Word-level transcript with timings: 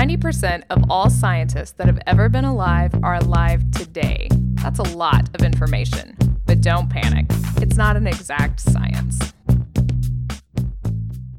90% 0.00 0.62
of 0.70 0.82
all 0.88 1.10
scientists 1.10 1.72
that 1.72 1.86
have 1.86 2.00
ever 2.06 2.30
been 2.30 2.46
alive 2.46 2.90
are 3.02 3.16
alive 3.16 3.70
today. 3.70 4.30
That's 4.54 4.78
a 4.78 4.96
lot 4.96 5.28
of 5.34 5.44
information. 5.44 6.16
But 6.46 6.62
don't 6.62 6.88
panic, 6.88 7.26
it's 7.60 7.76
not 7.76 7.98
an 7.98 8.06
exact 8.06 8.60
science. 8.60 9.18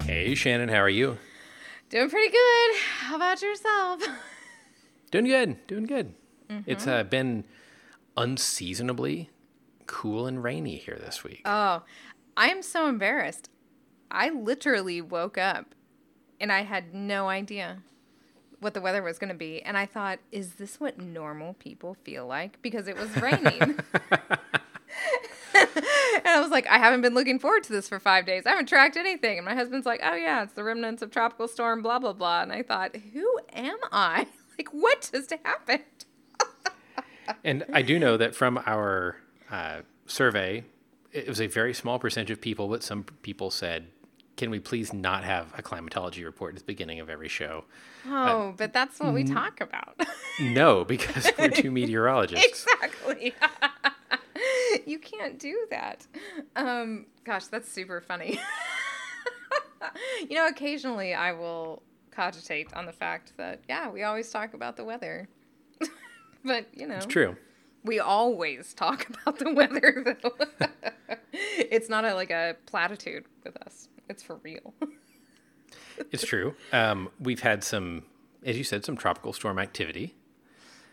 Hey, 0.04 0.36
Shannon, 0.36 0.70
how 0.70 0.78
are 0.78 0.90
you? 0.90 1.18
Doing 1.90 2.08
pretty 2.12 2.30
good. 2.30 2.76
How 3.00 3.16
about 3.16 3.42
yourself? 3.42 4.04
Doing 5.10 5.26
good, 5.26 5.66
doing 5.66 5.86
good. 5.88 6.14
It's 6.68 6.86
uh, 6.86 7.02
been 7.02 7.46
unseasonably 8.16 9.32
cool 9.88 10.28
and 10.28 10.44
rainy 10.44 10.76
here 10.76 11.00
this 11.04 11.24
week. 11.24 11.42
Oh, 11.46 11.82
I 12.38 12.50
am 12.50 12.62
so 12.62 12.88
embarrassed. 12.88 13.50
I 14.12 14.30
literally 14.30 15.02
woke 15.02 15.40
up 15.40 15.74
and 16.40 16.52
I 16.52 16.62
had 16.62 16.94
no 16.94 17.28
idea 17.28 17.82
what 18.62 18.74
the 18.74 18.82
weather 18.82 19.04
was 19.04 19.20
going 19.20 19.30
to 19.30 19.36
be. 19.36 19.62
And 19.62 19.76
I 19.76 19.86
thought, 19.86 20.20
is 20.32 20.54
this 20.54 20.80
what 20.80 20.98
normal 20.98 21.56
people 21.56 21.98
feel 22.04 22.26
like? 22.26 22.62
Because 22.62 22.88
it 22.88 22.96
was 22.96 23.16
raining. 23.18 23.80
and 25.56 26.28
I 26.28 26.40
was 26.40 26.52
like, 26.52 26.68
I 26.68 26.78
haven't 26.78 27.02
been 27.02 27.14
looking 27.14 27.40
forward 27.40 27.64
to 27.64 27.74
this 27.74 27.90
for 27.90 28.00
five 28.00 28.26
days. 28.26 28.44
I 28.46 28.52
haven't 28.52 28.68
tracked 28.68 28.98
anything. 28.98 29.38
And 29.38 29.46
my 29.46 29.56
husband's 29.56 29.86
like, 29.86 30.00
oh, 30.04 30.16
yeah, 30.16 30.44
it's 30.44 30.54
the 30.54 30.64
remnants 30.64 31.02
of 31.02 31.12
tropical 31.12 31.48
storm, 31.48 31.82
blah, 31.82 32.00
blah, 32.00 32.14
blah. 32.14 32.44
And 32.44 32.54
I 32.54 32.64
thought, 32.64 32.96
who 32.96 33.40
am 33.54 33.78
I? 33.92 34.28
Like, 34.58 34.74
what 34.74 35.10
just 35.12 35.34
happened? 35.44 35.82
and 37.44 37.66
I 37.74 37.82
do 37.82 37.98
know 37.98 38.16
that 38.16 38.36
from 38.36 38.62
our 38.68 39.16
uh, 39.50 39.80
survey, 40.06 40.66
it 41.12 41.28
was 41.28 41.42
a 41.42 41.48
very 41.48 41.74
small 41.74 41.98
percentage 41.98 42.30
of 42.30 42.42
people, 42.42 42.68
but 42.68 42.84
some 42.84 43.06
people 43.24 43.50
said, 43.50 43.88
can 44.38 44.50
we 44.50 44.60
please 44.60 44.94
not 44.94 45.24
have 45.24 45.54
a 45.58 45.62
climatology 45.62 46.24
report 46.24 46.56
at 46.56 46.60
the 46.60 46.66
beginning 46.66 47.00
of 47.00 47.10
every 47.10 47.28
show? 47.28 47.66
Oh, 48.08 48.54
but 48.58 48.74
that's 48.74 49.00
what 49.00 49.14
we 49.14 49.24
talk 49.24 49.62
about. 49.62 50.00
No, 50.42 50.86
because 50.86 51.30
we're 51.38 51.50
two 51.50 51.70
meteorologists. 51.80 52.46
exactly. 52.48 53.36
you 54.88 54.98
can't 54.98 55.38
do 55.38 55.68
that. 55.70 56.08
Um, 56.56 57.06
gosh, 57.26 57.46
that's 57.48 57.70
super 57.72 58.00
funny. 58.02 58.40
you 60.28 60.36
know, 60.36 60.48
occasionally 60.48 61.14
I 61.14 61.34
will 61.34 61.84
cogitate 62.12 62.74
on 62.74 62.86
the 62.86 62.94
fact 62.94 63.34
that, 63.38 63.60
yeah, 63.68 63.90
we 63.90 64.04
always 64.04 64.30
talk 64.32 64.54
about 64.54 64.78
the 64.78 64.84
weather. 64.86 65.28
but, 66.46 66.66
you 66.74 66.88
know, 66.88 66.96
It's 66.96 67.06
true. 67.06 67.36
we 67.84 68.00
always 68.00 68.74
talk 68.74 69.08
about 69.10 69.38
the 69.38 69.54
weather, 69.54 70.18
though. 70.24 70.32
it's 71.34 71.90
not 71.90 72.06
a, 72.06 72.16
like 72.16 72.32
a 72.32 72.56
platitude 72.66 73.26
with 73.44 73.58
us, 73.66 73.90
it's 74.12 74.22
for 74.24 74.36
real. 74.44 74.74
It's 76.12 76.26
true. 76.26 76.56
Um, 76.74 77.10
we've 77.20 77.42
had 77.42 77.64
some, 77.64 78.04
as 78.44 78.58
you 78.58 78.64
said, 78.64 78.84
some 78.84 78.98
tropical 78.98 79.34
storm 79.34 79.60
activity. 79.60 80.16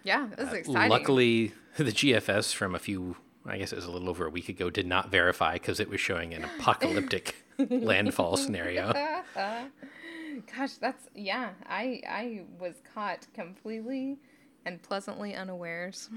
yeah, 0.05 0.28
this 0.36 0.48
is 0.48 0.55
exciting. 0.55 0.91
Luckily, 0.91 1.52
the 1.78 1.84
GFS 1.84 2.55
from 2.55 2.74
a 2.74 2.78
few, 2.78 3.16
I 3.46 3.56
guess 3.56 3.72
it 3.72 3.77
was 3.77 3.86
a 3.86 3.91
little 3.91 4.11
over 4.11 4.27
a 4.27 4.30
week 4.30 4.48
ago, 4.50 4.69
did 4.70 4.86
not 4.86 5.11
verify 5.11 5.55
because 5.55 5.80
it 5.80 5.89
was 5.89 6.00
showing 6.00 6.34
an 6.34 6.44
apocalyptic 6.58 7.36
landfall 7.70 8.36
scenario. 8.36 8.92
Gosh, 9.34 10.74
that's 10.80 11.08
yeah. 11.14 11.50
I 11.66 12.02
I 12.08 12.42
was 12.61 12.74
caught 12.94 13.27
completely 13.34 14.19
and 14.66 14.80
pleasantly 14.83 15.34
unawares. 15.34 16.11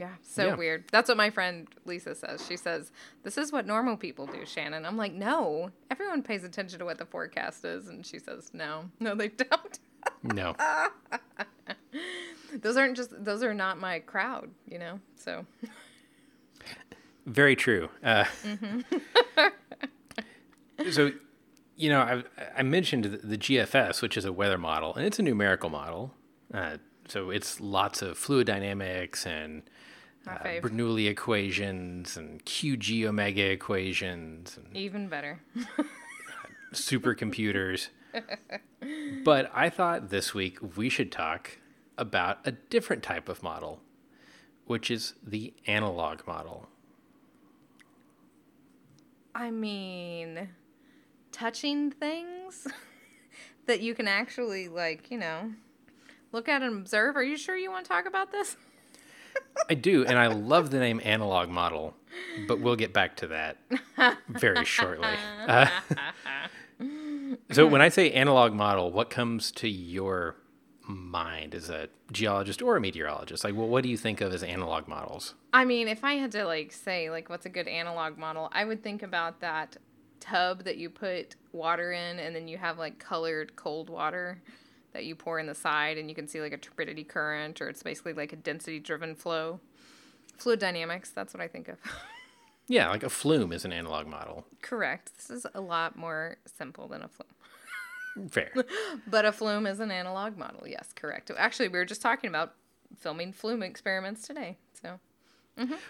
Yeah, 0.00 0.14
so 0.22 0.46
Yeah. 0.46 0.54
weird. 0.56 0.84
That's 0.90 1.08
what 1.08 1.18
my 1.18 1.28
friend 1.28 1.68
Lisa 1.84 2.14
says. 2.14 2.46
She 2.46 2.56
says, 2.56 2.90
"This 3.22 3.36
is 3.36 3.52
what 3.52 3.66
normal 3.66 3.98
people 3.98 4.26
do, 4.26 4.46
Shannon." 4.46 4.86
I'm 4.86 4.96
like, 4.96 5.12
"No, 5.12 5.72
everyone 5.90 6.22
pays 6.22 6.42
attention 6.42 6.78
to 6.78 6.86
what 6.86 6.96
the 6.96 7.04
forecast 7.04 7.66
is." 7.66 7.86
And 7.86 8.06
she 8.06 8.18
says, 8.18 8.50
"No, 8.54 8.90
no, 8.98 9.14
they 9.14 9.28
don't. 9.28 9.78
No. 10.22 10.56
those 12.54 12.78
aren't 12.78 12.96
just 12.96 13.10
those 13.22 13.42
are 13.42 13.52
not 13.52 13.78
my 13.78 13.98
crowd, 13.98 14.48
you 14.66 14.78
know." 14.78 15.00
So 15.16 15.44
Very 17.26 17.54
true. 17.54 17.90
Uh, 18.02 18.24
so, 20.90 21.12
you 21.76 21.90
know, 21.90 22.00
I, 22.00 22.24
I 22.56 22.62
mentioned 22.62 23.04
the, 23.04 23.18
the 23.18 23.38
GFS, 23.38 24.00
which 24.00 24.16
is 24.16 24.24
a 24.24 24.32
weather 24.32 24.58
model, 24.58 24.94
and 24.94 25.04
it's 25.04 25.18
a 25.18 25.22
numerical 25.22 25.68
model. 25.68 26.14
Uh, 26.52 26.78
so 27.06 27.30
it's 27.30 27.60
lots 27.60 28.02
of 28.02 28.16
fluid 28.16 28.46
dynamics 28.46 29.26
and 29.26 29.62
my 30.26 30.34
uh, 30.34 30.38
fave. 30.38 30.62
Bernoulli 30.62 31.08
equations 31.08 32.16
and 32.16 32.44
QG 32.44 33.04
omega 33.04 33.50
equations 33.50 34.56
and 34.56 34.76
even 34.76 35.08
better. 35.08 35.40
supercomputers. 36.72 37.88
but 39.24 39.50
I 39.54 39.70
thought 39.70 40.10
this 40.10 40.34
week 40.34 40.58
we 40.76 40.88
should 40.88 41.12
talk 41.12 41.58
about 41.96 42.38
a 42.44 42.52
different 42.52 43.02
type 43.02 43.28
of 43.28 43.42
model, 43.42 43.80
which 44.64 44.90
is 44.90 45.14
the 45.24 45.52
analog 45.66 46.26
model. 46.26 46.68
I 49.34 49.50
mean, 49.50 50.48
touching 51.32 51.90
things 51.90 52.66
that 53.66 53.80
you 53.80 53.94
can 53.94 54.08
actually, 54.08 54.68
like, 54.68 55.10
you 55.10 55.18
know, 55.18 55.52
look 56.32 56.48
at 56.48 56.62
and 56.62 56.78
observe. 56.78 57.16
Are 57.16 57.22
you 57.22 57.36
sure 57.36 57.56
you 57.56 57.70
want 57.70 57.84
to 57.84 57.88
talk 57.88 58.06
about 58.06 58.32
this? 58.32 58.56
I 59.68 59.74
do, 59.74 60.04
and 60.04 60.18
I 60.18 60.26
love 60.26 60.70
the 60.70 60.78
name 60.78 61.00
analog 61.04 61.48
model, 61.48 61.94
but 62.48 62.60
we'll 62.60 62.76
get 62.76 62.92
back 62.92 63.16
to 63.16 63.28
that 63.28 63.58
very 64.28 64.64
shortly. 64.64 65.08
Uh, 65.46 65.68
so, 67.52 67.66
when 67.66 67.80
I 67.80 67.88
say 67.88 68.10
analog 68.10 68.52
model, 68.52 68.90
what 68.90 69.10
comes 69.10 69.52
to 69.52 69.68
your 69.68 70.36
mind 70.82 71.54
as 71.54 71.70
a 71.70 71.88
geologist 72.10 72.62
or 72.62 72.76
a 72.76 72.80
meteorologist? 72.80 73.44
Like, 73.44 73.54
well, 73.54 73.68
what 73.68 73.82
do 73.82 73.88
you 73.88 73.96
think 73.96 74.20
of 74.20 74.32
as 74.32 74.42
analog 74.42 74.88
models? 74.88 75.34
I 75.52 75.64
mean, 75.64 75.88
if 75.88 76.04
I 76.04 76.14
had 76.14 76.32
to, 76.32 76.44
like, 76.44 76.72
say, 76.72 77.10
like, 77.10 77.28
what's 77.28 77.46
a 77.46 77.50
good 77.50 77.68
analog 77.68 78.18
model, 78.18 78.48
I 78.52 78.64
would 78.64 78.82
think 78.82 79.02
about 79.02 79.40
that 79.40 79.76
tub 80.18 80.64
that 80.64 80.76
you 80.76 80.90
put 80.90 81.36
water 81.52 81.92
in, 81.92 82.18
and 82.18 82.34
then 82.34 82.48
you 82.48 82.58
have, 82.58 82.78
like, 82.78 82.98
colored 82.98 83.56
cold 83.56 83.88
water 83.88 84.42
that 84.92 85.04
you 85.04 85.14
pour 85.14 85.38
in 85.38 85.46
the 85.46 85.54
side, 85.54 85.98
and 85.98 86.08
you 86.08 86.14
can 86.14 86.26
see, 86.26 86.40
like, 86.40 86.52
a 86.52 86.58
turbidity 86.58 87.04
current, 87.04 87.60
or 87.60 87.68
it's 87.68 87.82
basically 87.82 88.12
like 88.12 88.32
a 88.32 88.36
density 88.36 88.78
driven 88.78 89.14
flow. 89.14 89.60
Fluid 90.38 90.58
dynamics, 90.58 91.10
that's 91.10 91.34
what 91.34 91.42
I 91.42 91.48
think 91.48 91.68
of. 91.68 91.78
Yeah, 92.70 92.88
like 92.90 93.02
a 93.02 93.10
flume 93.10 93.52
is 93.52 93.64
an 93.64 93.72
analog 93.72 94.06
model. 94.06 94.46
Correct. 94.62 95.10
This 95.16 95.28
is 95.28 95.44
a 95.54 95.60
lot 95.60 95.96
more 95.96 96.36
simple 96.46 96.86
than 96.86 97.02
a 97.02 97.08
flume. 97.08 98.28
Fair. 98.30 98.52
But 99.08 99.24
a 99.24 99.32
flume 99.32 99.66
is 99.66 99.80
an 99.80 99.90
analog 99.90 100.36
model. 100.38 100.68
Yes, 100.68 100.92
correct. 100.94 101.32
Actually, 101.36 101.66
we 101.66 101.80
were 101.80 101.84
just 101.84 102.00
talking 102.00 102.28
about 102.28 102.54
filming 102.96 103.32
flume 103.32 103.64
experiments 103.64 104.24
today. 104.24 104.56
So, 104.80 105.00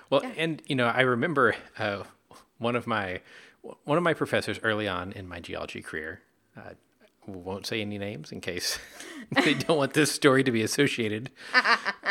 Well, 0.08 0.22
and 0.38 0.62
you 0.68 0.74
know, 0.74 0.86
I 0.86 1.02
remember 1.02 1.54
uh, 1.78 2.04
one 2.56 2.76
of 2.76 2.86
my 2.86 3.20
one 3.84 3.98
of 3.98 4.02
my 4.02 4.14
professors 4.14 4.58
early 4.62 4.88
on 4.88 5.12
in 5.12 5.28
my 5.28 5.38
geology 5.38 5.82
career. 5.82 6.22
Uh, 6.56 6.70
won't 7.38 7.66
say 7.66 7.80
any 7.80 7.98
names 7.98 8.32
in 8.32 8.40
case 8.40 8.78
they 9.44 9.54
don't 9.54 9.78
want 9.78 9.94
this 9.94 10.10
story 10.12 10.42
to 10.44 10.50
be 10.50 10.62
associated. 10.62 11.30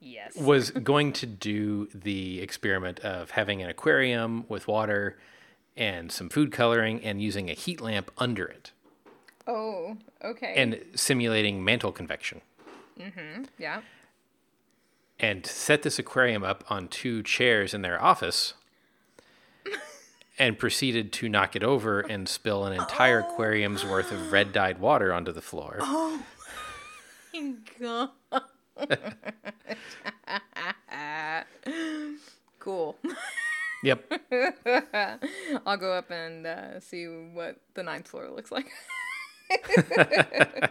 yes. 0.00 0.36
Was 0.36 0.70
going 0.70 1.12
to 1.14 1.26
do 1.26 1.88
the 1.94 2.40
experiment 2.40 3.00
of 3.00 3.30
having 3.32 3.62
an 3.62 3.68
aquarium 3.68 4.44
with 4.48 4.66
water 4.68 5.18
and 5.76 6.10
some 6.12 6.28
food 6.28 6.52
coloring 6.52 7.02
and 7.04 7.20
using 7.22 7.48
a 7.50 7.54
heat 7.54 7.80
lamp 7.80 8.10
under 8.18 8.44
it 8.46 8.72
Oh, 9.46 9.96
okay. 10.22 10.54
and 10.56 10.80
simulating 10.94 11.64
mantle 11.64 11.92
convection. 11.92 12.40
Mm-hmm. 13.00 13.44
Yeah. 13.58 13.80
and 15.18 15.46
set 15.46 15.82
this 15.82 15.98
aquarium 15.98 16.42
up 16.44 16.62
on 16.68 16.88
two 16.88 17.22
chairs 17.22 17.72
in 17.74 17.80
their 17.82 18.00
office 18.02 18.54
and 20.38 20.58
proceeded 20.58 21.12
to 21.12 21.28
knock 21.28 21.54
it 21.56 21.62
over 21.62 22.00
and 22.00 22.28
spill 22.28 22.64
an 22.64 22.72
entire 22.72 23.20
aquarium's 23.20 23.84
worth 23.84 24.10
of 24.12 24.32
red 24.32 24.52
dyed 24.52 24.78
water 24.78 25.12
onto 25.12 25.32
the 25.32 25.42
floor. 25.42 25.78
Oh 25.80 26.22
my 27.34 27.54
God. 27.80 28.10
cool. 32.58 32.96
Yep. 33.82 34.12
I'll 35.66 35.76
go 35.76 35.92
up 35.92 36.10
and 36.10 36.46
uh, 36.46 36.80
see 36.80 37.04
what 37.06 37.56
the 37.74 37.82
ninth 37.82 38.08
floor 38.08 38.30
looks 38.30 38.52
like. 38.52 38.70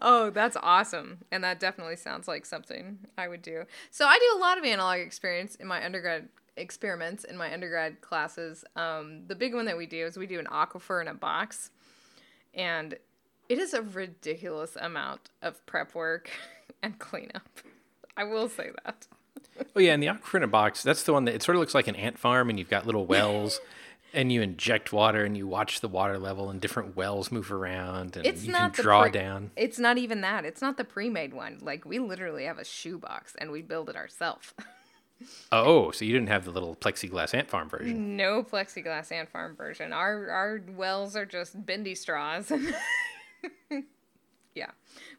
oh, 0.00 0.30
that's 0.30 0.56
awesome. 0.62 1.18
And 1.32 1.42
that 1.44 1.58
definitely 1.60 1.96
sounds 1.96 2.28
like 2.28 2.46
something 2.46 2.98
I 3.18 3.28
would 3.28 3.42
do. 3.42 3.64
So 3.90 4.06
I 4.06 4.18
do 4.18 4.38
a 4.38 4.40
lot 4.40 4.58
of 4.58 4.64
analog 4.64 5.00
experience 5.00 5.56
in 5.56 5.66
my 5.66 5.84
undergrad 5.84 6.28
experiments 6.60 7.24
in 7.24 7.36
my 7.36 7.52
undergrad 7.52 8.00
classes. 8.00 8.64
Um, 8.76 9.22
the 9.26 9.34
big 9.34 9.54
one 9.54 9.64
that 9.66 9.76
we 9.76 9.86
do 9.86 10.06
is 10.06 10.16
we 10.16 10.26
do 10.26 10.38
an 10.38 10.46
aquifer 10.46 11.00
in 11.00 11.08
a 11.08 11.14
box. 11.14 11.70
And 12.54 12.96
it 13.48 13.58
is 13.58 13.74
a 13.74 13.82
ridiculous 13.82 14.76
amount 14.76 15.30
of 15.42 15.64
prep 15.66 15.94
work 15.94 16.30
and 16.82 16.98
cleanup. 16.98 17.48
I 18.16 18.24
will 18.24 18.48
say 18.48 18.70
that. 18.84 19.06
Oh 19.76 19.80
yeah, 19.80 19.92
and 19.92 20.02
the 20.02 20.06
aquifer 20.06 20.36
in 20.36 20.42
a 20.42 20.48
box, 20.48 20.82
that's 20.82 21.02
the 21.02 21.12
one 21.12 21.26
that 21.26 21.34
it 21.34 21.42
sort 21.42 21.54
of 21.54 21.60
looks 21.60 21.74
like 21.74 21.86
an 21.86 21.94
ant 21.94 22.18
farm 22.18 22.48
and 22.48 22.58
you've 22.58 22.70
got 22.70 22.86
little 22.86 23.04
wells 23.04 23.60
and 24.14 24.32
you 24.32 24.40
inject 24.40 24.92
water 24.92 25.24
and 25.24 25.36
you 25.36 25.46
watch 25.46 25.80
the 25.80 25.88
water 25.88 26.18
level 26.18 26.48
and 26.50 26.60
different 26.60 26.96
wells 26.96 27.30
move 27.30 27.52
around 27.52 28.16
and 28.16 28.26
It's 28.26 28.44
you 28.44 28.52
not 28.52 28.74
can 28.74 28.82
draw 28.82 29.02
pre- 29.02 29.10
down. 29.10 29.50
It's 29.56 29.78
not 29.78 29.98
even 29.98 30.22
that. 30.22 30.44
It's 30.46 30.62
not 30.62 30.76
the 30.78 30.84
pre-made 30.84 31.34
one. 31.34 31.58
Like 31.60 31.84
we 31.84 31.98
literally 31.98 32.44
have 32.44 32.58
a 32.58 32.64
shoebox 32.64 33.34
and 33.38 33.50
we 33.50 33.60
build 33.60 33.88
it 33.90 33.96
ourselves. 33.96 34.54
Oh, 35.52 35.90
so 35.90 36.04
you 36.04 36.12
didn't 36.12 36.28
have 36.28 36.44
the 36.44 36.50
little 36.50 36.76
plexiglass 36.76 37.34
ant 37.34 37.48
farm 37.48 37.68
version. 37.68 38.16
no 38.16 38.42
plexiglass 38.42 39.12
ant 39.12 39.28
farm 39.28 39.56
version. 39.56 39.92
Our 39.92 40.30
our 40.30 40.62
wells 40.76 41.16
are 41.16 41.26
just 41.26 41.64
bendy 41.66 41.94
straws. 41.94 42.50
yeah. 44.54 44.70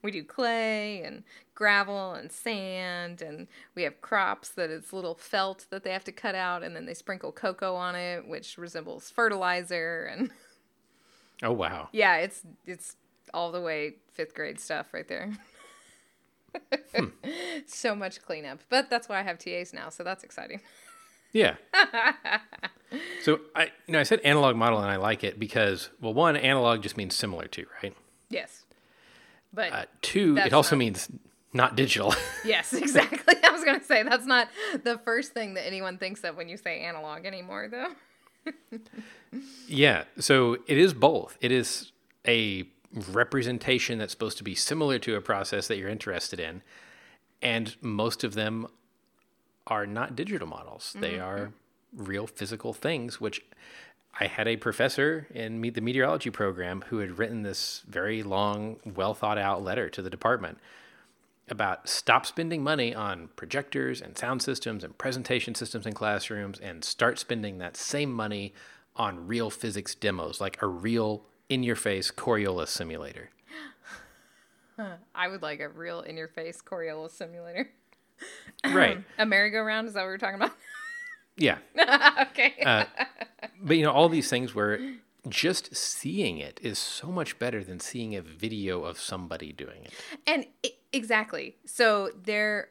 We 0.01 0.11
do 0.11 0.23
clay 0.23 1.03
and 1.03 1.23
gravel 1.55 2.13
and 2.13 2.31
sand 2.31 3.21
and 3.21 3.47
we 3.75 3.83
have 3.83 4.01
crops 4.01 4.49
that 4.49 4.69
it's 4.69 4.91
little 4.93 5.15
felt 5.15 5.67
that 5.69 5.83
they 5.83 5.91
have 5.91 6.03
to 6.05 6.11
cut 6.11 6.33
out 6.33 6.63
and 6.63 6.75
then 6.75 6.85
they 6.85 6.93
sprinkle 6.95 7.31
cocoa 7.31 7.75
on 7.75 7.95
it 7.95 8.27
which 8.27 8.57
resembles 8.57 9.09
fertilizer 9.11 10.05
and 10.11 10.31
Oh 11.43 11.51
wow. 11.51 11.89
yeah, 11.91 12.17
it's 12.17 12.41
it's 12.67 12.95
all 13.33 13.51
the 13.51 13.61
way 13.61 13.95
5th 14.17 14.33
grade 14.33 14.59
stuff 14.59 14.93
right 14.93 15.07
there. 15.07 15.31
so 17.67 17.95
much 17.95 18.21
cleanup. 18.21 18.59
But 18.69 18.89
that's 18.89 19.07
why 19.09 19.19
I 19.19 19.23
have 19.23 19.37
TAs 19.37 19.73
now, 19.73 19.89
so 19.89 20.03
that's 20.03 20.23
exciting. 20.23 20.61
Yeah. 21.33 21.55
so 23.23 23.39
I 23.55 23.63
you 23.87 23.93
know 23.93 23.99
I 23.99 24.03
said 24.03 24.19
analog 24.21 24.55
model 24.55 24.79
and 24.79 24.89
I 24.91 24.97
like 24.97 25.23
it 25.23 25.39
because 25.39 25.89
well 26.01 26.13
one 26.13 26.35
analog 26.35 26.81
just 26.83 26.97
means 26.97 27.15
similar 27.15 27.47
to, 27.47 27.65
right? 27.81 27.95
Yes. 28.29 28.65
But 29.53 29.71
Uh, 29.73 29.85
two 30.01 30.37
it 30.37 30.53
also 30.53 30.75
not- 30.75 30.79
means 30.79 31.09
not 31.53 31.75
digital. 31.75 32.13
Yes, 32.45 32.73
exactly. 32.73 33.35
I 33.43 33.51
was 33.51 33.63
going 33.63 33.79
to 33.79 33.85
say 33.85 34.01
that's 34.03 34.25
not 34.25 34.47
the 34.83 34.97
first 34.99 35.31
thing 35.33 35.53
that 35.53 35.65
anyone 35.67 35.97
thinks 35.99 36.23
of 36.23 36.35
when 36.35 36.49
you 36.49 36.57
say 36.57 36.79
analog 36.79 37.25
anymore, 37.25 37.67
though. 37.69 37.89
yeah. 39.67 40.03
So 40.19 40.57
it 40.67 40.77
is 40.77 40.93
both. 40.93 41.37
It 41.39 41.51
is 41.51 41.91
a 42.27 42.63
representation 42.93 43.97
that's 43.97 44.11
supposed 44.11 44.37
to 44.37 44.43
be 44.43 44.55
similar 44.55 44.99
to 44.99 45.15
a 45.15 45.21
process 45.21 45.67
that 45.67 45.77
you're 45.77 45.89
interested 45.89 46.39
in. 46.39 46.61
And 47.41 47.75
most 47.81 48.23
of 48.23 48.33
them 48.33 48.67
are 49.67 49.85
not 49.85 50.15
digital 50.15 50.47
models. 50.47 50.91
Mm-hmm, 50.91 51.01
they 51.01 51.19
are 51.19 51.51
real 51.95 52.27
physical 52.27 52.73
things, 52.73 53.19
which 53.19 53.41
I 54.19 54.27
had 54.27 54.47
a 54.47 54.57
professor 54.57 55.27
in 55.33 55.61
the 55.61 55.81
meteorology 55.81 56.29
program 56.29 56.83
who 56.87 56.97
had 56.97 57.17
written 57.17 57.43
this 57.43 57.83
very 57.87 58.23
long, 58.23 58.77
well 58.85 59.13
thought 59.13 59.37
out 59.37 59.63
letter 59.63 59.89
to 59.89 60.01
the 60.01 60.09
department 60.09 60.59
about 61.49 61.89
stop 61.89 62.25
spending 62.25 62.63
money 62.63 62.95
on 62.95 63.29
projectors 63.35 64.01
and 64.01 64.17
sound 64.17 64.41
systems 64.41 64.83
and 64.83 64.97
presentation 64.97 65.53
systems 65.53 65.85
in 65.85 65.93
classrooms 65.93 66.59
and 66.59 66.83
start 66.83 67.19
spending 67.19 67.57
that 67.57 67.75
same 67.75 68.11
money 68.11 68.53
on 68.95 69.27
real 69.27 69.49
physics 69.49 69.95
demos, 69.95 70.39
like 70.39 70.61
a 70.61 70.67
real 70.67 71.23
in 71.51 71.63
your 71.63 71.75
face 71.75 72.11
Coriolis 72.11 72.69
simulator. 72.69 73.29
I 75.13 75.27
would 75.27 75.43
like 75.43 75.59
a 75.59 75.67
real 75.69 75.99
in 75.99 76.17
your 76.17 76.29
face 76.29 76.59
Coriolis 76.61 77.11
simulator. 77.11 77.69
right. 78.65 79.03
A 79.19 79.25
merry-go-round, 79.25 79.87
is 79.87 79.93
that 79.93 80.01
what 80.01 80.07
we're 80.07 80.17
talking 80.17 80.37
about? 80.37 80.53
Yeah. 81.37 81.59
okay. 82.31 82.61
Uh, 82.63 82.85
But 83.61 83.77
you 83.77 83.83
know, 83.83 83.91
all 83.91 84.09
these 84.09 84.29
things 84.29 84.53
where 84.53 84.79
just 85.29 85.75
seeing 85.75 86.37
it 86.37 86.59
is 86.61 86.77
so 86.77 87.07
much 87.07 87.39
better 87.39 87.63
than 87.63 87.79
seeing 87.79 88.15
a 88.15 88.21
video 88.21 88.83
of 88.83 88.99
somebody 88.99 89.53
doing 89.53 89.85
it. 89.85 89.93
And 90.27 90.45
i 90.63 90.71
exactly. 90.91 91.55
So 91.65 92.11
there 92.21 92.69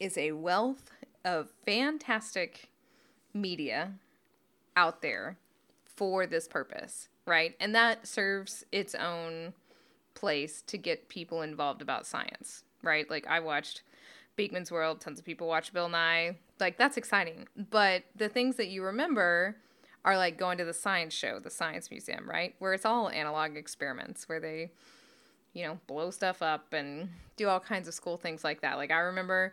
is 0.00 0.16
a 0.16 0.32
wealth 0.32 0.90
of 1.24 1.50
fantastic 1.64 2.70
media 3.34 3.92
out 4.74 5.02
there 5.02 5.36
for 5.84 6.26
this 6.26 6.48
purpose, 6.48 7.08
right? 7.30 7.56
And 7.60 7.74
that 7.74 8.06
serves 8.06 8.64
its 8.72 8.94
own 8.94 9.54
place 10.14 10.62
to 10.66 10.76
get 10.76 11.08
people 11.08 11.42
involved 11.42 11.80
about 11.80 12.06
science, 12.06 12.64
right? 12.82 13.08
Like 13.08 13.26
I 13.26 13.40
watched 13.40 13.82
Beakman's 14.36 14.70
World, 14.70 15.00
tons 15.00 15.18
of 15.18 15.24
people 15.24 15.46
watch 15.46 15.72
Bill 15.72 15.88
Nye. 15.88 16.36
Like 16.58 16.76
that's 16.76 16.96
exciting. 16.96 17.46
But 17.56 18.02
the 18.16 18.28
things 18.28 18.56
that 18.56 18.68
you 18.68 18.82
remember 18.82 19.56
are 20.04 20.16
like 20.16 20.36
going 20.36 20.58
to 20.58 20.64
the 20.64 20.74
science 20.74 21.14
show, 21.14 21.38
the 21.38 21.50
science 21.50 21.90
museum, 21.90 22.28
right? 22.28 22.54
Where 22.58 22.74
it's 22.74 22.84
all 22.84 23.08
analog 23.08 23.56
experiments 23.56 24.28
where 24.28 24.40
they 24.40 24.72
you 25.52 25.64
know, 25.64 25.78
blow 25.86 26.10
stuff 26.10 26.42
up 26.42 26.72
and 26.72 27.08
do 27.36 27.48
all 27.48 27.60
kinds 27.60 27.88
of 27.88 27.94
school 27.94 28.16
things 28.16 28.44
like 28.44 28.60
that. 28.60 28.76
Like 28.76 28.90
I 28.90 28.98
remember 28.98 29.52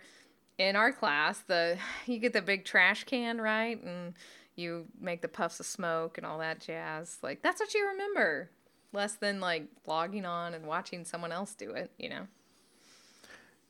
in 0.58 0.76
our 0.76 0.92
class, 0.92 1.40
the 1.48 1.78
you 2.06 2.20
get 2.20 2.34
the 2.34 2.42
big 2.42 2.66
trash 2.66 3.04
can, 3.04 3.40
right? 3.40 3.82
And 3.84 4.14
you 4.58 4.86
make 5.00 5.22
the 5.22 5.28
puffs 5.28 5.60
of 5.60 5.66
smoke 5.66 6.18
and 6.18 6.26
all 6.26 6.40
that 6.40 6.60
jazz. 6.60 7.18
Like 7.22 7.42
that's 7.42 7.60
what 7.60 7.74
you 7.74 7.88
remember. 7.88 8.50
Less 8.94 9.16
than 9.16 9.40
like 9.40 9.68
logging 9.86 10.26
on 10.26 10.54
and 10.54 10.66
watching 10.66 11.06
someone 11.06 11.32
else 11.32 11.54
do 11.54 11.72
it, 11.72 11.92
you 11.98 12.10
know. 12.10 12.28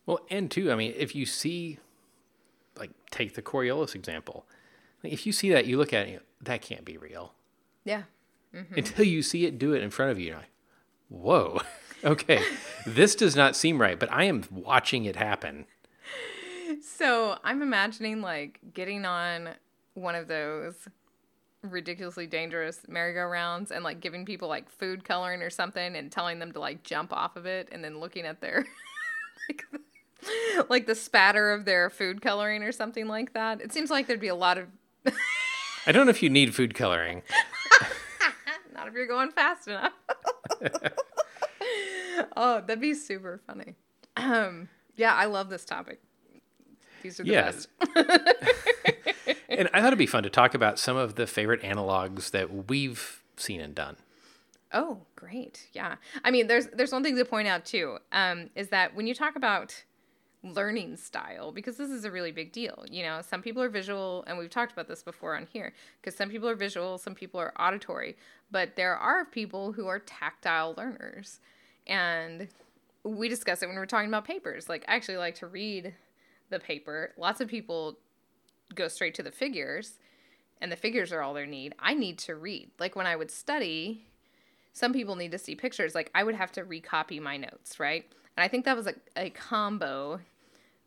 Well, 0.06 0.22
and 0.30 0.50
too, 0.50 0.72
I 0.72 0.76
mean, 0.76 0.94
if 0.96 1.14
you 1.14 1.26
see, 1.26 1.80
like, 2.78 2.92
take 3.12 3.36
the 3.36 3.42
Coriolis 3.42 3.94
example. 3.94 4.46
If 5.04 5.28
you 5.28 5.34
see 5.34 5.52
that, 5.52 5.66
you 5.66 5.78
look 5.78 5.94
at 5.94 6.08
it, 6.08 6.24
that 6.42 6.62
can't 6.62 6.86
be 6.86 6.98
real. 6.98 7.34
Yeah. 7.84 8.04
Mm-hmm. 8.56 8.76
Until 8.78 9.06
you 9.06 9.22
see 9.22 9.46
it 9.46 9.60
do 9.60 9.74
it 9.74 9.84
in 9.84 9.90
front 9.90 10.12
of 10.12 10.20
you, 10.20 10.28
you're 10.28 10.38
like, 10.38 10.52
whoa, 11.10 11.62
okay, 12.04 12.42
this 12.86 13.16
does 13.16 13.36
not 13.36 13.56
seem 13.56 13.82
right, 13.82 14.00
but 14.00 14.12
I 14.12 14.24
am 14.24 14.46
watching 14.50 15.04
it 15.06 15.18
happen. 15.18 15.66
So 16.82 17.38
I'm 17.44 17.62
imagining 17.62 18.22
like 18.22 18.60
getting 18.74 19.06
on 19.06 19.50
one 19.98 20.14
of 20.16 20.28
those 20.28 20.76
ridiculously 21.64 22.28
dangerous 22.28 22.82
merry-go-rounds 22.88 23.72
and 23.72 23.84
like 23.84 24.00
giving 24.00 24.26
people 24.26 24.48
like 24.48 24.70
food 24.70 25.04
coloring 25.04 25.42
or 25.42 25.50
something 25.50 25.96
and 25.96 26.12
telling 26.12 26.38
them 26.40 26.52
to 26.52 26.60
like 26.60 26.84
jump 26.84 27.12
off 27.12 27.36
of 27.36 27.46
it 27.48 27.68
and 27.72 27.84
then 27.84 28.00
looking 28.00 28.26
at 28.26 28.40
their 28.40 28.64
like, 29.50 29.66
like 30.70 30.86
the 30.86 30.94
spatter 30.96 31.52
of 31.52 31.66
their 31.66 31.90
food 31.90 32.22
coloring 32.22 32.62
or 32.62 32.72
something 32.72 33.08
like 33.08 33.34
that. 33.34 33.60
It 33.60 33.74
seems 33.74 33.90
like 33.90 34.06
there'd 34.08 34.20
be 34.20 34.28
a 34.28 34.36
lot 34.36 34.60
of 34.60 34.68
I 35.88 35.92
don't 35.92 36.06
know 36.06 36.12
if 36.12 36.22
you 36.22 36.30
need 36.30 36.54
food 36.54 36.76
coloring. 36.76 37.24
not 38.74 38.88
if 38.88 38.94
you're 38.94 39.08
going 39.08 39.32
fast 39.32 39.68
enough. 39.68 39.94
oh, 42.38 42.62
that'd 42.62 42.80
be 42.80 42.94
super 42.94 43.42
funny. 43.48 43.76
Um, 44.16 44.70
yeah, 44.96 45.14
I 45.16 45.26
love 45.26 45.50
this 45.50 45.66
topic. 45.66 46.02
These 47.02 47.20
are 47.20 47.24
the 47.24 47.30
Yeah. 47.32 47.52
best. 47.52 47.68
And 49.50 49.70
I 49.74 49.80
thought 49.80 49.88
it'd 49.88 50.00
be 50.00 50.06
fun 50.06 50.24
to 50.24 50.30
talk 50.30 50.54
about 50.54 50.80
some 50.80 50.98
of 50.98 51.16
the 51.16 51.28
favorite 51.28 51.62
analogs 51.62 52.32
that 52.32 52.68
we've 52.70 53.24
seen 53.38 53.62
and 53.62 53.74
done. 53.74 53.98
Oh, 54.74 55.00
great. 55.16 55.68
Yeah. 55.74 55.96
I 56.24 56.32
mean, 56.32 56.48
there's 56.48 56.68
there's 56.68 56.92
one 56.92 57.04
thing 57.04 57.16
to 57.16 57.26
point 57.26 57.48
out 57.48 57.66
too, 57.66 58.00
um, 58.12 58.50
is 58.56 58.68
that 58.70 58.96
when 58.96 59.08
you 59.08 59.14
talk 59.14 59.36
about 59.36 59.84
learning 60.44 60.98
style, 60.98 61.52
because 61.52 61.78
this 61.78 61.90
is 61.90 62.06
a 62.06 62.12
really 62.12 62.32
big 62.32 62.52
deal. 62.52 62.86
You 62.90 63.04
know, 63.04 63.22
some 63.22 63.42
people 63.42 63.62
are 63.62 63.70
visual, 63.70 64.24
and 64.28 64.38
we've 64.38 64.50
talked 64.50 64.72
about 64.72 64.88
this 64.88 65.04
before 65.04 65.36
on 65.36 65.48
here, 65.52 65.74
because 66.02 66.16
some 66.16 66.30
people 66.30 66.48
are 66.48 66.56
visual, 66.56 66.98
some 66.98 67.16
people 67.16 67.40
are 67.40 67.54
auditory, 67.60 68.18
but 68.52 68.76
there 68.76 68.96
are 68.96 69.26
people 69.26 69.72
who 69.74 69.88
are 69.88 70.00
tactile 70.00 70.74
learners. 70.78 71.40
And 71.88 72.48
we 73.04 73.30
discuss 73.30 73.64
it 73.64 73.68
when 73.68 73.76
we're 73.76 73.86
talking 73.86 74.10
about 74.10 74.26
papers. 74.26 74.70
Like, 74.70 74.86
I 74.88 74.96
actually 74.96 75.18
like 75.18 75.36
to 75.36 75.48
read 75.48 75.94
the 76.50 76.60
paper. 76.60 77.14
Lots 77.18 77.42
of 77.42 77.48
people 77.48 77.98
go 78.76 78.88
straight 78.88 79.16
to 79.16 79.24
the 79.24 79.32
figures, 79.32 80.00
and 80.62 80.72
the 80.72 80.76
figures 80.76 81.12
are 81.12 81.22
all 81.22 81.34
they 81.34 81.46
need. 81.46 81.76
I 81.80 81.94
need 81.94 82.18
to 82.20 82.36
read. 82.36 82.72
Like, 82.80 82.96
when 82.96 83.08
I 83.08 83.16
would 83.16 83.32
study, 83.32 84.08
some 84.78 84.94
people 84.94 85.16
need 85.16 85.32
to 85.32 85.40
see 85.40 85.56
pictures. 85.56 85.96
Like 85.96 86.12
I 86.14 86.24
would 86.24 86.36
have 86.36 86.52
to 86.52 86.64
recopy 86.64 87.20
my 87.20 87.36
notes, 87.36 87.80
right? 87.80 88.06
And 88.38 88.44
I 88.44 88.48
think 88.48 88.64
that 88.66 88.78
was 88.78 88.86
a, 88.86 88.94
a 89.16 89.32
combo 89.32 90.20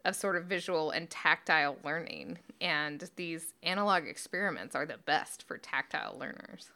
of 0.05 0.15
sort 0.15 0.37
of 0.37 0.45
visual 0.45 0.93
and 0.93 1.11
tactile 1.11 1.77
learning. 1.85 2.39
And 2.61 3.11
these 3.17 3.53
analog 3.65 4.07
experiments 4.07 4.77
are 4.77 4.87
the 4.87 4.99
best 4.99 5.43
for 5.43 5.59
tactile 5.59 6.17
learners. 6.19 6.71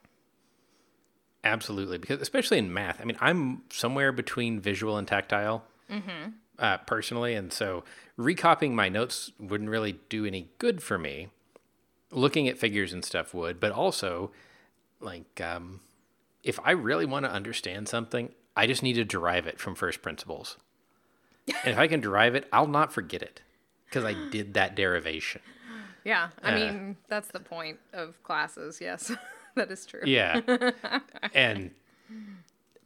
Absolutely, 1.44 1.98
because 1.98 2.20
especially 2.20 2.58
in 2.58 2.74
math, 2.74 3.00
I 3.00 3.04
mean, 3.04 3.18
I'm 3.20 3.62
somewhere 3.70 4.10
between 4.10 4.58
visual 4.58 4.96
and 4.96 5.06
tactile 5.06 5.62
mm-hmm. 5.88 6.30
Uh, 6.58 6.78
personally, 6.78 7.34
and 7.34 7.52
so 7.52 7.84
recopying 8.16 8.74
my 8.76 8.88
notes 8.88 9.32
wouldn't 9.38 9.70
really 9.70 9.98
do 10.08 10.24
any 10.24 10.48
good 10.58 10.82
for 10.82 10.98
me. 10.98 11.28
Looking 12.10 12.48
at 12.48 12.58
figures 12.58 12.92
and 12.92 13.04
stuff 13.04 13.34
would, 13.34 13.58
but 13.58 13.72
also, 13.72 14.30
like, 15.00 15.40
um, 15.40 15.80
if 16.44 16.60
I 16.64 16.70
really 16.70 17.06
want 17.06 17.24
to 17.24 17.30
understand 17.32 17.88
something, 17.88 18.32
I 18.56 18.66
just 18.68 18.82
need 18.84 18.92
to 18.94 19.04
derive 19.04 19.46
it 19.48 19.58
from 19.58 19.74
first 19.74 20.00
principles. 20.00 20.56
and 21.64 21.72
if 21.72 21.78
I 21.78 21.88
can 21.88 22.00
derive 22.00 22.34
it, 22.36 22.46
I'll 22.52 22.68
not 22.68 22.92
forget 22.92 23.20
it 23.22 23.42
because 23.86 24.04
I 24.04 24.14
did 24.30 24.54
that 24.54 24.74
derivation. 24.76 25.40
Yeah, 26.04 26.28
I 26.42 26.52
Uh. 26.52 26.54
mean, 26.54 26.96
that's 27.08 27.28
the 27.28 27.40
point 27.40 27.78
of 27.92 28.22
classes. 28.22 28.78
Yes, 28.80 29.10
that 29.56 29.70
is 29.70 29.84
true. 29.84 30.02
Yeah. 30.04 30.40
and 31.34 31.70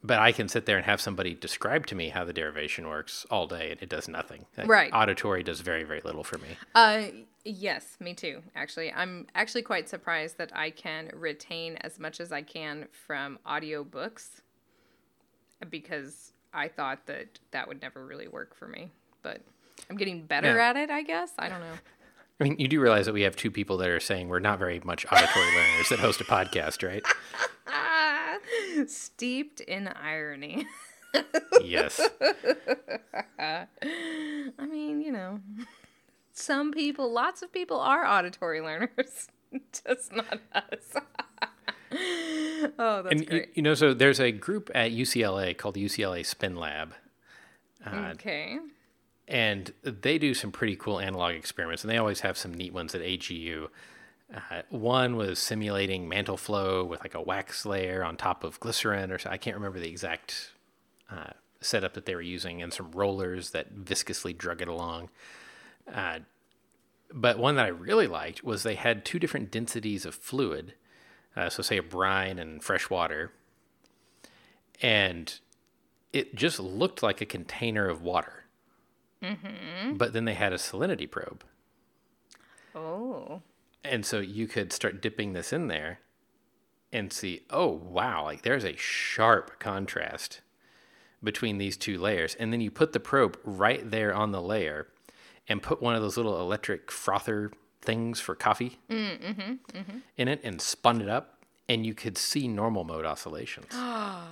but 0.03 0.19
I 0.19 0.31
can 0.31 0.47
sit 0.47 0.65
there 0.65 0.77
and 0.77 0.85
have 0.85 1.01
somebody 1.01 1.33
describe 1.33 1.85
to 1.87 1.95
me 1.95 2.09
how 2.09 2.23
the 2.25 2.33
derivation 2.33 2.87
works 2.87 3.25
all 3.29 3.47
day, 3.47 3.71
and 3.71 3.81
it 3.81 3.89
does 3.89 4.07
nothing. 4.07 4.45
Like, 4.57 4.67
Right. 4.67 4.89
Auditory 4.93 5.43
does 5.43 5.59
very, 5.61 5.83
very 5.83 6.01
little 6.01 6.23
for 6.23 6.37
me. 6.37 6.57
Uh, 6.73 7.03
yes, 7.43 7.97
me 7.99 8.13
too. 8.13 8.41
Actually, 8.55 8.91
I'm 8.93 9.27
actually 9.35 9.63
quite 9.63 9.89
surprised 9.89 10.37
that 10.37 10.51
I 10.55 10.69
can 10.69 11.09
retain 11.13 11.75
as 11.81 11.99
much 11.99 12.19
as 12.21 12.31
I 12.31 12.41
can 12.43 12.87
from 12.91 13.39
audiobooks 13.45 14.41
because 15.69 16.31
I 16.53 16.67
thought 16.67 17.05
that 17.07 17.39
that 17.51 17.67
would 17.67 17.81
never 17.81 18.05
really 18.05 18.27
work 18.27 18.55
for 18.55 18.67
me. 18.67 18.91
But 19.21 19.41
I'm 19.89 19.97
getting 19.97 20.25
better 20.25 20.55
Yeah. 20.55 20.69
at 20.69 20.77
it, 20.77 20.89
I 20.89 21.03
guess. 21.03 21.31
I 21.37 21.49
don't 21.49 21.59
know. 21.61 21.73
I 22.39 22.43
mean, 22.45 22.55
you 22.57 22.69
do 22.69 22.79
realize 22.79 23.05
that 23.05 23.13
we 23.13 23.23
have 23.23 23.35
two 23.35 23.51
people 23.51 23.75
that 23.77 23.89
are 23.89 23.99
saying 23.99 24.29
we're 24.29 24.39
not 24.39 24.59
very 24.59 24.79
much 24.85 25.05
auditory 25.11 25.45
learners 25.55 25.89
that 25.89 25.99
host 25.99 26.21
a 26.21 26.23
podcast, 26.23 26.87
right? 26.87 27.03
Steeped 28.87 29.61
in 29.61 29.87
irony. 29.87 30.67
Yes. 31.63 31.99
I 33.39 33.65
mean, 34.69 35.01
you 35.01 35.11
know, 35.11 35.39
some 36.33 36.71
people, 36.71 37.11
lots 37.11 37.41
of 37.41 37.51
people 37.51 37.79
are 37.79 38.05
auditory 38.05 38.61
learners, 38.61 39.27
just 39.85 40.13
not 40.13 40.39
us. 40.53 40.95
oh, 42.79 43.01
that's 43.03 43.11
And 43.11 43.19
you, 43.21 43.25
great. 43.25 43.49
you 43.55 43.61
know, 43.61 43.73
so 43.73 43.93
there's 43.93 44.19
a 44.19 44.31
group 44.31 44.69
at 44.73 44.91
UCLA 44.91 45.57
called 45.57 45.75
the 45.75 45.83
UCLA 45.83 46.25
Spin 46.25 46.55
Lab, 46.55 46.93
uh, 47.85 48.11
okay. 48.13 48.59
and 49.27 49.73
they 49.83 50.17
do 50.17 50.33
some 50.33 50.51
pretty 50.51 50.75
cool 50.75 50.99
analog 50.99 51.33
experiments, 51.35 51.83
and 51.83 51.91
they 51.91 51.97
always 51.97 52.21
have 52.21 52.37
some 52.37 52.53
neat 52.53 52.73
ones 52.73 52.93
at 52.95 53.01
AGU. 53.01 53.67
Uh, 54.33 54.61
one 54.69 55.15
was 55.15 55.39
simulating 55.39 56.07
mantle 56.07 56.37
flow 56.37 56.83
with 56.83 56.99
like 57.01 57.15
a 57.15 57.21
wax 57.21 57.65
layer 57.65 58.03
on 58.03 58.15
top 58.15 58.43
of 58.43 58.59
glycerin, 58.59 59.11
or 59.11 59.17
so, 59.17 59.29
I 59.29 59.37
can't 59.37 59.55
remember 59.55 59.79
the 59.79 59.89
exact 59.89 60.51
uh, 61.09 61.31
setup 61.61 61.93
that 61.93 62.05
they 62.05 62.13
were 62.13 62.21
using, 62.21 62.61
and 62.61 62.71
some 62.71 62.91
rollers 62.91 63.51
that 63.51 63.71
viscously 63.71 64.33
drug 64.37 64.61
it 64.61 64.67
along. 64.67 65.09
Uh, 65.91 66.19
but 67.11 67.39
one 67.39 67.55
that 67.55 67.65
I 67.65 67.69
really 67.69 68.05
liked 68.05 68.43
was 68.43 68.61
they 68.61 68.75
had 68.75 69.03
two 69.03 69.17
different 69.17 69.49
densities 69.49 70.05
of 70.05 70.13
fluid, 70.13 70.75
uh, 71.35 71.49
so 71.49 71.63
say 71.63 71.77
a 71.77 71.83
brine 71.83 72.37
and 72.37 72.63
fresh 72.63 72.87
water, 72.87 73.31
and 74.79 75.39
it 76.13 76.35
just 76.35 76.59
looked 76.59 77.01
like 77.01 77.19
a 77.19 77.25
container 77.25 77.89
of 77.89 78.03
water. 78.03 78.45
But 79.97 80.13
then 80.13 80.25
they 80.25 80.35
had 80.35 80.53
a 80.53 80.57
salinity 80.57 81.09
probe. 81.09 81.43
Oh. 82.75 83.41
And 83.83 84.05
so 84.05 84.19
you 84.19 84.47
could 84.47 84.73
start 84.73 85.01
dipping 85.01 85.33
this 85.33 85.53
in 85.53 85.67
there 85.67 85.99
and 86.91 87.13
see, 87.13 87.41
oh, 87.49 87.67
wow, 87.67 88.25
like 88.25 88.41
there's 88.41 88.65
a 88.65 88.75
sharp 88.75 89.59
contrast 89.59 90.41
between 91.23 91.57
these 91.57 91.77
two 91.77 91.97
layers. 91.97 92.35
And 92.35 92.51
then 92.51 92.61
you 92.61 92.71
put 92.71 92.93
the 92.93 92.99
probe 92.99 93.37
right 93.43 93.89
there 93.89 94.13
on 94.13 94.31
the 94.31 94.41
layer 94.41 94.87
and 95.47 95.61
put 95.61 95.81
one 95.81 95.95
of 95.95 96.01
those 96.01 96.17
little 96.17 96.39
electric 96.39 96.91
frother 96.91 97.51
things 97.81 98.19
for 98.19 98.35
coffee 98.35 98.79
mm, 98.89 99.19
mm-hmm, 99.19 99.77
mm-hmm. 99.77 99.97
in 100.17 100.27
it 100.27 100.41
and 100.43 100.61
spun 100.61 101.01
it 101.01 101.09
up. 101.09 101.43
And 101.67 101.85
you 101.85 101.93
could 101.93 102.17
see 102.17 102.47
normal 102.47 102.83
mode 102.83 103.05
oscillations 103.05 103.67
oh, 103.73 104.27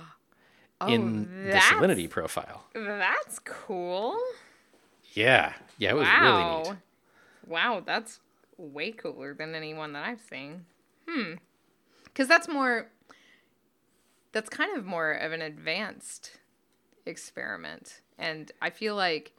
in 0.86 1.46
the 1.46 1.58
salinity 1.58 2.10
profile. 2.10 2.64
That's 2.74 3.38
cool. 3.38 4.18
Yeah. 5.12 5.52
Yeah, 5.78 5.90
it 5.90 5.96
was 5.96 6.06
wow. 6.06 6.56
really 6.56 6.70
neat. 6.70 6.78
Wow, 7.46 7.82
that's 7.84 8.18
way 8.58 8.92
cooler 8.92 9.32
than 9.32 9.54
anyone 9.54 9.92
that 9.92 10.04
I've 10.04 10.20
seen. 10.20 10.66
Hmm. 11.08 11.34
Because 12.04 12.28
that's 12.28 12.48
more. 12.48 12.90
That's 14.32 14.50
kind 14.50 14.76
of 14.76 14.84
more 14.84 15.12
of 15.12 15.32
an 15.32 15.40
advanced 15.40 16.38
experiment, 17.06 18.02
and 18.18 18.52
I 18.60 18.70
feel 18.70 18.94
like 18.94 19.32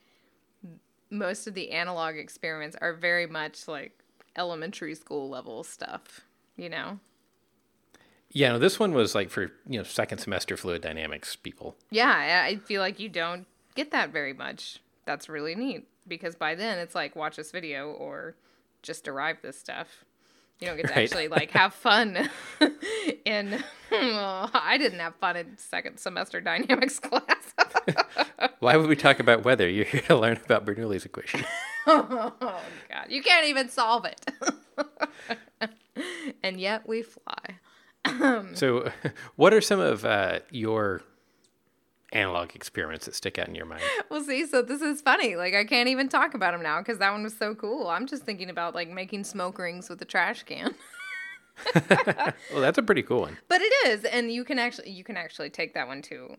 most 1.11 1.45
of 1.47 1.53
the 1.53 1.71
analog 1.71 2.15
experiments 2.15 2.75
are 2.81 2.93
very 2.93 3.27
much 3.27 3.67
like 3.67 3.99
elementary 4.35 4.95
school 4.95 5.29
level 5.29 5.63
stuff. 5.63 6.21
You 6.55 6.69
know. 6.69 6.99
Yeah, 8.31 8.51
no, 8.53 8.59
this 8.59 8.79
one 8.79 8.93
was 8.93 9.15
like 9.15 9.31
for, 9.31 9.51
you 9.67 9.79
know, 9.79 9.83
second 9.83 10.19
semester 10.19 10.55
fluid 10.55 10.83
dynamics 10.83 11.35
people. 11.35 11.75
Yeah, 11.89 12.11
I 12.11 12.47
I 12.47 12.55
feel 12.57 12.81
like 12.81 12.99
you 12.99 13.09
don't 13.09 13.45
get 13.75 13.91
that 13.91 14.11
very 14.11 14.33
much. 14.33 14.81
That's 15.05 15.29
really 15.29 15.55
neat 15.55 15.87
because 16.07 16.35
by 16.35 16.55
then 16.55 16.77
it's 16.79 16.95
like 16.95 17.15
watch 17.15 17.37
this 17.37 17.51
video 17.51 17.91
or 17.91 18.35
just 18.83 19.03
derive 19.03 19.41
this 19.41 19.59
stuff. 19.59 20.05
You 20.59 20.67
don't 20.67 20.75
get 20.77 20.87
to 20.87 20.93
Right. 20.93 21.03
actually 21.03 21.27
like 21.29 21.51
have 21.51 21.73
fun 21.73 22.29
in. 23.25 23.63
Well, 23.91 24.51
I 24.53 24.77
didn't 24.77 24.99
have 24.99 25.15
fun 25.15 25.35
in 25.35 25.57
second 25.57 25.97
semester 25.97 26.39
dynamics 26.41 26.99
class. 26.99 27.55
Why 28.59 28.77
would 28.77 28.87
we 28.87 28.95
talk 28.95 29.19
about 29.19 29.43
weather? 29.43 29.67
You're 29.67 29.85
here 29.85 30.01
to 30.01 30.15
learn 30.15 30.37
about 30.45 30.63
Bernoulli's 30.63 31.05
equation. 31.05 31.43
oh 31.87 32.31
God, 32.39 33.05
you 33.09 33.23
can't 33.23 33.47
even 33.47 33.67
solve 33.67 34.05
it. 34.05 34.23
and 36.43 36.59
yet 36.59 36.87
we 36.87 37.01
fly. 37.01 38.53
so, 38.53 38.91
what 39.37 39.53
are 39.55 39.61
some 39.61 39.79
of 39.79 40.05
uh, 40.05 40.39
your 40.51 41.01
analog 42.11 42.55
experiments 42.55 43.05
that 43.05 43.15
stick 43.15 43.37
out 43.39 43.47
in 43.47 43.55
your 43.55 43.65
mind? 43.65 43.83
Well, 44.09 44.23
see, 44.23 44.45
so 44.47 44.61
this 44.63 44.81
is 44.81 45.01
funny. 45.01 45.35
Like, 45.35 45.53
I 45.53 45.63
can't 45.65 45.87
even 45.89 46.09
talk 46.09 46.33
about 46.33 46.53
them 46.53 46.63
now 46.63 46.79
because 46.79 46.97
that 46.97 47.11
one 47.11 47.23
was 47.23 47.37
so 47.37 47.53
cool. 47.53 47.87
I'm 47.87 48.07
just 48.07 48.23
thinking 48.23 48.49
about 48.49 48.73
like 48.73 48.89
making 48.89 49.23
smoke 49.23 49.59
rings 49.59 49.87
with 49.89 50.01
a 50.01 50.05
trash 50.05 50.43
can. 50.43 50.73
Well, 52.51 52.61
that's 52.61 52.77
a 52.77 52.83
pretty 52.83 53.03
cool 53.03 53.21
one. 53.21 53.37
But 53.47 53.61
it 53.61 53.73
is, 53.87 54.05
and 54.05 54.31
you 54.31 54.43
can 54.43 54.57
actually 54.59 54.91
you 54.91 55.03
can 55.03 55.17
actually 55.17 55.49
take 55.49 55.73
that 55.73 55.87
one 55.87 56.01
to 56.03 56.35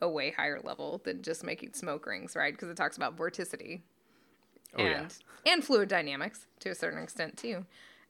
a 0.00 0.08
way 0.08 0.30
higher 0.30 0.60
level 0.64 1.00
than 1.04 1.22
just 1.22 1.44
making 1.44 1.74
smoke 1.74 2.06
rings, 2.06 2.34
right? 2.34 2.52
Because 2.54 2.68
it 2.70 2.76
talks 2.76 2.96
about 2.96 3.16
vorticity 3.16 3.82
Oh, 4.76 4.84
yeah. 4.84 5.00
and 5.02 5.14
and 5.46 5.62
fluid 5.64 5.88
dynamics 5.88 6.46
to 6.60 6.70
a 6.70 6.74
certain 6.74 7.02
extent 7.02 7.36
too. 7.36 7.66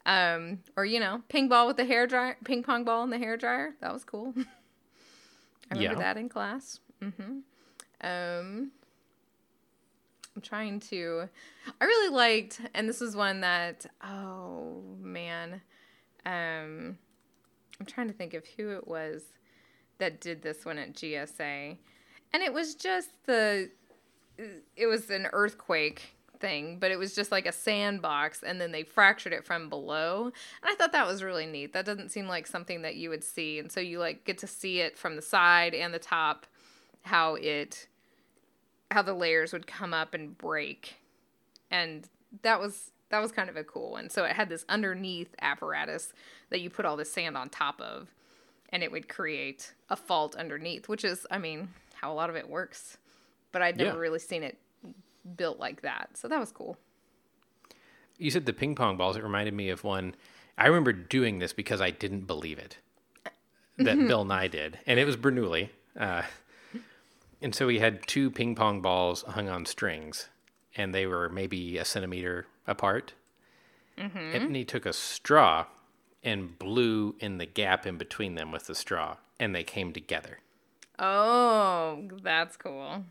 Um, 0.07 0.61
or 0.77 0.85
you 0.85 1.01
know, 1.01 1.23
ping 1.29 1.49
ball 1.49 1.67
with 1.67 1.77
the 1.77 1.85
hair 1.85 2.07
dryer, 2.07 2.37
ping 2.45 2.63
pong 2.63 2.85
ball 2.85 3.03
in 3.05 3.11
the 3.11 3.19
hair 3.19 3.37
dryer. 3.37 3.75
That 3.81 3.93
was 3.93 4.05
cool. 4.05 4.33
I 4.37 5.75
remember 5.75 5.95
Yeah. 5.95 5.99
that 5.99 6.17
in 6.17 6.29
class. 6.29 6.79
Hmm 7.11 7.39
Um, 8.01 8.71
I'm 10.35 10.43
trying 10.43 10.81
to. 10.81 11.29
I 11.81 11.85
really 11.85 12.15
liked, 12.15 12.61
and 12.75 12.89
this 12.89 13.03
is 13.03 13.15
one 13.15 13.41
that. 13.41 13.87
Oh 14.03 14.83
man, 15.01 15.61
um, 16.25 16.99
I'm 17.79 17.87
trying 17.87 18.09
to 18.09 18.15
think 18.15 18.35
of 18.35 18.47
who 18.57 18.71
it 18.71 18.87
was 18.87 19.23
that 19.99 20.21
did 20.21 20.43
this 20.43 20.65
one 20.65 20.79
at 20.79 20.95
GSA, 20.95 21.77
and 22.33 22.43
it 22.43 22.53
was 22.53 22.75
just 22.75 23.11
the. 23.27 23.71
It 24.77 24.87
was 24.87 25.11
an 25.11 25.29
earthquake 25.33 26.17
thing, 26.41 26.79
but 26.79 26.91
it 26.91 26.99
was 26.99 27.15
just 27.15 27.31
like 27.31 27.47
a 27.47 27.53
sandbox, 27.53 28.43
and 28.43 28.61
then 28.61 28.73
they 28.73 28.83
fractured 28.83 29.33
it 29.33 29.45
from 29.45 29.69
below. 29.69 30.25
And 30.25 30.33
I 30.65 30.75
thought 30.75 30.93
that 30.93 31.07
was 31.07 31.23
really 31.23 31.47
neat. 31.47 31.73
That 31.73 31.85
doesn't 31.87 32.11
seem 32.11 32.27
like 32.27 32.47
something 32.47 32.83
that 32.83 32.97
you 32.97 33.11
would 33.11 33.25
see, 33.25 33.59
and 33.59 33.71
so 33.71 33.81
you 33.81 33.99
like 33.99 34.25
get 34.25 34.39
to 34.39 34.47
see 34.47 34.81
it 34.81 34.99
from 34.99 35.17
the 35.17 35.23
side 35.23 35.75
and 35.75 35.93
the 35.93 35.99
top, 35.99 36.47
how 37.03 37.35
it, 37.37 37.87
how 38.91 39.03
the 39.03 39.15
layers 39.15 39.53
would 39.53 39.67
come 39.67 39.93
up 39.95 40.15
and 40.15 40.37
break, 40.37 40.97
and 41.71 42.09
that 42.43 42.61
was 42.61 42.91
that 43.11 43.21
was 43.21 43.31
kind 43.33 43.51
of 43.51 43.57
a 43.57 43.65
cool 43.65 43.93
one. 43.93 44.09
So 44.09 44.25
it 44.25 44.33
had 44.37 44.49
this 44.49 44.65
underneath 44.69 45.35
apparatus 45.41 46.13
that 46.51 46.61
you 46.61 46.71
put 46.71 46.87
all 46.87 46.97
the 46.97 47.05
sand 47.05 47.37
on 47.37 47.51
top 47.51 47.79
of, 47.81 48.09
and 48.71 48.83
it 48.83 48.91
would 48.91 49.09
create 49.09 49.75
a 49.91 49.97
fault 49.97 50.35
underneath, 50.35 50.89
which 50.89 51.05
is, 51.05 51.27
I 51.31 51.37
mean, 51.37 51.69
how 51.95 52.11
a 52.11 52.15
lot 52.15 52.31
of 52.31 52.37
it 52.37 52.49
works. 52.49 52.97
But 53.53 53.61
I'd 53.61 53.77
never 53.77 53.97
Yeah. 53.97 54.01
really 54.01 54.19
seen 54.19 54.43
it 54.43 54.57
built 55.37 55.59
like 55.59 55.83
that, 55.83 56.17
so 56.17 56.27
that 56.29 56.41
was 56.41 56.51
cool. 56.53 56.79
You 58.19 58.31
said 58.31 58.47
the 58.47 58.53
ping 58.53 58.75
pong 58.75 58.97
balls. 58.97 59.17
It 59.17 59.23
reminded 59.23 59.53
me 59.55 59.69
of 59.69 59.85
one. 59.85 60.15
I 60.57 60.67
remember 60.69 60.93
doing 60.93 61.39
this 61.39 61.53
because 61.53 61.81
I 61.81 61.91
didn't 61.91 62.23
believe 62.27 62.59
it 62.59 62.79
that 63.79 63.99
Bill 64.07 64.25
Nye 64.25 64.49
did, 64.49 64.79
and 64.87 64.99
it 64.99 65.05
was 65.05 65.17
Bernoulli. 65.17 65.69
Uh, 65.99 66.23
and 67.43 67.55
so 67.55 67.69
he 67.69 67.79
had 67.81 68.07
two 68.07 68.31
ping 68.31 68.55
pong 68.55 68.81
balls 68.81 69.23
hung 69.23 69.49
on 69.49 69.67
strings, 69.67 70.29
and 70.77 70.95
they 70.95 71.07
were 71.07 71.29
maybe 71.29 71.77
a 71.79 71.85
centimeter 71.85 72.47
apart. 72.67 73.15
And 73.99 74.57
he 74.57 74.65
took 74.65 74.87
a 74.87 74.93
straw 74.93 75.67
and 76.25 76.59
blew 76.59 77.15
in 77.21 77.39
the 77.39 77.47
gap 77.47 77.87
in 77.87 77.99
between 77.99 78.35
them 78.37 78.51
with 78.51 78.67
the 78.67 78.75
straw, 78.75 79.17
and 79.39 79.55
they 79.55 79.63
came 79.65 79.93
together. 79.93 80.39
Oh, 80.99 82.09
that's 82.23 82.57
cool. 82.57 83.05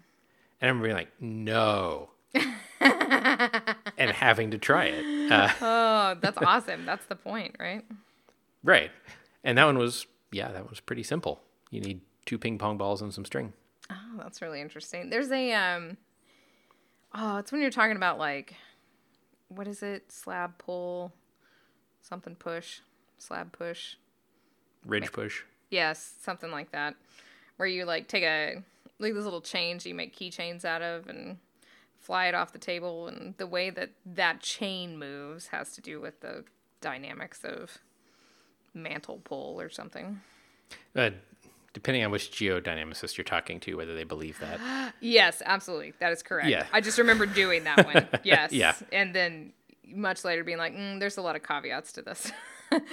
And 0.59 0.69
I'm 0.69 0.81
being 0.81 0.95
like, 0.95 1.11
no. 1.19 2.09
and 2.79 4.11
having 4.11 4.51
to 4.51 4.57
try 4.57 4.85
it. 4.85 5.31
Uh, 5.31 5.49
Oh, 5.61 6.17
that's 6.19 6.37
awesome. 6.45 6.85
That's 6.85 7.05
the 7.05 7.15
point, 7.15 7.55
right? 7.59 7.83
right. 8.63 8.91
And 9.43 9.57
that 9.57 9.65
one 9.65 9.77
was, 9.77 10.07
yeah, 10.31 10.51
that 10.51 10.69
was 10.69 10.79
pretty 10.79 11.03
simple. 11.03 11.41
You 11.69 11.81
need 11.81 12.01
two 12.25 12.37
ping 12.37 12.57
pong 12.57 12.77
balls 12.77 13.01
and 13.01 13.13
some 13.13 13.25
string. 13.25 13.53
Oh, 13.91 14.17
that's 14.17 14.41
really 14.41 14.61
interesting. 14.61 15.09
There's 15.09 15.31
a 15.31 15.51
um 15.53 15.97
Oh, 17.13 17.37
it's 17.37 17.51
when 17.51 17.61
you're 17.61 17.69
talking 17.71 17.97
about 17.97 18.17
like 18.17 18.55
what 19.49 19.67
is 19.67 19.83
it? 19.83 20.11
Slab 20.11 20.57
pull, 20.57 21.11
something 22.01 22.35
push, 22.35 22.79
slab 23.17 23.51
push. 23.51 23.95
Ridge 24.85 25.11
push. 25.11 25.43
Yes, 25.69 26.13
something 26.21 26.51
like 26.51 26.71
that. 26.71 26.95
where 27.57 27.67
you 27.67 27.85
like 27.85 28.07
take 28.07 28.23
a 28.23 28.63
like 28.99 29.13
this 29.13 29.23
little 29.23 29.41
chains 29.41 29.85
you 29.85 29.93
make 29.95 30.15
keychains 30.15 30.63
out 30.63 30.81
of 30.81 31.07
and 31.09 31.37
fly 31.99 32.27
it 32.27 32.35
off 32.35 32.51
the 32.53 32.59
table 32.59 33.07
and 33.07 33.35
the 33.37 33.47
way 33.47 33.69
that 33.69 33.89
that 34.05 34.39
chain 34.41 34.97
moves 34.97 35.47
has 35.47 35.73
to 35.73 35.81
do 35.81 35.99
with 35.99 36.19
the 36.21 36.43
dynamics 36.81 37.43
of 37.43 37.77
mantle 38.73 39.19
pull 39.23 39.59
or 39.59 39.69
something. 39.69 40.21
Uh, 40.95 41.09
depending 41.73 42.03
on 42.03 42.11
which 42.11 42.31
geodynamicist 42.31 43.17
you're 43.17 43.23
talking 43.23 43.59
to, 43.61 43.75
whether 43.75 43.95
they 43.95 44.03
believe 44.03 44.39
that. 44.39 44.59
Yes, 44.99 45.41
absolutely. 45.45 45.93
That 45.99 46.11
is 46.11 46.21
correct. 46.21 46.49
Yeah. 46.49 46.65
I 46.71 46.81
just 46.81 46.97
remember 46.97 47.25
doing 47.25 47.63
that 47.63 47.85
one. 47.85 48.07
Yes. 48.23 48.51
Yeah. 48.51 48.75
And 48.91 49.15
then 49.15 49.53
much 49.87 50.23
later 50.23 50.43
being 50.43 50.57
like, 50.57 50.75
mm, 50.75 50.99
there's 50.99 51.17
a 51.17 51.21
lot 51.21 51.35
of 51.35 51.43
caveats 51.43 51.93
to 51.93 52.01
this. 52.01 52.31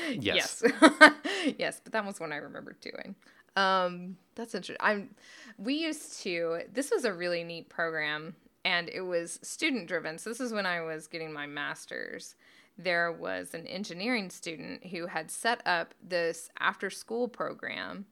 Yes. 0.09 0.65
yes. 0.65 1.13
yes, 1.57 1.81
but 1.85 1.93
that 1.93 2.05
was 2.05 2.19
one 2.19 2.33
I 2.33 2.39
remember 2.39 2.75
doing. 2.81 3.15
Um, 3.55 4.17
that's 4.35 4.53
interesting. 4.53 4.77
I'm 4.81 5.11
we 5.57 5.75
used 5.75 6.21
to 6.23 6.63
this 6.73 6.91
was 6.91 7.05
a 7.05 7.13
really 7.13 7.45
neat 7.45 7.69
program 7.69 8.35
and 8.65 8.89
it 8.89 9.03
was 9.03 9.39
student 9.43 9.87
driven. 9.87 10.19
So 10.19 10.31
this 10.31 10.41
is 10.41 10.53
when 10.53 10.67
I 10.67 10.81
was 10.81 11.07
getting 11.07 11.33
my 11.33 11.47
masters. 11.47 12.35
There 12.77 13.13
was 13.13 13.55
an 13.55 13.69
engineering 13.69 14.31
student 14.31 14.87
who 14.87 15.07
had 15.07 15.31
set 15.31 15.65
up 15.65 15.95
this 16.03 16.51
after 16.59 16.91
school 16.91 17.29
program 17.29 18.07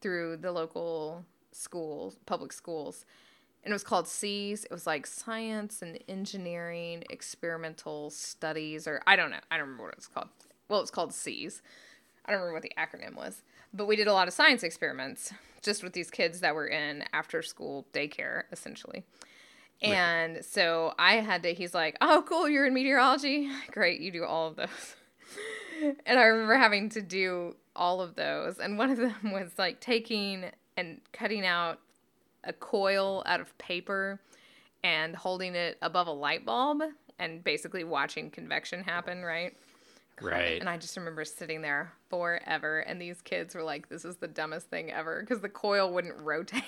through 0.00 0.38
the 0.38 0.52
local 0.52 1.24
schools, 1.52 2.16
public 2.26 2.52
schools. 2.52 3.04
And 3.62 3.72
it 3.72 3.74
was 3.74 3.84
called 3.84 4.08
SEAS. 4.08 4.64
It 4.64 4.70
was 4.70 4.86
like 4.86 5.06
science 5.06 5.82
and 5.82 5.98
engineering 6.08 7.04
experimental 7.10 8.10
studies, 8.10 8.86
or 8.86 9.02
I 9.06 9.16
don't 9.16 9.30
know. 9.30 9.40
I 9.50 9.56
don't 9.56 9.66
remember 9.66 9.84
what 9.84 9.92
it 9.92 9.98
was 9.98 10.06
called. 10.06 10.28
Well, 10.68 10.80
it's 10.80 10.90
called 10.90 11.12
SEAS. 11.12 11.60
I 12.24 12.32
don't 12.32 12.40
remember 12.40 12.54
what 12.54 12.62
the 12.62 12.72
acronym 12.78 13.16
was. 13.16 13.42
But 13.74 13.86
we 13.86 13.96
did 13.96 14.06
a 14.06 14.12
lot 14.12 14.28
of 14.28 14.34
science 14.34 14.62
experiments 14.62 15.32
just 15.62 15.82
with 15.82 15.92
these 15.92 16.10
kids 16.10 16.40
that 16.40 16.54
were 16.54 16.66
in 16.66 17.04
after 17.12 17.42
school 17.42 17.86
daycare, 17.92 18.44
essentially. 18.50 19.04
And 19.82 20.44
so 20.44 20.92
I 20.98 21.16
had 21.16 21.42
to, 21.44 21.54
he's 21.54 21.74
like, 21.74 21.96
oh, 22.00 22.22
cool, 22.26 22.48
you're 22.48 22.66
in 22.66 22.74
meteorology. 22.74 23.48
Great, 23.70 24.00
you 24.00 24.10
do 24.10 24.24
all 24.24 24.48
of 24.48 24.56
those. 24.56 24.96
and 26.06 26.18
I 26.18 26.24
remember 26.24 26.56
having 26.56 26.90
to 26.90 27.02
do 27.02 27.56
all 27.80 28.00
of 28.00 28.14
those. 28.14 28.58
And 28.58 28.78
one 28.78 28.90
of 28.90 28.98
them 28.98 29.14
was 29.32 29.50
like 29.58 29.80
taking 29.80 30.44
and 30.76 31.00
cutting 31.12 31.44
out 31.44 31.80
a 32.44 32.52
coil 32.52 33.24
out 33.26 33.40
of 33.40 33.56
paper 33.58 34.20
and 34.84 35.16
holding 35.16 35.54
it 35.54 35.78
above 35.82 36.06
a 36.06 36.12
light 36.12 36.46
bulb 36.46 36.82
and 37.18 37.42
basically 37.42 37.84
watching 37.84 38.30
convection 38.30 38.82
happen, 38.82 39.22
right? 39.22 39.56
Right. 40.22 40.60
And 40.60 40.68
I 40.68 40.76
just 40.76 40.96
remember 40.96 41.24
sitting 41.24 41.62
there 41.62 41.92
forever, 42.10 42.80
and 42.80 43.00
these 43.00 43.22
kids 43.22 43.54
were 43.54 43.62
like, 43.62 43.88
"This 43.88 44.04
is 44.04 44.16
the 44.16 44.28
dumbest 44.28 44.68
thing 44.68 44.92
ever," 44.92 45.20
because 45.20 45.40
the 45.40 45.48
coil 45.48 45.90
wouldn't 45.92 46.20
rotate. 46.20 46.62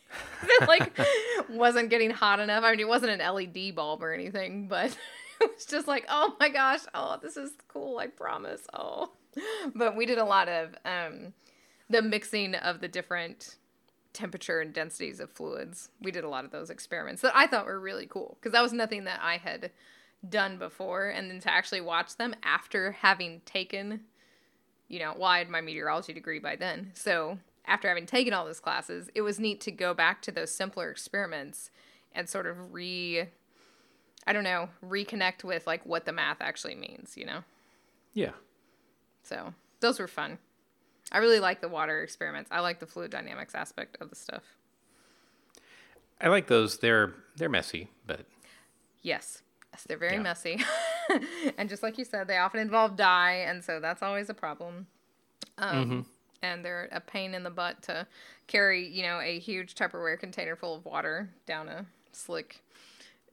it 0.42 0.68
like 0.68 0.92
wasn't 1.48 1.88
getting 1.88 2.10
hot 2.10 2.38
enough. 2.38 2.64
I 2.64 2.72
mean, 2.72 2.80
it 2.80 2.88
wasn't 2.88 3.18
an 3.18 3.34
LED 3.34 3.74
bulb 3.74 4.02
or 4.02 4.12
anything, 4.12 4.68
but 4.68 4.96
it 5.40 5.50
was 5.54 5.64
just 5.64 5.88
like, 5.88 6.04
"Oh 6.10 6.36
my 6.38 6.50
gosh, 6.50 6.80
oh, 6.92 7.18
this 7.22 7.38
is 7.38 7.52
cool. 7.68 7.98
I 7.98 8.08
promise." 8.08 8.60
Oh, 8.74 9.12
but 9.74 9.96
we 9.96 10.06
did 10.06 10.18
a 10.18 10.24
lot 10.24 10.48
of 10.48 10.74
um, 10.84 11.32
the 11.88 12.02
mixing 12.02 12.54
of 12.54 12.80
the 12.80 12.88
different 12.88 13.56
temperature 14.12 14.60
and 14.60 14.74
densities 14.74 15.20
of 15.20 15.30
fluids. 15.30 15.88
We 16.00 16.10
did 16.10 16.24
a 16.24 16.28
lot 16.28 16.44
of 16.44 16.50
those 16.50 16.70
experiments 16.70 17.22
that 17.22 17.32
I 17.34 17.46
thought 17.46 17.66
were 17.66 17.80
really 17.80 18.06
cool 18.06 18.36
because 18.38 18.52
that 18.52 18.62
was 18.62 18.72
nothing 18.72 19.04
that 19.04 19.20
I 19.22 19.38
had 19.38 19.70
done 20.28 20.58
before 20.58 21.08
and 21.08 21.30
then 21.30 21.40
to 21.40 21.52
actually 21.52 21.80
watch 21.80 22.16
them 22.16 22.34
after 22.42 22.92
having 22.92 23.40
taken 23.44 24.02
you 24.88 25.00
know 25.00 25.14
well 25.16 25.28
i 25.28 25.38
had 25.38 25.48
my 25.48 25.60
meteorology 25.60 26.12
degree 26.12 26.38
by 26.38 26.54
then 26.54 26.92
so 26.94 27.38
after 27.66 27.88
having 27.88 28.06
taken 28.06 28.32
all 28.32 28.44
those 28.44 28.60
classes 28.60 29.10
it 29.16 29.22
was 29.22 29.40
neat 29.40 29.60
to 29.60 29.72
go 29.72 29.92
back 29.92 30.22
to 30.22 30.30
those 30.30 30.54
simpler 30.54 30.90
experiments 30.90 31.70
and 32.12 32.28
sort 32.28 32.46
of 32.46 32.72
re 32.72 33.26
i 34.24 34.32
don't 34.32 34.44
know 34.44 34.68
reconnect 34.86 35.42
with 35.42 35.66
like 35.66 35.84
what 35.84 36.04
the 36.04 36.12
math 36.12 36.40
actually 36.40 36.76
means 36.76 37.16
you 37.16 37.26
know 37.26 37.42
Yeah. 38.14 38.32
So 39.22 39.54
those 39.80 39.98
were 39.98 40.08
fun 40.08 40.38
i 41.10 41.18
really 41.18 41.40
like 41.40 41.60
the 41.60 41.68
water 41.68 42.02
experiments 42.02 42.48
i 42.52 42.60
like 42.60 42.80
the 42.80 42.86
fluid 42.86 43.10
dynamics 43.10 43.54
aspect 43.54 43.96
of 44.00 44.10
the 44.10 44.16
stuff 44.16 44.42
I 46.20 46.28
like 46.28 46.46
those. 46.46 46.78
They're 46.78 47.14
they're 47.36 47.48
messy, 47.48 47.88
but 48.06 48.26
Yes. 49.02 49.42
Yes, 49.72 49.82
they're 49.88 49.96
very 49.98 50.12
Yeah. 50.18 50.22
messy. 50.22 50.60
and 51.58 51.68
just 51.68 51.82
like 51.82 51.98
you 51.98 52.04
said, 52.04 52.28
they 52.28 52.38
often 52.38 52.60
involve 52.60 52.94
dye, 52.94 53.44
and 53.48 53.64
so 53.64 53.80
that's 53.80 54.04
always 54.04 54.28
a 54.30 54.34
problem. 54.34 54.86
Um, 55.58 56.06
And 56.40 56.64
they're 56.64 56.88
a 56.92 57.00
pain 57.00 57.34
in 57.34 57.42
the 57.42 57.50
butt 57.50 57.82
to 57.82 58.06
carry, 58.46 58.86
you 58.86 59.02
know, 59.02 59.18
a 59.20 59.40
huge 59.40 59.74
Tupperware 59.74 60.16
container 60.16 60.54
full 60.54 60.76
of 60.76 60.84
water 60.84 61.28
down 61.44 61.68
a 61.68 61.86
slick, 62.12 62.60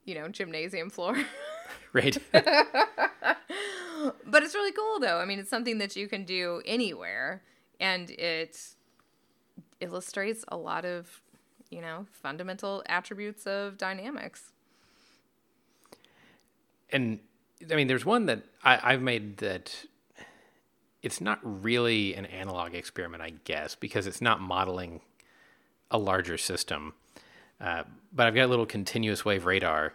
you 0.06 0.16
know, 0.16 0.28
gymnasium 0.28 0.90
floor. 0.90 1.16
right. 1.94 2.18
but 4.26 4.44
it's 4.44 4.56
really 4.56 4.72
cool, 4.72 5.00
though. 5.00 5.20
I 5.20 5.26
mean, 5.26 5.40
it's 5.40 5.50
something 5.50 5.78
that 5.80 5.96
you 5.96 6.08
can 6.08 6.26
do 6.26 6.62
anywhere, 6.66 7.42
and 7.80 8.10
it 8.12 8.58
illustrates 9.80 10.44
a 10.48 10.58
lot 10.58 10.86
of, 10.86 11.22
you 11.70 11.82
know, 11.82 12.06
fundamental 12.12 12.84
attributes 12.88 13.46
of 13.48 13.78
dynamics. 13.78 14.52
and 16.92 17.20
I 17.70 17.76
mean, 17.76 17.88
there's 17.88 18.06
one 18.06 18.26
that 18.28 18.44
I, 18.64 18.80
I've 18.82 19.02
made 19.02 19.38
that 19.38 19.86
it's 21.02 21.22
not 21.22 21.40
really 21.44 22.14
an 22.16 22.26
analog 22.26 22.74
experiment, 22.74 23.22
I 23.22 23.34
guess, 23.44 23.76
because 23.76 24.08
it's 24.08 24.22
not 24.22 24.42
modeling 24.42 25.02
a 25.92 25.98
larger 25.98 26.38
system. 26.38 26.94
Uh, 27.60 27.84
but 28.14 28.28
I've 28.28 28.36
got 28.36 28.46
a 28.46 28.48
little 28.48 28.66
continuous 28.66 29.26
wave 29.26 29.46
radar 29.46 29.94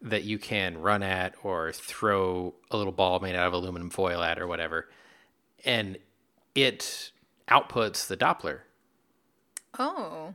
that 0.00 0.24
you 0.24 0.38
can 0.38 0.78
run 0.78 1.02
at 1.02 1.34
or 1.42 1.72
throw 1.72 2.54
a 2.70 2.76
little 2.76 2.92
ball 2.92 3.18
made 3.20 3.34
out 3.34 3.46
of 3.48 3.52
aluminum 3.52 3.90
foil 3.90 4.22
at 4.22 4.38
or 4.38 4.46
whatever. 4.46 4.88
And 5.64 5.98
it 6.54 7.10
outputs 7.48 8.06
the 8.06 8.16
Doppler. 8.16 8.60
Oh. 9.78 10.34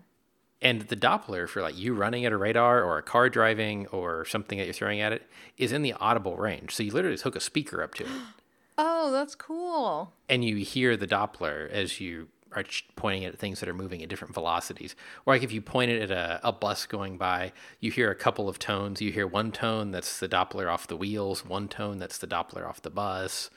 And 0.62 0.84
the 0.84 0.96
Doppler 0.96 1.48
for 1.48 1.62
like 1.62 1.78
you 1.78 1.94
running 1.94 2.26
at 2.26 2.32
a 2.32 2.38
radar 2.38 2.84
or 2.84 2.98
a 2.98 3.04
car 3.04 3.30
driving 3.30 3.88
or 3.88 4.26
something 4.26 4.58
that 4.58 4.66
you're 4.66 4.74
throwing 4.74 5.02
at 5.02 5.12
it 5.12 5.24
is 5.58 5.72
in 5.72 5.82
the 5.82 5.94
audible 5.94 6.38
range. 6.38 6.74
So 6.76 6.84
you 6.84 6.92
literally 6.92 7.16
just 7.16 7.24
hook 7.24 7.36
a 7.36 7.40
speaker 7.42 7.82
up 7.84 7.94
to 7.96 8.04
it 8.04 8.10
Oh, 8.78 9.12
that's 9.12 9.36
cool. 9.36 10.14
and 10.28 10.44
you 10.44 10.56
hear 10.58 10.98
the 10.98 11.06
Doppler 11.08 11.70
as 11.70 12.00
you 12.02 12.30
are 12.56 12.64
pointing 12.96 13.26
at 13.26 13.38
things 13.38 13.60
that 13.60 13.70
are 13.70 13.74
moving 13.74 14.02
at 14.04 14.10
different 14.10 14.34
velocities. 14.34 14.96
Or 15.26 15.34
like 15.34 15.44
if 15.44 15.52
you 15.52 15.62
point 15.62 15.92
it 15.92 16.02
at 16.02 16.12
a, 16.12 16.40
a 16.48 16.52
bus 16.52 16.86
going 16.86 17.18
by, 17.18 17.52
you 17.80 17.92
hear 17.92 18.12
a 18.12 18.16
couple 18.16 18.48
of 18.50 18.60
tones. 18.60 19.02
You 19.02 19.12
hear 19.12 19.28
one 19.28 19.52
tone 19.52 19.92
that's 19.92 20.20
the 20.20 20.28
Doppler 20.30 20.72
off 20.72 20.88
the 20.88 20.98
wheels, 20.98 21.46
one 21.46 21.68
tone 21.68 21.98
that's 22.00 22.18
the 22.18 22.28
Doppler 22.28 22.68
off 22.68 22.82
the 22.82 22.90
bus. 22.90 23.50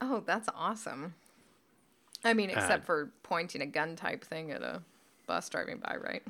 Oh, 0.00 0.22
that's 0.24 0.48
awesome. 0.54 1.14
I 2.24 2.34
mean, 2.34 2.50
except 2.50 2.84
for 2.84 3.10
pointing 3.22 3.62
a 3.62 3.66
gun 3.66 3.96
type 3.96 4.24
thing 4.24 4.50
at 4.52 4.62
a 4.62 4.82
bus 5.26 5.48
driving 5.48 5.78
by, 5.78 5.96
right? 5.96 6.22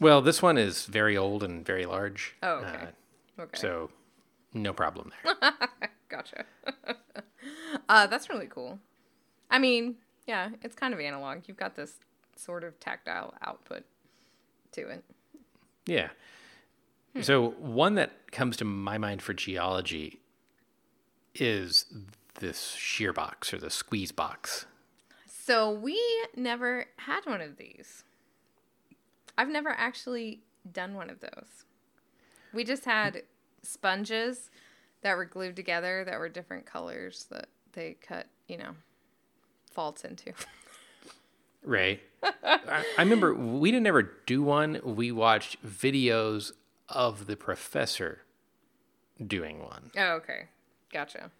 Well, 0.00 0.20
this 0.20 0.42
one 0.42 0.58
is 0.58 0.86
very 0.86 1.16
old 1.16 1.42
and 1.42 1.64
very 1.64 1.86
large. 1.86 2.34
Oh, 2.42 2.56
okay. 2.56 2.68
Uh, 2.68 2.86
Okay. 3.38 3.58
so 3.58 3.90
no 4.54 4.72
problem 4.72 5.12
there. 5.22 5.52
Gotcha. 6.08 6.44
uh, 7.88 8.06
that's 8.06 8.30
really 8.30 8.46
cool. 8.46 8.78
I 9.50 9.58
mean, 9.58 9.96
yeah, 10.26 10.50
it's 10.62 10.74
kind 10.74 10.92
of 10.92 11.00
analog. 11.00 11.42
You've 11.46 11.56
got 11.56 11.76
this 11.76 11.94
sort 12.36 12.64
of 12.64 12.78
tactile 12.80 13.34
output 13.42 13.84
to 14.72 14.88
it. 14.88 15.04
Yeah. 15.86 16.08
Hmm. 17.14 17.22
So 17.22 17.50
one 17.58 17.94
that 17.94 18.30
comes 18.32 18.56
to 18.58 18.64
my 18.64 18.98
mind 18.98 19.22
for 19.22 19.32
geology 19.32 20.20
is 21.34 21.86
this 22.40 22.72
shear 22.72 23.12
box 23.12 23.52
or 23.54 23.58
the 23.58 23.70
squeeze 23.70 24.12
box. 24.12 24.66
So 25.28 25.70
we 25.70 25.98
never 26.34 26.86
had 26.96 27.20
one 27.24 27.40
of 27.40 27.56
these. 27.56 28.04
I've 29.38 29.48
never 29.48 29.70
actually 29.70 30.40
done 30.72 30.94
one 30.94 31.10
of 31.10 31.20
those. 31.20 31.64
We 32.52 32.64
just 32.64 32.84
had 32.84 33.22
sponges 33.62 34.50
that 35.02 35.16
were 35.16 35.24
glued 35.24 35.56
together 35.56 36.04
that 36.04 36.18
were 36.18 36.28
different 36.28 36.66
colors 36.66 37.26
that 37.30 37.48
they 37.72 37.96
cut, 38.00 38.26
you 38.48 38.56
know, 38.56 38.72
faults 39.76 40.04
into. 40.04 40.32
Right. 41.66 42.00
I, 42.22 42.84
I 42.96 43.02
remember 43.02 43.34
we 43.34 43.72
didn't 43.72 43.88
ever 43.88 44.02
do 44.24 44.40
one. 44.40 44.80
We 44.84 45.10
watched 45.10 45.60
videos 45.66 46.52
of 46.88 47.26
the 47.26 47.34
professor 47.36 48.22
doing 49.24 49.58
one, 49.58 49.90
Oh, 49.96 50.12
okay. 50.12 50.44
Gotcha. 50.92 51.32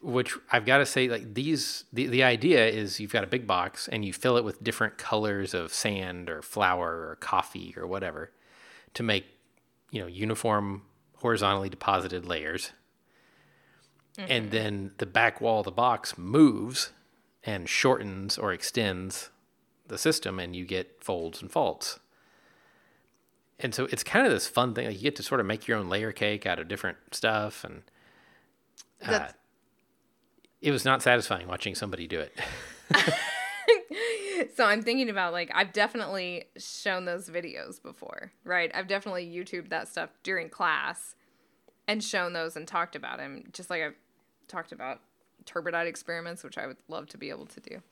which 0.00 0.36
I've 0.52 0.64
got 0.64 0.78
to 0.78 0.86
say, 0.86 1.08
like 1.08 1.34
these, 1.34 1.84
the, 1.92 2.06
the 2.06 2.22
idea 2.22 2.64
is 2.68 3.00
you've 3.00 3.12
got 3.12 3.24
a 3.24 3.26
big 3.26 3.44
box 3.46 3.88
and 3.88 4.04
you 4.04 4.12
fill 4.12 4.36
it 4.36 4.44
with 4.44 4.62
different 4.62 4.96
colors 4.96 5.54
of 5.54 5.72
sand 5.72 6.30
or 6.30 6.40
flour 6.40 7.08
or 7.08 7.16
coffee 7.16 7.74
or 7.76 7.84
whatever 7.86 8.30
to 8.94 9.02
make, 9.02 9.24
you 9.90 10.00
know, 10.00 10.06
uniform 10.06 10.82
horizontally 11.16 11.68
deposited 11.68 12.26
layers. 12.26 12.70
And 14.16 14.44
mm-hmm. 14.44 14.50
then 14.50 14.90
the 14.98 15.06
back 15.06 15.40
wall 15.40 15.60
of 15.60 15.64
the 15.64 15.72
box 15.72 16.16
moves 16.16 16.92
and 17.44 17.68
shortens 17.68 18.38
or 18.38 18.52
extends 18.52 19.30
the 19.86 19.98
system 19.98 20.38
and 20.38 20.54
you 20.54 20.64
get 20.64 21.02
folds 21.02 21.42
and 21.42 21.50
faults. 21.50 21.98
And 23.58 23.74
so 23.74 23.86
it's 23.90 24.02
kind 24.02 24.26
of 24.26 24.32
this 24.32 24.48
fun 24.48 24.74
thing. 24.74 24.86
Like 24.86 24.96
you 24.96 25.02
get 25.02 25.16
to 25.16 25.22
sort 25.22 25.40
of 25.40 25.46
make 25.46 25.68
your 25.68 25.78
own 25.78 25.88
layer 25.88 26.12
cake 26.12 26.46
out 26.46 26.58
of 26.58 26.68
different 26.68 26.98
stuff. 27.12 27.64
And 27.64 27.82
uh, 29.04 29.28
it 30.60 30.70
was 30.70 30.84
not 30.84 31.02
satisfying 31.02 31.46
watching 31.46 31.74
somebody 31.74 32.06
do 32.06 32.20
it. 32.20 32.36
so 34.54 34.64
I'm 34.64 34.82
thinking 34.82 35.08
about 35.10 35.32
like 35.32 35.50
I've 35.54 35.72
definitely 35.72 36.44
shown 36.56 37.04
those 37.04 37.28
videos 37.28 37.82
before, 37.82 38.32
right? 38.44 38.70
I've 38.74 38.88
definitely 38.88 39.26
YouTubed 39.26 39.68
that 39.70 39.88
stuff 39.88 40.10
during 40.22 40.48
class 40.48 41.14
and 41.86 42.02
shown 42.02 42.32
those 42.32 42.56
and 42.56 42.66
talked 42.66 42.96
about 42.96 43.18
them, 43.18 43.44
just 43.52 43.70
like 43.70 43.82
I've 43.82 43.96
talked 44.48 44.72
about 44.72 45.00
turbidite 45.44 45.86
experiments, 45.86 46.44
which 46.44 46.58
I 46.58 46.66
would 46.66 46.78
love 46.88 47.08
to 47.10 47.18
be 47.18 47.30
able 47.30 47.46
to 47.46 47.60
do 47.60 47.82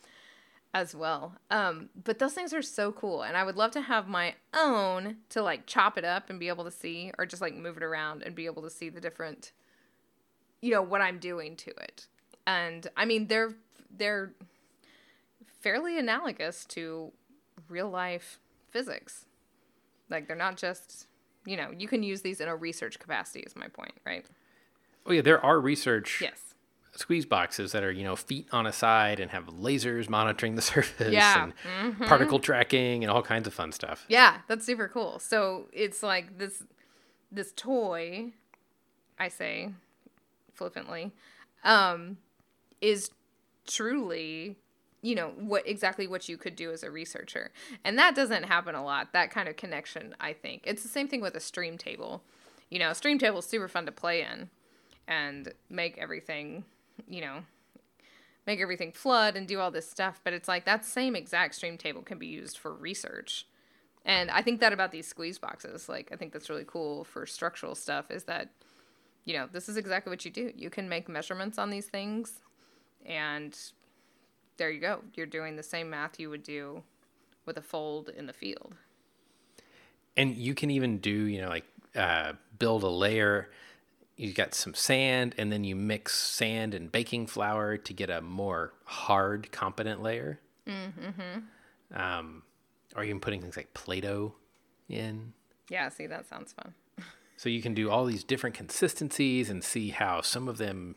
as 0.72 0.94
well. 0.94 1.34
Um, 1.50 1.88
but 2.04 2.18
those 2.18 2.32
things 2.32 2.54
are 2.54 2.62
so 2.62 2.92
cool, 2.92 3.22
and 3.22 3.36
I 3.36 3.44
would 3.44 3.56
love 3.56 3.72
to 3.72 3.80
have 3.80 4.08
my 4.08 4.34
own 4.54 5.16
to 5.30 5.42
like 5.42 5.66
chop 5.66 5.98
it 5.98 6.04
up 6.04 6.30
and 6.30 6.38
be 6.38 6.48
able 6.48 6.64
to 6.64 6.70
see, 6.70 7.12
or 7.18 7.26
just 7.26 7.42
like 7.42 7.54
move 7.54 7.76
it 7.76 7.82
around 7.82 8.22
and 8.22 8.34
be 8.34 8.46
able 8.46 8.62
to 8.62 8.70
see 8.70 8.88
the 8.88 9.00
different, 9.00 9.52
you 10.60 10.70
know, 10.70 10.82
what 10.82 11.00
I'm 11.00 11.18
doing 11.18 11.56
to 11.56 11.70
it. 11.70 12.06
And 12.46 12.86
I 12.96 13.04
mean, 13.04 13.26
they're 13.26 13.54
they're 13.90 14.32
fairly 15.60 15.98
analogous 15.98 16.64
to 16.66 17.12
real 17.68 17.90
life 17.90 18.38
physics. 18.70 19.26
Like 20.08 20.26
they're 20.26 20.36
not 20.36 20.56
just, 20.56 21.06
you 21.44 21.56
know, 21.56 21.70
you 21.76 21.88
can 21.88 22.02
use 22.02 22.22
these 22.22 22.40
in 22.40 22.48
a 22.48 22.56
research 22.56 22.98
capacity 22.98 23.40
is 23.40 23.56
my 23.56 23.68
point, 23.68 23.94
right? 24.04 24.24
Oh 25.06 25.12
yeah, 25.12 25.22
there 25.22 25.44
are 25.44 25.60
research 25.60 26.20
Yes. 26.20 26.49
Squeeze 27.00 27.24
boxes 27.26 27.72
that 27.72 27.82
are 27.82 27.90
you 27.92 28.04
know 28.04 28.14
feet 28.14 28.46
on 28.52 28.66
a 28.66 28.72
side 28.72 29.18
and 29.20 29.30
have 29.30 29.46
lasers 29.46 30.08
monitoring 30.08 30.54
the 30.54 30.62
surface 30.74 31.12
Yeah. 31.12 31.46
Mm-hmm. 31.48 32.02
and 32.02 32.08
particle 32.08 32.38
tracking 32.38 33.02
and 33.02 33.10
all 33.10 33.22
kinds 33.22 33.46
of 33.46 33.54
fun 33.54 33.72
stuff. 33.72 34.04
Yeah, 34.08 34.38
that's 34.48 34.64
super 34.66 34.86
cool. 34.88 35.18
So 35.18 35.68
it's 35.72 36.02
like 36.02 36.38
this 36.38 36.62
this 37.32 37.52
toy, 37.56 38.32
I 39.18 39.28
say 39.28 39.70
flippantly, 40.54 41.12
um, 41.64 42.18
is 42.80 43.10
truly 43.66 44.56
you 45.02 45.14
know 45.14 45.28
what 45.38 45.66
exactly 45.66 46.06
what 46.06 46.28
you 46.28 46.36
could 46.36 46.54
do 46.56 46.70
as 46.72 46.82
a 46.82 46.90
researcher 46.90 47.50
and 47.84 47.96
that 47.98 48.14
doesn't 48.14 48.42
happen 48.42 48.74
a 48.74 48.84
lot 48.84 49.12
that 49.12 49.30
kind 49.30 49.48
of 49.48 49.56
connection 49.56 50.14
i 50.20 50.32
think 50.32 50.60
it's 50.64 50.82
the 50.82 50.88
same 50.88 51.06
thing 51.08 51.20
with 51.22 51.34
a 51.34 51.40
stream 51.40 51.78
table 51.78 52.22
you 52.68 52.78
know 52.78 52.90
a 52.90 52.94
stream 52.94 53.18
table 53.18 53.38
is 53.38 53.46
super 53.46 53.68
fun 53.68 53.86
to 53.86 53.92
play 53.92 54.20
in 54.22 54.50
and 55.08 55.52
make 55.70 55.96
everything 55.98 56.64
you 57.08 57.20
know 57.20 57.40
make 58.46 58.60
everything 58.60 58.92
flood 58.92 59.36
and 59.36 59.46
do 59.46 59.60
all 59.60 59.70
this 59.70 59.88
stuff 59.88 60.20
but 60.24 60.32
it's 60.32 60.48
like 60.48 60.64
that 60.64 60.84
same 60.84 61.14
exact 61.14 61.54
stream 61.54 61.76
table 61.76 62.02
can 62.02 62.18
be 62.18 62.26
used 62.26 62.58
for 62.58 62.74
research 62.74 63.46
and 64.04 64.30
i 64.30 64.42
think 64.42 64.60
that 64.60 64.72
about 64.72 64.92
these 64.92 65.06
squeeze 65.06 65.38
boxes 65.38 65.88
like 65.88 66.10
i 66.12 66.16
think 66.16 66.32
that's 66.32 66.50
really 66.50 66.64
cool 66.66 67.04
for 67.04 67.26
structural 67.26 67.74
stuff 67.74 68.10
is 68.10 68.24
that 68.24 68.50
you 69.24 69.34
know 69.34 69.48
this 69.52 69.68
is 69.68 69.76
exactly 69.76 70.10
what 70.10 70.24
you 70.24 70.30
do 70.30 70.52
you 70.56 70.70
can 70.70 70.88
make 70.88 71.08
measurements 71.08 71.58
on 71.58 71.70
these 71.70 71.86
things 71.86 72.40
and 73.06 73.56
there 74.60 74.70
you 74.70 74.80
go. 74.80 75.00
You're 75.14 75.26
doing 75.26 75.56
the 75.56 75.62
same 75.62 75.88
math 75.88 76.20
you 76.20 76.28
would 76.28 76.42
do 76.42 76.82
with 77.46 77.56
a 77.56 77.62
fold 77.62 78.10
in 78.10 78.26
the 78.26 78.32
field. 78.32 78.74
And 80.18 80.36
you 80.36 80.54
can 80.54 80.70
even 80.70 80.98
do, 80.98 81.10
you 81.10 81.40
know, 81.40 81.48
like 81.48 81.64
uh, 81.96 82.34
build 82.58 82.82
a 82.82 82.88
layer. 82.88 83.50
You 84.20 84.34
got 84.34 84.54
some 84.54 84.74
sand, 84.74 85.34
and 85.38 85.50
then 85.50 85.64
you 85.64 85.74
mix 85.74 86.14
sand 86.14 86.74
and 86.74 86.92
baking 86.92 87.26
flour 87.26 87.78
to 87.78 87.92
get 87.94 88.10
a 88.10 88.20
more 88.20 88.74
hard, 88.84 89.50
competent 89.50 90.02
layer. 90.02 90.40
Mm-hmm. 90.66 91.98
Um, 91.98 92.42
or 92.94 93.02
even 93.02 93.20
putting 93.20 93.40
things 93.40 93.56
like 93.56 93.72
Play-Doh 93.72 94.34
in. 94.90 95.32
Yeah, 95.70 95.88
see, 95.88 96.06
that 96.06 96.28
sounds 96.28 96.52
fun. 96.52 96.74
So 97.38 97.48
you 97.48 97.62
can 97.62 97.72
do 97.72 97.88
all 97.88 98.04
these 98.04 98.22
different 98.22 98.54
consistencies 98.54 99.48
and 99.48 99.64
see 99.64 99.88
how 99.88 100.20
some 100.20 100.48
of 100.48 100.58
them 100.58 100.96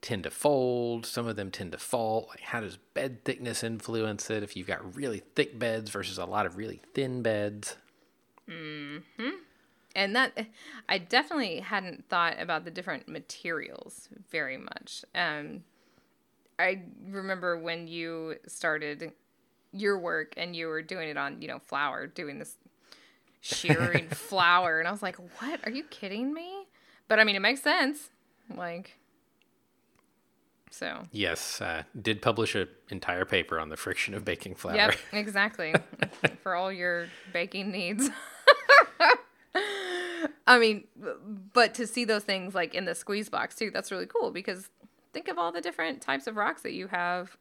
tend 0.00 0.24
to 0.24 0.30
fold, 0.30 1.04
some 1.04 1.26
of 1.26 1.36
them 1.36 1.50
tend 1.50 1.72
to 1.72 1.78
fall. 1.78 2.28
Like 2.30 2.40
how 2.40 2.60
does 2.60 2.78
bed 2.94 3.22
thickness 3.26 3.62
influence 3.62 4.30
it? 4.30 4.42
If 4.42 4.56
you've 4.56 4.66
got 4.66 4.96
really 4.96 5.22
thick 5.36 5.58
beds 5.58 5.90
versus 5.90 6.16
a 6.16 6.24
lot 6.24 6.46
of 6.46 6.56
really 6.56 6.80
thin 6.94 7.20
beds. 7.20 7.76
And 9.94 10.16
that, 10.16 10.46
I 10.88 10.98
definitely 10.98 11.60
hadn't 11.60 12.08
thought 12.08 12.40
about 12.40 12.64
the 12.64 12.70
different 12.70 13.08
materials 13.08 14.08
very 14.30 14.56
much. 14.56 15.04
Um, 15.14 15.64
I 16.58 16.82
remember 17.08 17.58
when 17.58 17.86
you 17.88 18.36
started 18.46 19.12
your 19.72 19.98
work 19.98 20.34
and 20.36 20.54
you 20.54 20.68
were 20.68 20.82
doing 20.82 21.08
it 21.08 21.16
on, 21.16 21.42
you 21.42 21.48
know, 21.48 21.58
flour, 21.58 22.06
doing 22.06 22.38
this 22.38 22.56
shearing 23.40 24.08
flour. 24.10 24.78
And 24.78 24.88
I 24.88 24.92
was 24.92 25.02
like, 25.02 25.16
what? 25.40 25.60
Are 25.64 25.70
you 25.70 25.84
kidding 25.84 26.32
me? 26.32 26.66
But 27.08 27.18
I 27.18 27.24
mean, 27.24 27.36
it 27.36 27.40
makes 27.40 27.62
sense. 27.62 28.10
Like, 28.54 28.96
so. 30.70 31.02
Yes, 31.10 31.60
uh, 31.60 31.82
did 32.00 32.22
publish 32.22 32.54
an 32.54 32.68
entire 32.88 33.26
paper 33.26 33.60
on 33.60 33.68
the 33.68 33.76
friction 33.76 34.14
of 34.14 34.24
baking 34.24 34.54
flour. 34.54 34.76
Yep, 34.76 34.96
exactly. 35.12 35.74
For 36.42 36.54
all 36.54 36.72
your 36.72 37.08
baking 37.32 37.70
needs. 37.70 38.08
I 40.52 40.58
mean, 40.58 40.84
but 41.54 41.72
to 41.74 41.86
see 41.86 42.04
those 42.04 42.24
things 42.24 42.54
like 42.54 42.74
in 42.74 42.84
the 42.84 42.94
squeeze 42.94 43.30
box 43.30 43.54
too, 43.54 43.70
that's 43.70 43.90
really 43.90 44.06
cool 44.06 44.30
because 44.30 44.68
think 45.12 45.28
of 45.28 45.38
all 45.38 45.50
the 45.50 45.62
different 45.62 46.02
types 46.02 46.26
of 46.26 46.36
rocks 46.36 46.60
that 46.62 46.72
you 46.72 46.88
have 46.88 47.38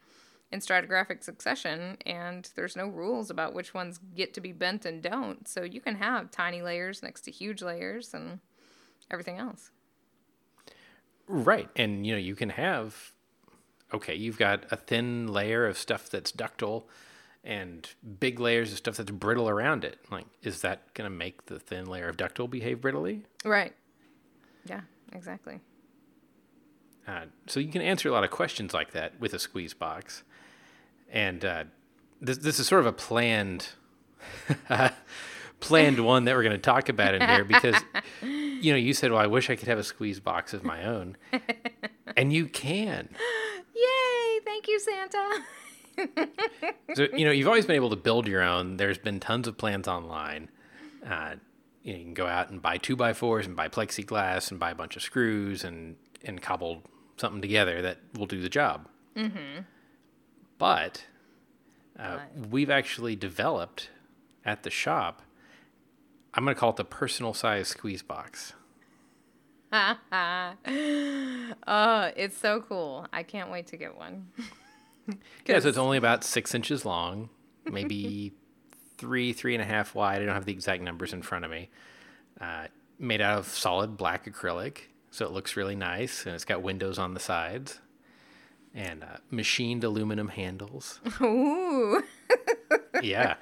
in 0.50 0.60
stratigraphic 0.62 1.22
succession 1.22 1.98
and 2.06 2.50
there's 2.56 2.76
no 2.78 2.88
rules 2.88 3.30
about 3.30 3.54
which 3.54 3.74
ones 3.74 4.00
get 4.16 4.34
to 4.34 4.42
be 4.42 4.54
bent 4.54 4.86
and 4.86 5.02
don't. 5.02 5.46
So 5.46 5.64
you 5.64 5.82
can 5.82 5.96
have 5.96 6.32
tiny 6.32 6.62
layers 6.62 7.04
next 7.04 7.22
to 7.22 7.32
huge 7.32 7.62
layers 7.62 8.14
and 8.14 8.40
everything 9.10 9.40
else. 9.40 9.72
Right. 11.28 11.70
And 11.76 12.08
you 12.08 12.14
know, 12.14 12.20
you 12.20 12.36
can 12.36 12.50
have 12.50 13.12
okay, 13.94 14.16
you've 14.16 14.38
got 14.38 14.66
a 14.72 14.78
thin 14.78 15.28
layer 15.28 15.66
of 15.68 15.78
stuff 15.78 16.10
that's 16.10 16.32
ductile 16.32 16.88
and 17.44 17.90
big 18.20 18.40
layers 18.40 18.72
of 18.72 18.78
stuff 18.78 18.98
that's 18.98 19.12
brittle 19.12 19.50
around 19.50 19.84
it. 19.84 20.00
Like, 20.12 20.26
is 20.44 20.62
that 20.62 20.94
going 20.94 21.10
to 21.10 21.16
make 21.16 21.46
the 21.46 21.60
thin 21.60 21.86
layer 21.86 22.08
of 22.08 22.18
ductile 22.18 22.48
behave 22.48 22.82
brittly? 22.82 23.24
Right. 23.44 23.74
Yeah, 24.66 24.82
exactly. 25.12 25.60
Uh, 27.08 27.26
so 27.48 27.60
you 27.60 27.72
can 27.72 27.82
answer 27.82 28.10
a 28.10 28.12
lot 28.12 28.24
of 28.24 28.30
questions 28.30 28.74
like 28.74 28.92
that 28.92 29.20
with 29.20 29.34
a 29.34 29.40
squeeze 29.40 29.74
box. 29.74 30.24
And 31.12 31.44
uh, 31.44 31.64
this 32.22 32.38
this 32.38 32.60
is 32.60 32.68
sort 32.68 32.82
of 32.82 32.86
a 32.86 32.94
planned 32.94 33.70
planned 35.60 36.00
one 36.00 36.26
that 36.26 36.36
we're 36.36 36.44
going 36.44 36.56
to 36.56 36.58
talk 36.58 36.90
about 36.90 37.16
in 37.16 37.28
here 37.28 37.44
because 37.44 37.76
you 38.22 38.72
know 38.72 38.78
you 38.78 38.94
said, 38.94 39.12
"Well, 39.12 39.20
I 39.20 39.28
wish 39.28 39.50
I 39.50 39.56
could 39.56 39.68
have 39.68 39.80
a 39.80 39.84
squeeze 39.84 40.20
box 40.20 40.54
of 40.54 40.64
my 40.64 40.86
own," 40.86 41.18
and 42.18 42.32
you 42.32 42.46
can. 42.48 43.10
Yay! 43.76 44.40
Thank 44.46 44.68
you, 44.68 44.80
Santa. 44.80 45.44
So 46.96 47.08
you 47.16 47.26
know 47.26 47.32
you've 47.32 47.48
always 47.48 47.66
been 47.66 47.76
able 47.76 47.90
to 47.92 47.96
build 47.96 48.28
your 48.28 48.42
own. 48.42 48.78
There's 48.78 48.98
been 48.98 49.20
tons 49.20 49.48
of 49.48 49.58
plans 49.58 49.88
online. 49.88 50.50
Uh, 51.06 51.36
you, 51.84 51.94
know, 51.94 52.00
you 52.00 52.06
can 52.06 52.14
go 52.14 52.28
out 52.28 52.50
and 52.50 52.62
buy 52.62 52.78
two 52.78 52.96
by 52.96 53.14
fours 53.14 53.46
and 53.46 53.56
buy 53.56 53.70
plexiglass 53.70 54.52
and 54.52 54.60
buy 54.60 54.72
a 54.72 54.76
bunch 54.76 54.96
of 54.96 55.02
screws 55.02 55.64
and 55.64 55.96
and 56.24 56.42
cobble 56.42 56.84
something 57.18 57.42
together 57.42 57.82
that 57.82 58.00
will 58.14 58.26
do 58.26 58.42
the 58.42 58.50
job. 58.50 58.88
Mm-hmm. 59.16 59.62
But 60.58 61.06
uh, 61.98 62.20
we've 62.50 62.70
actually 62.70 63.16
developed 63.16 63.90
at 64.46 64.64
the 64.64 64.70
shop. 64.70 65.22
I'm 66.34 66.44
going 66.44 66.56
to 66.56 66.60
call 66.60 66.72
it 66.72 66.78
the 66.78 66.86
personal 66.86 67.34
size 67.34 67.68
squeeze 67.68 68.02
box. 68.02 68.54
oh, 69.74 70.56
it's 72.16 72.38
so 72.38 72.62
cool. 72.62 73.08
I 73.14 73.24
can't 73.24 73.50
wait 73.50 73.68
to 73.68 73.78
get 73.78 73.96
one. 73.98 74.28
Yeah, 75.46 75.60
so 75.60 75.70
it's 75.70 75.78
only 75.78 75.98
about 75.98 76.24
six 76.24 76.54
inches 76.54 76.86
long, 76.86 77.30
maybe 77.66 78.32
three, 78.98 79.34
three 79.34 79.56
and 79.56 79.62
a 79.62 79.66
half 79.66 79.96
wide. 79.96 80.22
I 80.22 80.26
don't 80.26 80.36
have 80.36 80.46
the 80.46 80.54
exact 80.54 80.82
numbers 80.84 81.12
in 81.14 81.22
front 81.22 81.44
of 81.44 81.52
me. 81.52 81.70
Uh, 82.40 82.68
made 83.00 83.20
out 83.22 83.40
of 83.40 83.48
solid 83.48 83.98
black 83.98 84.26
acrylic, 84.26 84.78
so 85.10 85.26
it 85.26 85.32
looks 85.32 85.58
really 85.58 85.76
nice, 85.76 86.26
and 86.26 86.36
it's 86.36 86.46
got 86.46 86.62
windows 86.62 87.00
on 87.00 87.14
the 87.14 87.20
sides 87.20 87.80
and 88.74 89.04
uh, 89.04 89.18
machined 89.30 89.84
aluminum 89.84 90.30
handles. 90.30 91.00
Ooh. 91.22 92.04
yeah, 93.02 93.36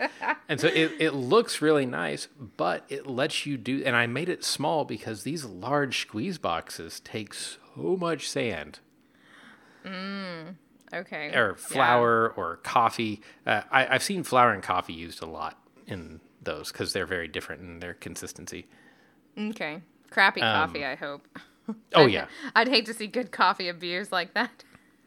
and 0.48 0.60
so 0.60 0.68
it 0.68 0.94
it 1.00 1.12
looks 1.12 1.62
really 1.62 1.86
nice, 1.86 2.28
but 2.58 2.86
it 2.90 3.06
lets 3.08 3.46
you 3.46 3.58
do. 3.58 3.84
And 3.86 3.96
I 3.96 4.08
made 4.08 4.30
it 4.30 4.44
small 4.44 4.86
because 4.86 5.24
these 5.24 5.46
large 5.46 6.02
squeeze 6.02 6.38
boxes 6.38 7.00
take 7.00 7.34
so 7.34 7.98
much 8.00 8.30
sand. 8.30 8.80
Okay. 10.94 11.32
or 11.36 11.56
flour 11.56 12.30
or 12.36 12.58
coffee. 12.58 13.22
Uh, 13.46 13.62
I, 13.72 13.88
I've 13.96 14.04
seen 14.04 14.24
flour 14.24 14.54
and 14.54 14.64
coffee 14.64 14.94
used 14.94 15.22
a 15.22 15.26
lot 15.28 15.60
in 15.88 16.20
those 16.42 16.72
because 16.72 16.94
they're 16.94 17.06
very 17.06 17.28
different 17.28 17.62
in 17.62 17.80
their 17.80 17.94
consistency. 17.94 18.68
Okay. 19.38 19.82
Crappy 20.10 20.42
coffee, 20.42 20.86
I 20.86 20.96
hope. 20.96 21.28
Oh 21.94 22.06
I'd- 22.06 22.14
yeah, 22.14 22.26
I'd 22.56 22.68
hate 22.68 22.88
to 22.88 22.96
see 22.96 23.06
good 23.06 23.32
coffee 23.32 23.68
abused 23.68 24.12
like 24.12 24.34
that. 24.34 24.64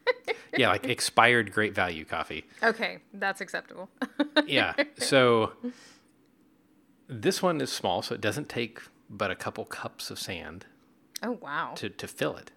yeah, 0.57 0.69
like 0.69 0.87
expired 0.87 1.51
great 1.51 1.75
value 1.75 2.05
coffee. 2.05 2.45
Okay, 2.63 2.99
that's 3.15 3.41
acceptable. 3.41 3.91
Yeah. 4.47 4.75
So 4.99 5.53
this 7.09 7.43
one 7.43 7.61
is 7.61 7.71
small, 7.73 8.03
so 8.03 8.15
it 8.15 8.21
doesn't 8.21 8.49
take 8.49 8.81
but 9.11 9.31
a 9.31 9.35
couple 9.35 9.65
cups 9.65 10.11
of 10.11 10.19
sand 10.19 10.67
oh 11.23 11.33
wow. 11.33 11.73
to, 11.77 11.89
to 11.91 12.07
fill 12.07 12.37
it. 12.37 12.51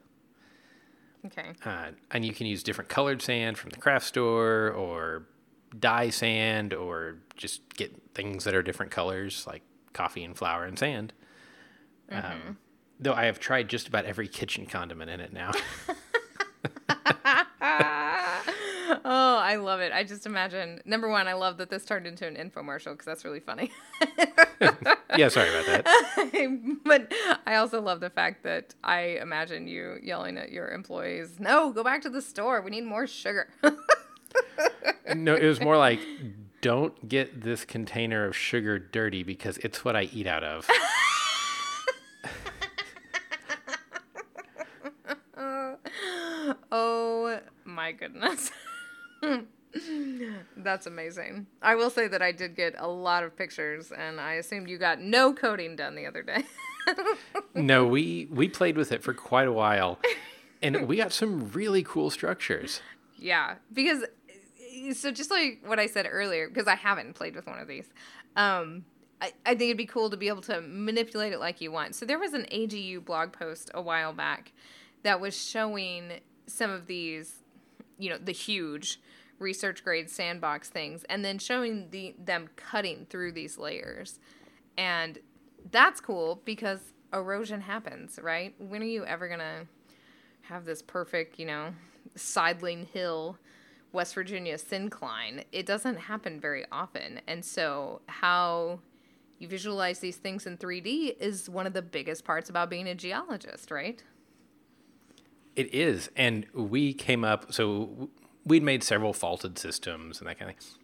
Okay. 1.26 1.54
Uh, 1.66 1.92
and 2.12 2.26
you 2.26 2.34
can 2.34 2.48
use 2.48 2.64
different 2.64 2.90
colored 2.90 3.22
sand 3.22 3.58
from 3.58 3.72
the 3.72 3.78
craft 3.78 4.06
store 4.06 4.70
or 4.70 5.28
dye 5.78 6.10
sand 6.10 6.74
or 6.74 7.18
just 7.36 7.62
get 7.76 7.94
things 8.14 8.44
that 8.44 8.54
are 8.54 8.62
different 8.62 8.92
colors 8.92 9.46
like 9.48 9.64
coffee 9.94 10.24
and 10.24 10.38
flour 10.38 10.66
and 10.66 10.78
sand. 10.78 11.14
Um, 12.12 12.58
though 13.00 13.14
I 13.14 13.26
have 13.26 13.40
tried 13.40 13.68
just 13.68 13.88
about 13.88 14.06
every 14.06 14.28
kitchen 14.28 14.66
condiment 14.68 15.10
in 15.10 15.20
it 15.20 15.34
now. 15.34 15.52
Oh, 19.08 19.38
I 19.38 19.58
love 19.58 19.82
it. 19.82 19.92
I 19.94 20.04
just 20.04 20.26
imagine. 20.26 20.82
Number 20.84 21.08
one, 21.08 21.28
I 21.28 21.34
love 21.34 21.58
that 21.58 21.70
this 21.70 21.86
turned 21.86 22.08
into 22.08 22.26
an 22.26 22.36
infomercial 22.36 22.94
because 22.94 23.06
that's 23.06 23.24
really 23.24 23.40
funny. 23.40 23.70
yeah, 25.16 25.28
sorry 25.28 25.50
about 25.50 25.86
that. 25.86 26.80
but 26.84 27.14
I 27.46 27.56
also 27.58 27.80
love 27.82 28.00
the 28.00 28.10
fact 28.10 28.42
that 28.44 28.74
I 28.84 29.20
imagine 29.22 29.68
you 29.68 29.98
yelling 30.02 30.40
at 30.40 30.52
your 30.52 30.70
employees, 30.70 31.40
"No, 31.40 31.72
go 31.72 31.84
back 31.84 32.02
to 32.02 32.10
the 32.10 32.22
store. 32.22 32.62
We 32.62 32.72
need 32.72 32.86
more 32.86 33.06
sugar." 33.06 33.50
No, 35.16 35.36
it 35.36 35.46
was 35.46 35.62
more 35.62 35.78
like 35.78 36.00
don't 36.62 37.08
get 37.08 37.42
this 37.42 37.64
container 37.64 38.26
of 38.26 38.36
sugar 38.36 38.80
dirty 38.80 39.22
because 39.24 39.58
it's 39.60 39.86
what 39.86 39.96
I 39.96 40.10
eat 40.12 40.26
out 40.26 40.44
of. 40.44 40.68
oh 46.72 47.40
my 47.64 47.92
goodness. 47.92 48.52
That's 50.58 50.88
amazing. 50.88 51.48
I 51.62 51.76
will 51.76 51.90
say 51.90 52.08
that 52.08 52.22
I 52.22 52.32
did 52.32 52.56
get 52.56 52.76
a 52.78 52.88
lot 52.88 53.24
of 53.24 53.36
pictures, 53.36 53.92
and 53.92 54.20
I 54.20 54.34
assumed 54.34 54.70
you 54.70 54.78
got 54.78 55.00
no 55.02 55.34
coding 55.34 55.76
done 55.76 55.96
the 55.96 56.06
other 56.06 56.24
day. 56.24 56.44
no, 57.54 57.86
we 57.86 58.28
we 58.32 58.48
played 58.48 58.78
with 58.78 58.92
it 58.92 59.04
for 59.04 59.14
quite 59.14 59.48
a 59.48 59.52
while, 59.52 60.00
and 60.62 60.88
we 60.88 60.98
got 60.98 61.12
some 61.12 61.52
really 61.52 61.84
cool 61.84 62.10
structures. 62.10 62.82
yeah, 63.18 63.56
because 63.74 64.06
so 64.94 65.12
just 65.12 65.32
like 65.32 65.62
what 65.66 65.80
I 65.80 65.88
said 65.88 66.08
earlier, 66.10 66.48
because 66.48 66.68
I 66.68 66.76
haven't 66.76 67.14
played 67.14 67.36
with 67.36 67.48
one 67.48 67.60
of 67.60 67.68
these, 67.68 67.88
um, 68.36 68.86
I, 69.22 69.32
I 69.46 69.50
think 69.50 69.64
it'd 69.64 69.78
be 69.78 69.86
cool 69.86 70.10
to 70.10 70.18
be 70.18 70.28
able 70.28 70.42
to 70.44 70.62
manipulate 70.62 71.34
it 71.34 71.40
like 71.40 71.62
you 71.62 71.72
want. 71.72 71.96
So 71.96 72.06
there 72.06 72.20
was 72.20 72.34
an 72.34 72.46
AGU 72.52 73.04
blog 73.04 73.32
post 73.32 73.72
a 73.74 73.82
while 73.82 74.14
back 74.14 74.52
that 75.04 75.20
was 75.20 75.36
showing 75.36 76.20
some 76.48 76.72
of 76.72 76.88
these, 76.88 77.44
you 77.98 78.10
know, 78.10 78.18
the 78.18 78.32
huge 78.32 79.00
research 79.40 79.84
grade 79.84 80.10
sandbox 80.10 80.70
things, 80.70 81.04
and 81.10 81.24
then 81.24 81.38
showing 81.38 81.90
the 81.92 82.16
them 82.18 82.50
cutting 82.56 83.06
through 83.10 83.32
these 83.32 83.58
layers, 83.58 84.20
and 84.78 85.20
that's 85.72 86.00
cool 86.00 86.42
because 86.46 86.94
erosion 87.14 87.62
happens, 87.62 88.20
right? 88.22 88.54
When 88.60 88.82
are 88.82 88.86
you 88.86 89.06
ever 89.06 89.28
gonna 89.28 89.66
have 90.44 90.66
this 90.66 90.82
perfect, 90.82 91.40
you 91.40 91.46
know, 91.46 91.74
Sideling 92.16 92.86
Hill, 92.86 93.38
West 93.92 94.14
Virginia 94.14 94.58
syncline? 94.58 95.44
It 95.52 95.66
doesn't 95.66 95.98
happen 95.98 96.40
very 96.40 96.66
often, 96.72 97.22
and 97.28 97.44
so 97.44 98.02
how 98.08 98.80
you 99.38 99.48
visualize 99.48 100.00
these 100.00 100.18
things 100.18 100.46
in 100.46 100.58
3D 100.58 101.18
is 101.20 101.50
one 101.50 101.68
of 101.68 101.74
the 101.74 101.82
biggest 101.82 102.24
parts 102.24 102.50
about 102.50 102.70
being 102.70 102.88
a 102.88 102.96
geologist, 102.96 103.70
right? 103.70 104.02
It 105.56 105.74
is, 105.74 106.10
and 106.16 106.46
we 106.54 106.94
came 106.94 107.24
up. 107.24 107.54
So 107.54 108.10
we'd 108.46 108.64
made 108.64 108.84
several 108.84 109.14
faulted 109.14 109.58
systems 109.58 110.20
and 110.20 110.30
that 110.30 110.38
kind 110.38 110.52
of 110.52 110.58
thing, 110.58 110.78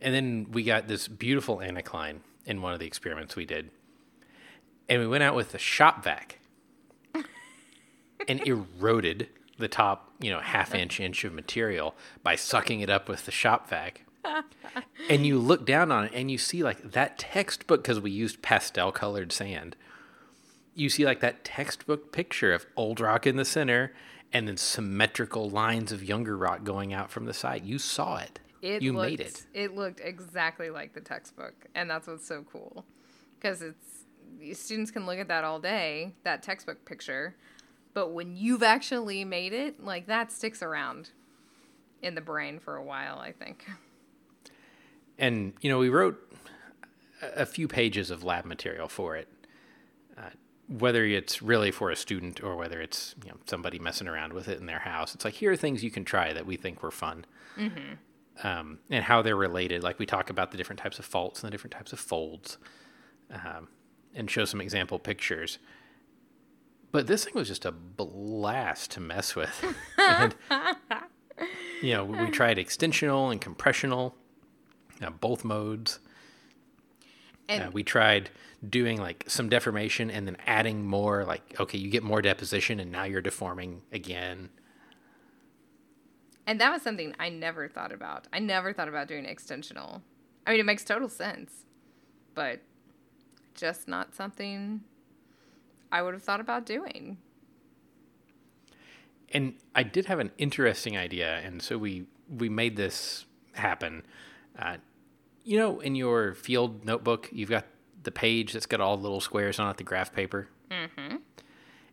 and 0.00 0.14
then 0.14 0.46
we 0.52 0.62
got 0.62 0.88
this 0.88 1.08
beautiful 1.08 1.58
anticline 1.58 2.18
in 2.44 2.62
one 2.62 2.72
of 2.72 2.80
the 2.80 2.86
experiments 2.86 3.36
we 3.36 3.44
did, 3.44 3.70
and 4.88 5.00
we 5.00 5.06
went 5.06 5.22
out 5.22 5.34
with 5.34 5.52
the 5.52 5.58
shop 5.58 6.04
vac 6.04 6.38
and 8.26 8.46
eroded 8.46 9.28
the 9.58 9.68
top, 9.68 10.12
you 10.20 10.30
know, 10.30 10.40
half 10.40 10.74
inch 10.74 11.00
inch 11.00 11.24
of 11.24 11.32
material 11.32 11.94
by 12.22 12.36
sucking 12.36 12.80
it 12.80 12.90
up 12.90 13.08
with 13.08 13.24
the 13.26 13.32
shop 13.32 13.68
vac. 13.68 14.04
and 15.10 15.26
you 15.26 15.38
look 15.38 15.64
down 15.64 15.90
on 15.90 16.04
it 16.04 16.12
and 16.14 16.30
you 16.30 16.38
see 16.38 16.62
like 16.62 16.92
that 16.92 17.18
textbook 17.18 17.82
because 17.82 18.00
we 18.00 18.10
used 18.10 18.42
pastel 18.42 18.92
colored 18.92 19.32
sand. 19.32 19.76
You 20.74 20.88
see 20.88 21.04
like 21.04 21.20
that 21.20 21.44
textbook 21.44 22.12
picture 22.12 22.52
of 22.52 22.66
old 22.76 23.00
rock 23.00 23.26
in 23.26 23.36
the 23.36 23.44
center 23.44 23.92
and 24.32 24.48
then 24.48 24.56
symmetrical 24.56 25.48
lines 25.48 25.92
of 25.92 26.04
younger 26.04 26.36
rock 26.36 26.64
going 26.64 26.92
out 26.92 27.10
from 27.10 27.24
the 27.24 27.34
side. 27.34 27.64
You 27.64 27.78
saw 27.78 28.18
it. 28.18 28.40
It 28.60 28.82
you 28.82 28.92
looked, 28.92 29.10
made 29.10 29.20
it. 29.20 29.46
It 29.54 29.74
looked 29.74 30.00
exactly 30.00 30.70
like 30.70 30.92
the 30.92 31.00
textbook, 31.00 31.54
and 31.74 31.88
that's 31.88 32.06
what's 32.06 32.26
so 32.26 32.44
cool, 32.52 32.84
because 33.38 33.62
it's 33.62 34.58
students 34.58 34.90
can 34.90 35.06
look 35.06 35.18
at 35.18 35.28
that 35.28 35.44
all 35.44 35.60
day, 35.60 36.14
that 36.24 36.42
textbook 36.42 36.84
picture, 36.84 37.36
but 37.94 38.12
when 38.12 38.36
you've 38.36 38.62
actually 38.62 39.24
made 39.24 39.52
it, 39.52 39.82
like 39.82 40.06
that 40.06 40.32
sticks 40.32 40.62
around 40.62 41.10
in 42.02 42.14
the 42.14 42.20
brain 42.20 42.58
for 42.58 42.76
a 42.76 42.82
while. 42.82 43.18
I 43.18 43.32
think. 43.32 43.64
And 45.18 45.52
you 45.60 45.70
know, 45.70 45.78
we 45.78 45.88
wrote 45.88 46.18
a 47.22 47.46
few 47.46 47.68
pages 47.68 48.10
of 48.10 48.24
lab 48.24 48.44
material 48.44 48.88
for 48.88 49.16
it. 49.16 49.28
Uh, 50.16 50.30
whether 50.68 51.04
it's 51.04 51.40
really 51.40 51.70
for 51.70 51.90
a 51.90 51.96
student 51.96 52.42
or 52.42 52.54
whether 52.54 52.80
it's 52.80 53.14
you 53.24 53.30
know 53.30 53.36
somebody 53.46 53.78
messing 53.78 54.06
around 54.06 54.32
with 54.32 54.48
it 54.48 54.60
in 54.60 54.66
their 54.66 54.80
house, 54.80 55.14
it's 55.14 55.24
like 55.24 55.34
here 55.34 55.50
are 55.52 55.56
things 55.56 55.82
you 55.82 55.90
can 55.90 56.04
try 56.04 56.32
that 56.32 56.46
we 56.46 56.56
think 56.56 56.82
were 56.82 56.90
fun, 56.90 57.24
um, 58.42 58.78
and 58.90 59.04
how 59.04 59.22
they're 59.22 59.36
related. 59.36 59.82
Like 59.82 59.98
we 59.98 60.06
talk 60.06 60.30
about 60.30 60.50
the 60.50 60.56
different 60.56 60.80
types 60.80 60.98
of 60.98 61.04
faults 61.04 61.42
and 61.42 61.48
the 61.48 61.50
different 61.50 61.72
types 61.72 61.92
of 61.92 61.98
folds, 61.98 62.58
um, 63.32 63.68
and 64.14 64.30
show 64.30 64.44
some 64.44 64.60
example 64.60 64.98
pictures. 64.98 65.58
But 66.90 67.06
this 67.06 67.24
thing 67.24 67.34
was 67.34 67.48
just 67.48 67.64
a 67.64 67.72
blast 67.72 68.92
to 68.92 69.00
mess 69.00 69.36
with. 69.36 69.74
and, 69.98 70.34
you 71.82 71.92
know, 71.92 72.04
we 72.04 72.30
tried 72.30 72.56
extensional 72.56 73.30
and 73.30 73.40
compressional, 73.40 74.14
uh, 75.02 75.10
both 75.10 75.44
modes. 75.44 76.00
And 77.48 77.62
Uh, 77.64 77.70
we 77.72 77.82
tried 77.82 78.30
doing 78.68 78.98
like 79.00 79.24
some 79.28 79.48
deformation 79.48 80.10
and 80.10 80.26
then 80.26 80.36
adding 80.46 80.84
more 80.84 81.24
like 81.24 81.58
okay 81.60 81.78
you 81.78 81.88
get 81.90 82.02
more 82.02 82.20
deposition 82.20 82.80
and 82.80 82.90
now 82.90 83.04
you're 83.04 83.20
deforming 83.22 83.82
again 83.92 84.50
And 86.46 86.60
that 86.60 86.72
was 86.72 86.82
something 86.82 87.14
I 87.20 87.28
never 87.28 87.68
thought 87.68 87.92
about. 87.92 88.26
I 88.32 88.38
never 88.38 88.72
thought 88.72 88.88
about 88.88 89.06
doing 89.06 89.26
extensional. 89.26 90.00
I 90.46 90.52
mean, 90.52 90.60
it 90.60 90.64
makes 90.66 90.82
total 90.82 91.08
sense, 91.10 91.66
but 92.34 92.60
just 93.54 93.86
not 93.86 94.14
something 94.14 94.80
I 95.92 96.00
would 96.02 96.14
have 96.14 96.22
thought 96.22 96.40
about 96.40 96.64
doing. 96.66 97.18
and 99.32 99.54
i 99.74 99.82
did 99.82 100.06
have 100.06 100.18
an 100.18 100.30
interesting 100.38 100.96
idea 100.96 101.40
and 101.44 101.60
so 101.62 101.76
we 101.76 102.06
we 102.28 102.48
made 102.48 102.76
this 102.76 103.26
happen 103.54 104.02
uh, 104.58 104.76
you 105.48 105.58
know 105.58 105.80
in 105.80 105.94
your 105.94 106.34
field 106.34 106.84
notebook 106.84 107.28
you've 107.32 107.48
got 107.48 107.64
the 108.02 108.10
page 108.10 108.52
that's 108.52 108.66
got 108.66 108.80
all 108.80 108.96
the 108.96 109.02
little 109.02 109.20
squares 109.20 109.58
on 109.58 109.70
it 109.70 109.76
the 109.78 109.84
graph 109.84 110.12
paper 110.12 110.48
mm-hmm. 110.70 111.16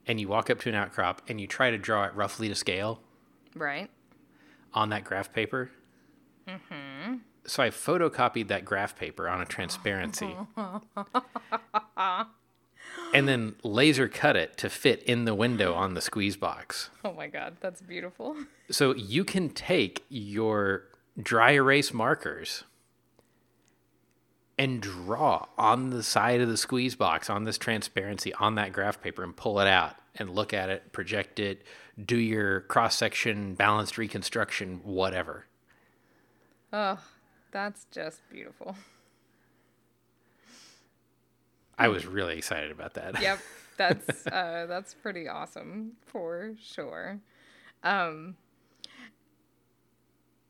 and 0.05 0.19
you 0.19 0.27
walk 0.27 0.49
up 0.49 0.59
to 0.59 0.69
an 0.69 0.75
outcrop 0.75 1.21
and 1.29 1.39
you 1.39 1.47
try 1.47 1.71
to 1.71 1.77
draw 1.77 2.03
it 2.05 2.13
roughly 2.13 2.49
to 2.49 2.55
scale 2.55 2.99
Right? 3.55 3.89
on 4.75 4.89
that 4.89 5.05
graph 5.05 5.31
paper. 5.33 5.71
So 7.47 7.63
I 7.63 7.69
photocopied 7.69 8.49
that 8.49 8.65
graph 8.65 8.97
paper 8.97 9.29
on 9.29 9.41
a 9.41 9.45
transparency. 9.45 10.35
and 13.13 13.27
then 13.27 13.55
laser 13.63 14.07
cut 14.07 14.35
it 14.35 14.57
to 14.57 14.69
fit 14.69 15.01
in 15.03 15.25
the 15.25 15.33
window 15.33 15.73
on 15.73 15.93
the 15.93 16.01
squeeze 16.01 16.35
box. 16.35 16.89
Oh 17.03 17.13
my 17.13 17.27
god, 17.27 17.57
that's 17.61 17.81
beautiful. 17.81 18.35
So 18.69 18.93
you 18.95 19.23
can 19.23 19.49
take 19.49 20.03
your 20.09 20.83
dry 21.21 21.51
erase 21.51 21.93
markers 21.93 22.65
and 24.57 24.81
draw 24.81 25.45
on 25.57 25.89
the 25.89 26.03
side 26.03 26.41
of 26.41 26.47
the 26.47 26.57
squeeze 26.57 26.95
box 26.95 27.29
on 27.29 27.43
this 27.43 27.57
transparency 27.57 28.33
on 28.35 28.55
that 28.55 28.71
graph 28.71 29.01
paper 29.01 29.23
and 29.23 29.35
pull 29.35 29.59
it 29.59 29.67
out 29.67 29.95
and 30.15 30.29
look 30.29 30.53
at 30.53 30.69
it, 30.69 30.91
project 30.93 31.39
it, 31.39 31.63
do 32.03 32.17
your 32.17 32.61
cross 32.61 32.95
section, 32.95 33.53
balanced 33.53 33.97
reconstruction, 33.97 34.79
whatever. 34.83 35.45
Oh, 36.71 36.99
that's 37.51 37.85
just 37.91 38.21
beautiful. 38.29 38.75
I 41.77 41.89
was 41.89 42.05
really 42.05 42.37
excited 42.37 42.71
about 42.71 42.93
that. 42.93 43.21
Yep, 43.21 43.39
that's 43.77 44.27
uh, 44.27 44.65
that's 44.69 44.93
pretty 44.93 45.27
awesome 45.27 45.93
for 46.05 46.53
sure. 46.61 47.19
Um, 47.83 48.37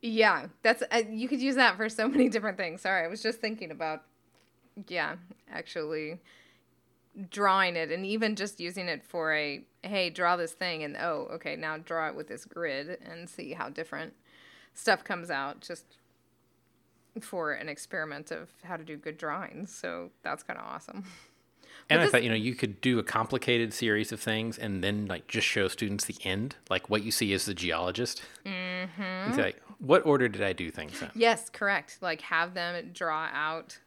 yeah, 0.06 0.48
that's 0.62 0.84
uh, 0.92 1.02
you 1.10 1.28
could 1.28 1.42
use 1.42 1.56
that 1.56 1.78
for 1.78 1.90
so 1.90 2.08
many 2.10 2.30
different 2.30 2.58
things. 2.58 2.82
Sorry, 2.82 3.04
I 3.04 3.08
was 3.08 3.22
just 3.22 3.40
thinking 3.40 3.72
about, 3.72 4.04
yeah, 4.88 5.16
actually 5.52 6.20
drawing 7.30 7.76
it 7.78 7.92
and 7.92 8.06
even 8.06 8.36
just 8.36 8.60
using 8.60 8.90
it 8.90 9.02
for 9.02 9.34
a 9.34 9.64
hey 9.84 10.10
draw 10.10 10.36
this 10.36 10.52
thing 10.52 10.84
and 10.84 10.98
oh 10.98 11.30
okay 11.32 11.56
now 11.56 11.78
draw 11.78 12.10
it 12.10 12.16
with 12.16 12.28
this 12.28 12.44
grid 12.44 12.98
and 13.10 13.30
see 13.30 13.54
how 13.54 13.70
different 13.70 14.14
stuff 14.74 15.02
comes 15.02 15.32
out 15.32 15.62
just 15.62 15.86
for 17.22 17.54
an 17.54 17.70
experiment 17.70 18.32
of 18.32 18.50
how 18.66 18.76
to 18.76 18.84
do 18.84 18.98
good 18.98 19.18
drawings 19.18 19.74
so 19.74 20.12
that's 20.24 20.44
kind 20.44 20.60
of 20.60 20.66
awesome 20.66 21.06
And 21.90 22.00
But 22.00 22.08
I 22.08 22.10
thought, 22.10 22.24
you 22.24 22.30
know, 22.30 22.36
you 22.36 22.56
could 22.56 22.82
do 22.82 22.98
a 22.98 23.04
complicated 23.04 23.72
series 23.74 24.12
of 24.12 24.20
things 24.20 24.58
and 24.58 24.84
then 24.84 25.06
like 25.06 25.28
just 25.28 25.46
show 25.46 25.68
students 25.68 26.06
the 26.06 26.16
end, 26.24 26.56
like 26.70 26.90
what 26.90 27.04
you 27.04 27.12
see 27.12 27.32
as 27.34 27.46
the 27.46 27.54
geologist. 27.54 28.24
Mm-hmm. 28.46 29.38
Like, 29.40 29.62
what 29.80 30.06
order 30.06 30.28
did 30.28 30.42
I 30.42 30.54
do 30.54 30.72
things 30.72 31.02
in? 31.02 31.10
yes 31.16 31.50
correct 31.50 31.98
like 32.02 32.22
have 32.22 32.54
them 32.54 32.92
draw 32.94 33.28
out 33.34 33.78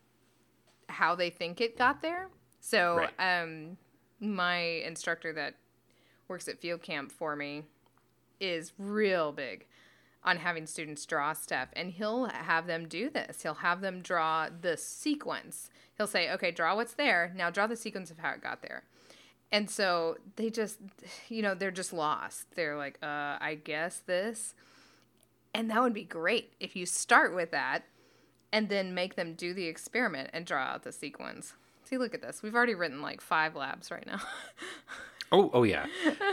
how 0.89 1.15
they 1.15 1.31
think 1.31 1.61
it 1.63 1.79
got 1.79 2.03
there 2.03 2.29
so 2.61 2.97
Right. 3.19 3.43
um 3.43 3.79
my 4.21 4.57
instructor 4.59 5.33
that 5.33 5.55
works 6.29 6.47
at 6.47 6.59
field 6.61 6.83
camp 6.83 7.11
for 7.11 7.35
me 7.37 7.63
is 8.39 8.73
real 8.79 9.33
big 9.33 9.67
on 10.25 10.39
having 10.39 10.67
students 10.67 11.07
draw 11.07 11.33
stuff 11.33 11.69
and 11.75 11.91
he'll 11.93 12.27
have 12.27 12.67
them 12.67 12.89
do 12.89 13.09
this. 13.09 13.43
He'll 13.43 13.55
have 13.55 13.81
them 13.81 14.01
draw 14.01 14.49
the 14.49 14.77
sequence. 14.77 15.71
He'll 15.97 16.07
say 16.07 16.31
okay 16.33 16.51
draw 16.51 16.77
what's 16.77 16.95
there. 16.95 17.33
Now 17.37 17.51
draw 17.51 17.67
the 17.67 17.77
sequence 17.77 18.11
of 18.11 18.19
how 18.19 18.33
it 18.33 18.43
got 18.43 18.63
there. 18.63 18.85
And 19.51 19.71
so 19.71 20.19
they 20.37 20.51
just 20.51 20.79
you 21.29 21.43
know 21.43 21.55
they're 21.55 21.71
just 21.71 21.93
lost. 21.93 22.55
They're 22.55 22.77
like 22.77 22.99
uh 23.03 23.39
i 23.41 23.59
guess 23.63 23.99
this. 23.99 24.55
And 25.55 25.71
that 25.71 25.83
would 25.83 25.95
be 25.95 26.05
great 26.05 26.53
if 26.61 26.77
you 26.77 26.85
start 26.85 27.35
with 27.35 27.51
that 27.53 27.85
and 28.53 28.69
then 28.69 28.95
make 28.95 29.17
them 29.17 29.35
do 29.35 29.55
the 29.55 29.67
experiment 29.67 30.31
and 30.33 30.45
draw 30.45 30.63
out 30.63 30.83
the 30.83 30.93
sequence. 30.93 31.55
See 31.85 31.97
look 31.97 32.15
at 32.15 32.23
this. 32.23 32.43
We've 32.43 32.55
already 32.55 32.75
written 32.75 33.01
like 33.01 33.21
five 33.21 33.55
labs 33.57 33.91
right 33.91 34.07
now 34.07 34.21
Oh, 35.31 35.51
oh 35.53 35.63
yeah. 35.63 35.87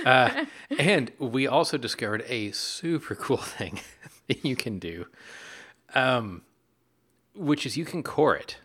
Uh, 0.06 0.46
and 0.78 1.12
we 1.20 1.48
also 1.48 1.78
discovered 1.78 2.24
a 2.28 2.52
super 2.52 3.16
cool 3.16 3.38
thing 3.58 3.80
that 4.28 4.46
you 4.46 4.56
can 4.56 4.80
do, 4.80 5.08
um, 5.94 6.44
which 7.36 7.66
is 7.66 7.78
you 7.78 7.86
can 7.86 8.04
core 8.04 8.36
it. 8.36 8.58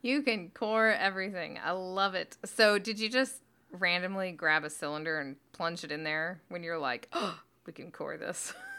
You 0.00 0.22
can 0.22 0.50
core 0.50 0.88
everything. 0.88 1.60
I 1.64 1.70
love 1.70 2.14
it. 2.14 2.36
So, 2.44 2.78
did 2.78 2.98
you 2.98 3.08
just 3.08 3.36
randomly 3.70 4.32
grab 4.32 4.64
a 4.64 4.70
cylinder 4.70 5.20
and 5.20 5.36
plunge 5.52 5.84
it 5.84 5.92
in 5.92 6.02
there 6.02 6.40
when 6.48 6.64
you're 6.64 6.78
like, 6.78 7.08
oh, 7.12 7.38
we 7.66 7.72
can 7.72 7.92
core 7.92 8.16
this? 8.16 8.52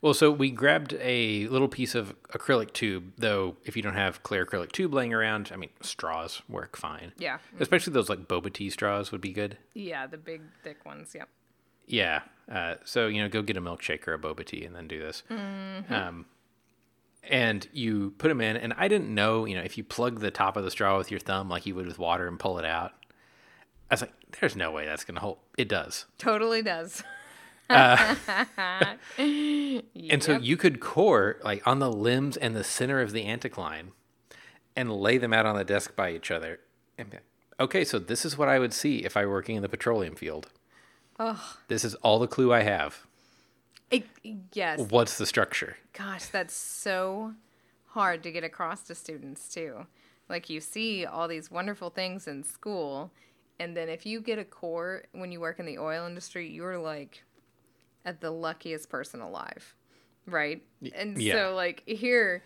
Well, 0.00 0.14
so 0.14 0.30
we 0.30 0.50
grabbed 0.50 0.94
a 1.00 1.46
little 1.48 1.68
piece 1.68 1.94
of 1.94 2.14
acrylic 2.30 2.72
tube, 2.72 3.12
though 3.18 3.56
if 3.64 3.76
you 3.76 3.82
don't 3.82 3.94
have 3.94 4.22
clear 4.22 4.44
acrylic 4.44 4.72
tube 4.72 4.94
laying 4.94 5.12
around, 5.12 5.50
I 5.52 5.56
mean, 5.56 5.70
straws 5.80 6.42
work 6.48 6.76
fine. 6.76 7.12
Yeah. 7.18 7.38
Especially 7.58 7.92
those 7.92 8.08
like 8.08 8.28
boba 8.28 8.52
tea 8.52 8.70
straws 8.70 9.12
would 9.12 9.20
be 9.20 9.32
good. 9.32 9.58
Yeah, 9.74 10.06
the 10.06 10.18
big, 10.18 10.42
thick 10.62 10.84
ones. 10.84 11.12
Yep. 11.14 11.28
Yeah. 11.86 12.20
Uh, 12.50 12.74
so, 12.84 13.06
you 13.06 13.22
know, 13.22 13.28
go 13.28 13.42
get 13.42 13.56
a 13.56 13.60
milkshake 13.60 14.06
or 14.06 14.14
a 14.14 14.18
boba 14.18 14.44
tea 14.44 14.64
and 14.64 14.74
then 14.74 14.88
do 14.88 15.00
this. 15.00 15.22
Um, 15.30 16.26
and 17.28 17.66
you 17.72 18.14
put 18.18 18.28
them 18.28 18.40
in, 18.40 18.56
and 18.56 18.72
I 18.76 18.88
didn't 18.88 19.12
know, 19.12 19.44
you 19.46 19.56
know, 19.56 19.62
if 19.62 19.76
you 19.76 19.84
plug 19.84 20.20
the 20.20 20.30
top 20.30 20.56
of 20.56 20.64
the 20.64 20.70
straw 20.70 20.96
with 20.96 21.10
your 21.10 21.20
thumb 21.20 21.48
like 21.48 21.66
you 21.66 21.74
would 21.74 21.86
with 21.86 21.98
water 21.98 22.28
and 22.28 22.38
pull 22.38 22.58
it 22.58 22.64
out. 22.64 22.92
I 23.90 23.94
was 23.94 24.00
like, 24.00 24.12
there's 24.40 24.56
no 24.56 24.72
way 24.72 24.84
that's 24.84 25.04
going 25.04 25.14
to 25.14 25.20
hold. 25.20 25.38
It 25.56 25.68
does. 25.68 26.06
Totally 26.18 26.62
does. 26.62 27.02
Uh, 27.68 28.14
and 29.18 30.22
so 30.22 30.38
you 30.38 30.56
could 30.56 30.80
core 30.80 31.38
like 31.42 31.66
on 31.66 31.78
the 31.78 31.90
limbs 31.92 32.36
and 32.36 32.54
the 32.54 32.64
center 32.64 33.00
of 33.00 33.12
the 33.12 33.24
anticline 33.24 33.88
and 34.76 34.92
lay 34.92 35.18
them 35.18 35.32
out 35.32 35.46
on 35.46 35.56
the 35.56 35.64
desk 35.64 35.96
by 35.96 36.12
each 36.12 36.30
other. 36.30 36.60
And 36.98 37.10
be 37.10 37.16
like, 37.16 37.24
okay, 37.60 37.84
so 37.84 37.98
this 37.98 38.24
is 38.24 38.36
what 38.38 38.48
I 38.48 38.58
would 38.58 38.72
see 38.72 38.98
if 38.98 39.16
I 39.16 39.24
were 39.26 39.32
working 39.32 39.56
in 39.56 39.62
the 39.62 39.68
petroleum 39.68 40.14
field. 40.14 40.48
Oh, 41.18 41.56
This 41.68 41.84
is 41.84 41.94
all 41.96 42.18
the 42.18 42.26
clue 42.26 42.52
I 42.52 42.60
have. 42.62 43.06
it, 43.90 44.04
yes. 44.52 44.78
What's 44.90 45.16
the 45.18 45.26
structure? 45.26 45.76
Gosh, 45.94 46.26
that's 46.26 46.54
so 46.54 47.32
hard 47.86 48.22
to 48.24 48.30
get 48.30 48.44
across 48.44 48.82
to 48.82 48.94
students 48.94 49.48
too. 49.48 49.86
Like 50.28 50.50
you 50.50 50.60
see 50.60 51.06
all 51.06 51.26
these 51.28 51.50
wonderful 51.50 51.88
things 51.88 52.26
in 52.28 52.42
school, 52.42 53.12
and 53.58 53.74
then 53.76 53.88
if 53.88 54.04
you 54.04 54.20
get 54.20 54.38
a 54.38 54.44
core 54.44 55.04
when 55.12 55.32
you 55.32 55.40
work 55.40 55.58
in 55.58 55.64
the 55.66 55.78
oil 55.78 56.06
industry, 56.06 56.50
you're 56.50 56.78
like 56.78 57.22
at 58.06 58.20
the 58.20 58.30
luckiest 58.30 58.88
person 58.88 59.20
alive, 59.20 59.74
right? 60.26 60.62
And 60.94 61.20
yeah. 61.20 61.34
so 61.34 61.54
like 61.54 61.82
here, 61.86 62.42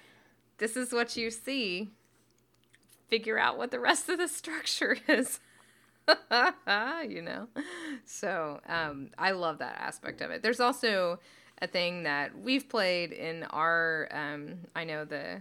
this 0.58 0.76
is 0.76 0.92
what 0.92 1.16
you 1.16 1.30
see. 1.30 1.90
Figure 3.08 3.38
out 3.38 3.58
what 3.58 3.70
the 3.70 3.78
rest 3.78 4.08
of 4.08 4.18
the 4.18 4.26
structure 4.26 4.96
is. 5.08 5.38
you 7.08 7.22
know 7.22 7.46
so 8.04 8.58
um, 8.66 9.10
i 9.16 9.30
love 9.30 9.58
that 9.58 9.76
aspect 9.78 10.20
of 10.22 10.30
it 10.32 10.42
there's 10.42 10.58
also 10.58 11.20
a 11.62 11.68
thing 11.68 12.02
that 12.02 12.36
we've 12.36 12.68
played 12.68 13.12
in 13.12 13.44
our 13.44 14.08
um, 14.10 14.54
i 14.74 14.82
know 14.82 15.04
the 15.04 15.40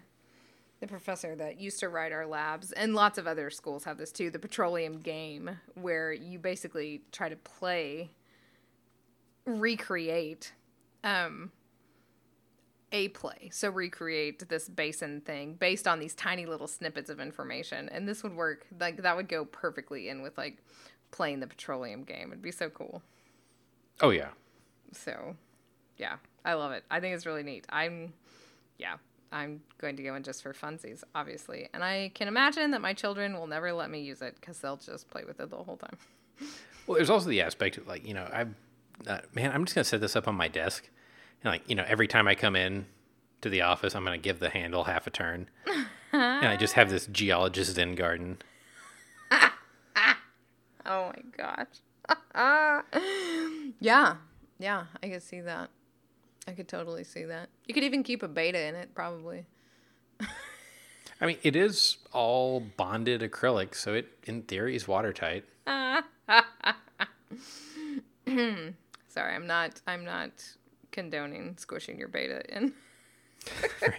the 0.79 0.85
professor 0.85 1.35
that 1.35 1.59
used 1.59 1.79
to 1.79 1.89
write 1.89 2.11
our 2.11 2.27
labs 2.27 2.71
and 2.73 2.93
lots 2.93 3.17
of 3.17 3.25
other 3.25 3.49
schools 3.49 3.83
have 3.83 3.97
this 3.97 4.11
too 4.11 4.29
the 4.29 4.37
petroleum 4.37 4.99
game 4.99 5.49
where 5.73 6.13
you 6.13 6.37
basically 6.37 7.01
try 7.11 7.29
to 7.29 7.37
play 7.37 8.11
recreate 9.45 10.53
um, 11.03 11.51
a 12.91 13.09
play. 13.09 13.49
So 13.51 13.69
recreate 13.69 14.47
this 14.49 14.67
basin 14.67 15.21
thing 15.21 15.53
based 15.53 15.87
on 15.87 15.99
these 15.99 16.15
tiny 16.15 16.45
little 16.45 16.67
snippets 16.67 17.09
of 17.09 17.19
information. 17.19 17.89
And 17.89 18.07
this 18.07 18.23
would 18.23 18.35
work 18.35 18.65
like 18.79 19.01
that 19.01 19.15
would 19.15 19.27
go 19.27 19.45
perfectly 19.45 20.09
in 20.09 20.21
with 20.21 20.37
like 20.37 20.57
playing 21.11 21.39
the 21.39 21.47
petroleum 21.47 22.03
game. 22.03 22.29
It'd 22.31 22.41
be 22.41 22.51
so 22.51 22.69
cool. 22.69 23.01
Oh, 24.01 24.11
yeah. 24.11 24.29
so 24.93 25.35
yeah 25.97 26.15
i 26.45 26.53
love 26.53 26.71
it. 26.71 26.85
I 26.89 27.01
think 27.01 27.13
it's 27.15 27.25
really 27.25 27.43
neat. 27.43 27.65
I'm 27.69 28.13
yeah 28.77 28.95
i'm 29.31 29.61
going 29.77 29.95
to 29.97 30.01
go 30.01 30.15
in 30.15 30.23
just 30.23 30.41
for 30.41 30.53
funsies 30.53 31.03
obviously. 31.13 31.67
And 31.73 31.83
i 31.83 32.11
can 32.15 32.27
imagine 32.27 32.71
that 32.71 32.81
my 32.81 32.93
children 32.93 33.37
will 33.37 33.47
never 33.47 33.73
let 33.73 33.89
me 33.89 34.01
use 34.01 34.21
it 34.21 34.35
because 34.39 34.59
they'll 34.59 34.77
just 34.77 35.09
play 35.09 35.23
with 35.27 35.39
it 35.39 35.49
the 35.49 35.57
whole 35.57 35.77
time. 35.77 35.97
Well, 36.87 36.95
there's 36.95 37.09
also 37.09 37.29
the 37.29 37.41
aspect 37.41 37.77
of 37.77 37.87
like, 37.87 38.07
you 38.07 38.13
know, 38.15 38.23
I, 38.33 38.45
uh, 39.07 39.19
man, 39.33 39.51
I'm 39.51 39.65
just 39.65 39.75
going 39.75 39.83
to 39.83 39.89
set 39.89 40.01
this 40.01 40.15
up 40.15 40.27
on 40.27 40.35
my 40.35 40.47
desk. 40.47 40.89
And 41.43 41.51
like, 41.51 41.63
you 41.67 41.75
know, 41.75 41.85
every 41.87 42.07
time 42.07 42.27
I 42.27 42.35
come 42.35 42.55
in 42.55 42.85
to 43.41 43.49
the 43.49 43.61
office, 43.61 43.95
I'm 43.95 44.03
going 44.03 44.19
to 44.19 44.23
give 44.23 44.39
the 44.39 44.49
handle 44.49 44.85
half 44.85 45.07
a 45.07 45.09
turn. 45.09 45.49
and 46.11 46.45
I 46.47 46.57
just 46.57 46.73
have 46.73 46.89
this 46.89 47.07
geologist 47.07 47.75
Zen 47.75 47.95
garden. 47.95 48.39
oh 50.89 51.11
my 51.13 51.21
gosh 51.37 51.67
yeah 53.79 54.15
yeah 54.57 54.85
i 55.03 55.07
could 55.07 55.21
see 55.21 55.41
that 55.41 55.69
i 56.47 56.51
could 56.51 56.67
totally 56.67 57.03
see 57.03 57.25
that 57.25 57.49
you 57.67 57.73
could 57.73 57.83
even 57.83 58.01
keep 58.01 58.23
a 58.23 58.27
betta 58.27 58.59
in 58.59 58.73
it 58.75 58.93
probably 58.95 59.45
I 61.21 61.25
mean, 61.25 61.37
it 61.43 61.57
is 61.57 61.97
all 62.13 62.61
bonded 62.61 63.19
acrylic, 63.19 63.75
so 63.75 63.93
it, 63.93 64.07
in 64.23 64.43
theory, 64.43 64.77
is 64.77 64.87
watertight. 64.87 65.43
sorry 69.19 69.35
i'm 69.35 69.47
not 69.47 69.81
i'm 69.85 70.05
not 70.05 70.31
condoning 70.91 71.57
squishing 71.57 71.97
your 71.99 72.07
betta 72.07 72.41
in 72.55 72.73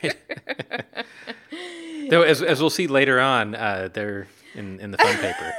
Though, 2.10 2.22
as, 2.22 2.42
as 2.42 2.60
we'll 2.60 2.70
see 2.70 2.88
later 2.88 3.20
on, 3.20 3.54
uh, 3.54 3.88
there 3.92 4.26
in, 4.54 4.80
in 4.80 4.90
the 4.90 4.98
fun 4.98 5.16
paper, 5.16 5.52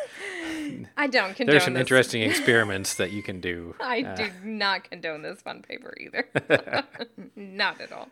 i 0.98 1.08
don't 1.08 1.36
condone 1.36 1.52
there's 1.52 1.64
some 1.64 1.74
this. 1.74 1.82
interesting 1.82 2.22
experiments 2.30 2.96
that 2.96 3.12
you 3.12 3.24
can 3.24 3.40
do. 3.40 3.74
I 3.80 4.02
do 4.02 4.30
not 4.44 4.90
condone 4.90 5.22
this 5.22 5.42
fun 5.42 5.62
paper 5.62 5.96
either. 6.00 6.28
not 7.36 7.80
at 7.80 7.92
all. 7.92 8.10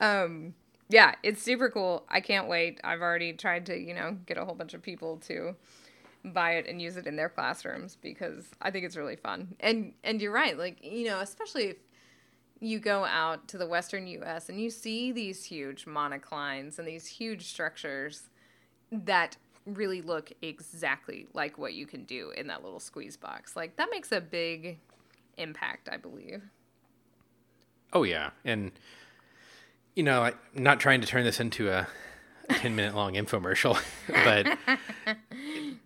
Um, 0.00 0.54
yeah, 0.88 1.14
it's 1.22 1.40
super 1.40 1.70
cool. 1.70 2.04
I 2.08 2.20
can't 2.20 2.48
wait. 2.48 2.80
I've 2.82 3.00
already 3.00 3.32
tried 3.32 3.66
to, 3.66 3.78
you 3.78 3.94
know, 3.94 4.16
get 4.26 4.36
a 4.36 4.44
whole 4.44 4.56
bunch 4.56 4.74
of 4.74 4.82
people 4.82 5.18
to 5.28 5.54
buy 6.24 6.52
it 6.52 6.66
and 6.66 6.80
use 6.80 6.96
it 6.96 7.06
in 7.06 7.16
their 7.16 7.28
classrooms 7.28 7.96
because 8.00 8.46
I 8.60 8.70
think 8.70 8.84
it's 8.84 8.96
really 8.96 9.16
fun. 9.16 9.54
And 9.60 9.94
and 10.04 10.20
you're 10.20 10.32
right, 10.32 10.56
like, 10.56 10.84
you 10.84 11.06
know, 11.06 11.20
especially 11.20 11.64
if 11.64 11.76
you 12.60 12.78
go 12.78 13.04
out 13.04 13.48
to 13.48 13.58
the 13.58 13.66
western 13.66 14.06
US 14.06 14.48
and 14.48 14.60
you 14.60 14.70
see 14.70 15.12
these 15.12 15.44
huge 15.44 15.86
monoclines 15.86 16.78
and 16.78 16.86
these 16.86 17.06
huge 17.06 17.46
structures 17.46 18.24
that 18.92 19.36
really 19.66 20.02
look 20.02 20.32
exactly 20.42 21.26
like 21.32 21.58
what 21.58 21.74
you 21.74 21.86
can 21.86 22.04
do 22.04 22.32
in 22.36 22.46
that 22.48 22.62
little 22.62 22.80
squeeze 22.80 23.16
box. 23.16 23.56
Like 23.56 23.76
that 23.76 23.88
makes 23.90 24.12
a 24.12 24.20
big 24.20 24.78
impact, 25.38 25.88
I 25.90 25.96
believe. 25.96 26.42
Oh 27.92 28.02
yeah, 28.04 28.30
and 28.44 28.72
you 29.94 30.02
know, 30.02 30.22
I'm 30.22 30.34
not 30.54 30.80
trying 30.80 31.00
to 31.00 31.06
turn 31.06 31.24
this 31.24 31.40
into 31.40 31.70
a 31.70 31.88
10 32.50 32.74
minute 32.76 32.94
long 32.94 33.14
infomercial, 33.14 33.80
but 34.08 34.46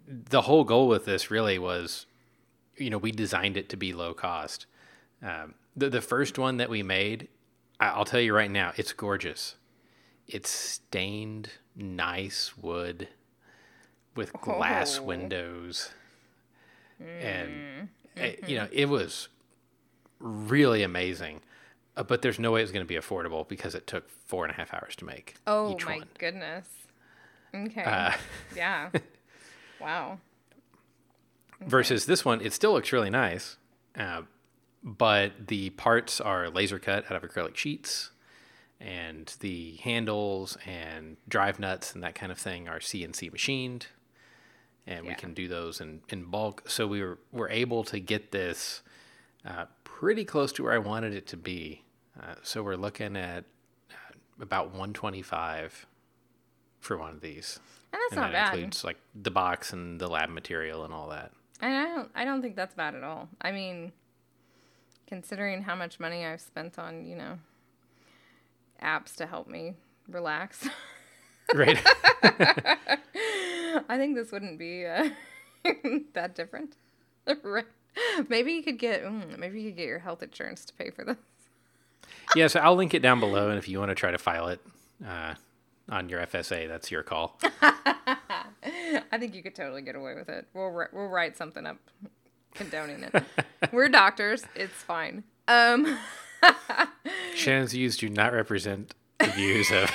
the 0.07 0.43
whole 0.43 0.65
goal 0.65 0.89
with 0.89 1.05
this 1.05 1.31
really 1.31 1.59
was, 1.59 2.07
you 2.77 2.91
know, 2.91 2.99
we 2.99 3.13
designed 3.13 3.57
it 3.57 3.69
to 3.71 3.77
be 3.77 3.93
low 3.93 4.15
cost. 4.15 4.67
Um, 5.23 5.55
the 5.77 5.89
the 5.91 6.01
first 6.03 6.39
one 6.39 6.59
that 6.59 6.69
we 6.71 6.83
made, 6.83 7.29
I- 7.81 7.89
I'll 7.91 8.05
tell 8.05 8.21
you 8.21 8.35
right 8.35 8.51
now, 8.51 8.73
it's 8.77 8.93
gorgeous. 8.93 9.57
It's 10.27 10.51
stained, 10.51 11.51
nice 11.77 12.57
wood. 12.57 13.09
with 14.17 14.33
glass 14.35 14.99
Oh. 15.01 15.03
windows, 15.03 15.91
and 17.01 17.51
Mm-hmm. 17.51 17.85
eh, 18.17 18.35
you 18.47 18.57
know 18.57 18.69
it 18.71 18.89
was 18.89 19.29
really 20.21 20.83
amazing. 20.85 21.41
Uh, 21.97 22.05
but 22.05 22.23
there's 22.23 22.39
no 22.39 22.53
way 22.53 22.61
it 22.61 22.63
was 22.65 22.71
going 22.73 22.85
to 22.85 22.89
be 22.89 22.95
affordable 22.95 23.47
because 23.49 23.75
it 23.75 23.87
took 23.89 24.09
four 24.09 24.45
and 24.45 24.53
a 24.53 24.57
half 24.57 24.73
hours 24.73 24.95
to 24.97 25.05
make. 25.05 25.35
Oh 25.49 25.77
my 25.85 25.97
one. 25.99 26.09
goodness. 26.19 26.69
Okay. 27.53 27.83
Uh, 27.83 28.13
yeah. 28.57 28.91
Wow. 29.81 30.19
versus 31.61 32.07
this 32.07 32.25
one, 32.25 32.41
it 32.41 32.53
still 32.53 32.73
looks 32.73 32.93
really 32.93 33.11
nice, 33.11 33.57
uh, 33.97 34.23
but 34.83 35.49
the 35.49 35.71
parts 35.71 36.21
are 36.21 36.49
laser 36.49 36.79
cut 36.79 37.11
out 37.11 37.23
of 37.23 37.29
acrylic 37.29 37.57
sheets, 37.57 38.11
and 38.81 39.35
the 39.41 39.77
handles 39.83 40.59
and 40.67 41.17
drive 41.29 41.59
nuts 41.59 41.95
and 41.95 42.03
that 42.03 42.15
kind 42.15 42.31
of 42.31 42.39
thing 42.39 42.69
are 42.69 42.81
CNC 42.81 43.33
machined, 43.33 43.87
and 44.87 45.07
we 45.07 45.15
can 45.15 45.33
do 45.33 45.49
those 45.49 45.81
in, 45.81 46.03
in 46.11 46.25
bulk. 46.25 46.69
So 46.69 46.87
we 46.87 47.03
were, 47.03 47.19
were 47.33 47.49
able 47.49 47.85
to 47.85 47.99
get 47.99 48.33
this 48.33 48.83
uh, 49.47 49.67
pretty 49.85 50.25
close 50.25 50.53
to 50.53 50.63
where 50.63 50.73
I 50.73 50.79
wanted 50.79 51.15
it 51.15 51.27
to 51.29 51.37
be. 51.37 51.85
Uh, 52.21 52.35
so 52.43 52.63
we're 52.63 52.77
looking 52.77 53.17
at 53.17 53.45
uh, 53.91 53.95
about 54.41 54.67
125 54.67 55.87
for 56.81 56.99
one 56.99 57.11
of 57.11 57.21
these. 57.21 57.61
And 57.95 58.01
that's 58.03 58.13
and 58.15 58.21
not 58.23 58.33
that 58.33 58.51
bad. 58.51 58.55
includes 58.55 58.83
like 58.83 58.97
the 59.15 59.31
box 59.31 59.73
and 59.73 60.01
the 60.01 60.09
lab 60.09 60.29
material 60.29 60.85
and 60.85 60.93
all 60.93 61.11
that. 61.11 61.31
And 61.61 61.73
I 61.73 61.85
don't 61.85 62.11
I 62.17 62.25
don't 62.25 62.43
think 62.43 62.57
that's 62.57 62.75
bad 62.75 62.97
at 62.97 63.05
all. 63.05 63.29
I 63.41 63.53
mean, 63.53 63.93
considering 65.07 65.63
how 65.63 65.77
much 65.77 66.01
money 66.01 66.27
I've 66.27 66.41
spent 66.41 66.77
on, 66.77 67.07
you 67.07 67.15
know, 67.15 67.39
apps 68.83 69.15
to 69.17 69.27
help 69.27 69.47
me 69.49 69.75
relax. 70.09 70.69
Right. 71.55 71.79
I 72.23 73.99
think 73.99 74.17
this 74.17 74.33
wouldn't 74.33 74.59
be 74.59 74.87
uh, 74.87 75.11
that 76.15 76.35
different. 76.35 76.75
right. 77.43 77.67
Maybe 78.31 78.55
you 78.55 78.63
could 78.63 78.79
get 78.79 79.05
mm, 79.05 79.39
maybe 79.39 79.61
you 79.61 79.69
could 79.69 79.77
get 79.77 79.87
your 79.87 79.99
health 79.99 80.23
insurance 80.23 80.65
to 80.65 80.73
pay 80.73 80.89
for 80.89 81.05
this. 81.05 81.19
yeah, 82.35 82.47
so 82.47 82.61
I'll 82.61 82.77
link 82.77 82.95
it 82.95 83.03
down 83.03 83.21
below, 83.21 83.51
and 83.51 83.59
if 83.59 83.69
you 83.69 83.79
want 83.79 83.91
to 83.91 83.95
try 83.95 84.11
to 84.11 84.17
file 84.17 84.49
it 84.49 84.61
uh, 85.07 85.35
on 85.89 86.09
your 86.09 86.21
FSA, 86.27 86.69
that's 86.69 86.91
your 86.91 87.03
call. 87.03 87.39
I 88.63 89.19
think 89.19 89.35
you 89.35 89.43
could 89.43 89.55
totally 89.55 89.83
get 89.83 89.97
away 89.97 90.15
with 90.15 90.29
it. 90.29 90.47
We'll 90.55 90.73
we'll 90.93 91.09
write 91.09 91.37
something 91.37 91.67
up 91.67 91.79
condoning 92.55 93.05
it. 93.05 93.25
We're 93.73 93.89
doctors. 93.89 94.45
It's 94.55 94.75
fine. 94.75 95.25
Um 95.49 95.99
Shannon's 97.35 97.73
views 97.73 97.97
do 97.97 98.09
not 98.09 98.33
represent 98.33 98.95
the 99.19 99.27
views 99.27 99.71
of. 99.71 99.91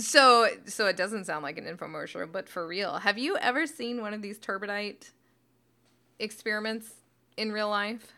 so 0.00 0.48
so 0.66 0.86
it 0.86 0.96
doesn't 0.96 1.24
sound 1.24 1.42
like 1.42 1.58
an 1.58 1.64
infomercial, 1.64 2.30
but 2.30 2.48
for 2.48 2.66
real, 2.66 2.98
have 2.98 3.18
you 3.18 3.36
ever 3.38 3.66
seen 3.66 4.00
one 4.00 4.14
of 4.14 4.22
these 4.22 4.38
turbidite 4.38 5.10
experiments 6.18 6.94
in 7.36 7.52
real 7.52 7.68
life? 7.68 8.12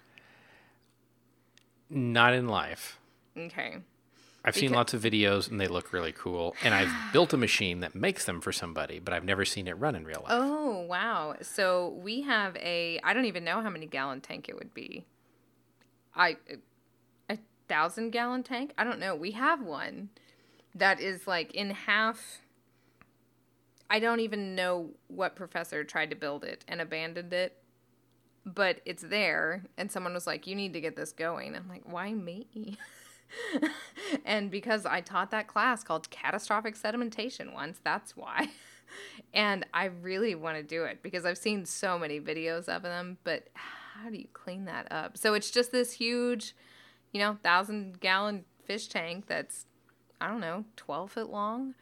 Not 1.91 2.35
in 2.35 2.49
life. 2.49 2.99
Okay. 3.37 3.79
I've 4.45 4.55
seen 4.55 4.73
lots 4.73 4.93
of 4.93 5.01
videos 5.01 5.51
and 5.51 5.59
they 5.59 5.69
look 5.69 5.93
really 5.93 6.13
cool. 6.13 6.55
And 6.63 6.75
I've 6.75 6.93
built 7.13 7.33
a 7.33 7.37
machine 7.37 7.81
that 7.81 7.95
makes 7.95 8.27
them 8.27 8.41
for 8.41 8.53
somebody, 8.53 8.99
but 8.99 9.15
I've 9.15 9.25
never 9.25 9.45
seen 9.45 9.67
it 9.67 9.79
run 9.79 9.95
in 9.95 10.05
real 10.05 10.21
life. 10.21 10.33
Oh, 10.33 10.81
wow. 10.81 11.37
So 11.41 11.99
we 12.03 12.23
have 12.23 12.57
a 12.57 13.01
I 13.03 13.15
don't 13.15 13.25
even 13.25 13.45
know 13.45 13.63
how 13.63 13.71
many 13.71 13.87
gallon 13.87 14.21
tank 14.21 14.49
it 14.49 14.57
would 14.57 14.75
be. 14.75 15.07
I 16.15 16.37
a 17.31 17.39
thousand 17.69 18.11
gallon 18.11 18.43
tank? 18.43 18.73
I 18.77 18.85
don't 18.85 19.01
know. 19.01 19.15
We 19.15 19.31
have 19.33 19.63
one 19.63 20.11
that 20.75 21.01
is 21.01 21.27
like 21.27 21.55
in 21.55 21.71
half 21.71 22.41
I 23.89 23.99
don't 23.99 24.21
even 24.21 24.55
know 24.55 24.91
what 25.09 25.37
professor 25.37 25.85
tried 25.85 26.11
to 26.11 26.17
build 26.17 26.45
it 26.45 26.65
and 26.69 26.81
abandoned 26.81 27.33
it. 27.33 27.57
But 28.47 28.81
it's 28.85 29.03
there 29.03 29.65
and 29.79 29.91
someone 29.91 30.13
was 30.13 30.27
like, 30.27 30.47
You 30.47 30.55
need 30.55 30.75
to 30.75 30.83
get 30.83 30.97
this 30.97 31.13
going. 31.13 31.57
I'm 31.57 31.67
like, 31.67 31.91
Why 31.91 32.13
me? 32.13 32.77
and 34.25 34.51
because 34.51 34.87
I 34.87 35.01
taught 35.01 35.31
that 35.31 35.47
class 35.47 35.83
called 35.85 36.11
catastrophic 36.11 36.77
sedimentation 36.77 37.53
once, 37.53 37.81
that's 37.83 38.17
why. 38.17 38.49
And 39.33 39.67
I 39.75 39.87
really 39.87 40.37
want 40.37 40.57
to 40.57 40.63
do 40.63 40.85
it 40.85 41.03
because 41.03 41.25
I've 41.25 41.39
seen 41.39 41.65
so 41.67 41.99
many 41.99 42.21
videos 42.21 42.69
of 42.69 42.83
them, 42.83 43.19
but 43.25 43.49
how 43.55 44.09
do 44.09 44.17
you 44.17 44.29
clean 44.33 44.67
that 44.67 44.87
up? 44.93 45.17
So 45.19 45.35
it's 45.35 45.51
just 45.51 45.73
this 45.73 45.93
huge, 45.93 46.55
you 47.13 47.21
know, 47.21 47.39
thousand 47.43 47.99
gallon 47.99 48.45
fish 48.65 48.87
tank 48.87 49.27
that's, 49.27 49.67
I 50.21 50.29
don't 50.29 50.41
know, 50.41 50.65
12 50.77 51.11
foot 51.11 51.31
long 51.31 51.75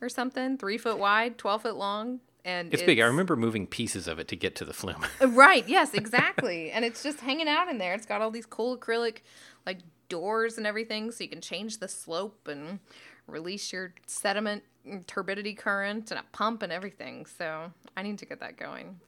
or 0.00 0.08
something, 0.08 0.58
three 0.58 0.78
foot 0.78 0.98
wide, 0.98 1.38
12 1.38 1.62
foot 1.62 1.76
long. 1.76 2.20
And 2.44 2.72
It's, 2.72 2.82
big. 2.82 2.98
I 2.98 3.04
remember 3.04 3.36
moving 3.36 3.66
pieces 3.66 4.08
of 4.08 4.18
it 4.18 4.26
to 4.28 4.36
get 4.36 4.56
to 4.56 4.64
the 4.64 4.72
flume. 4.72 5.04
Right. 5.20 5.68
Yes. 5.68 5.94
Exactly. 5.94 6.70
and 6.72 6.84
it's 6.84 7.02
just 7.04 7.20
hanging 7.20 7.46
out 7.48 7.68
in 7.68 7.78
there. 7.78 7.94
It's 7.94 8.06
got 8.06 8.20
all 8.22 8.30
these 8.30 8.46
cool 8.46 8.76
acrylic 8.76 9.18
like 9.66 9.78
doors 10.08 10.58
and 10.58 10.66
everything, 10.66 11.10
so 11.10 11.24
you 11.24 11.30
can 11.30 11.40
change 11.40 11.78
the 11.78 11.88
slope 11.88 12.48
and 12.48 12.80
release 13.26 13.72
your 13.72 13.94
sediment 14.06 14.62
turbidity 15.06 15.54
current 15.54 16.10
and 16.10 16.18
a 16.18 16.24
pump 16.32 16.62
and 16.62 16.72
everything. 16.72 17.26
So 17.26 17.72
I 17.96 18.02
need 18.02 18.18
to 18.18 18.26
get 18.26 18.40
that 18.40 18.56
going. 18.56 19.00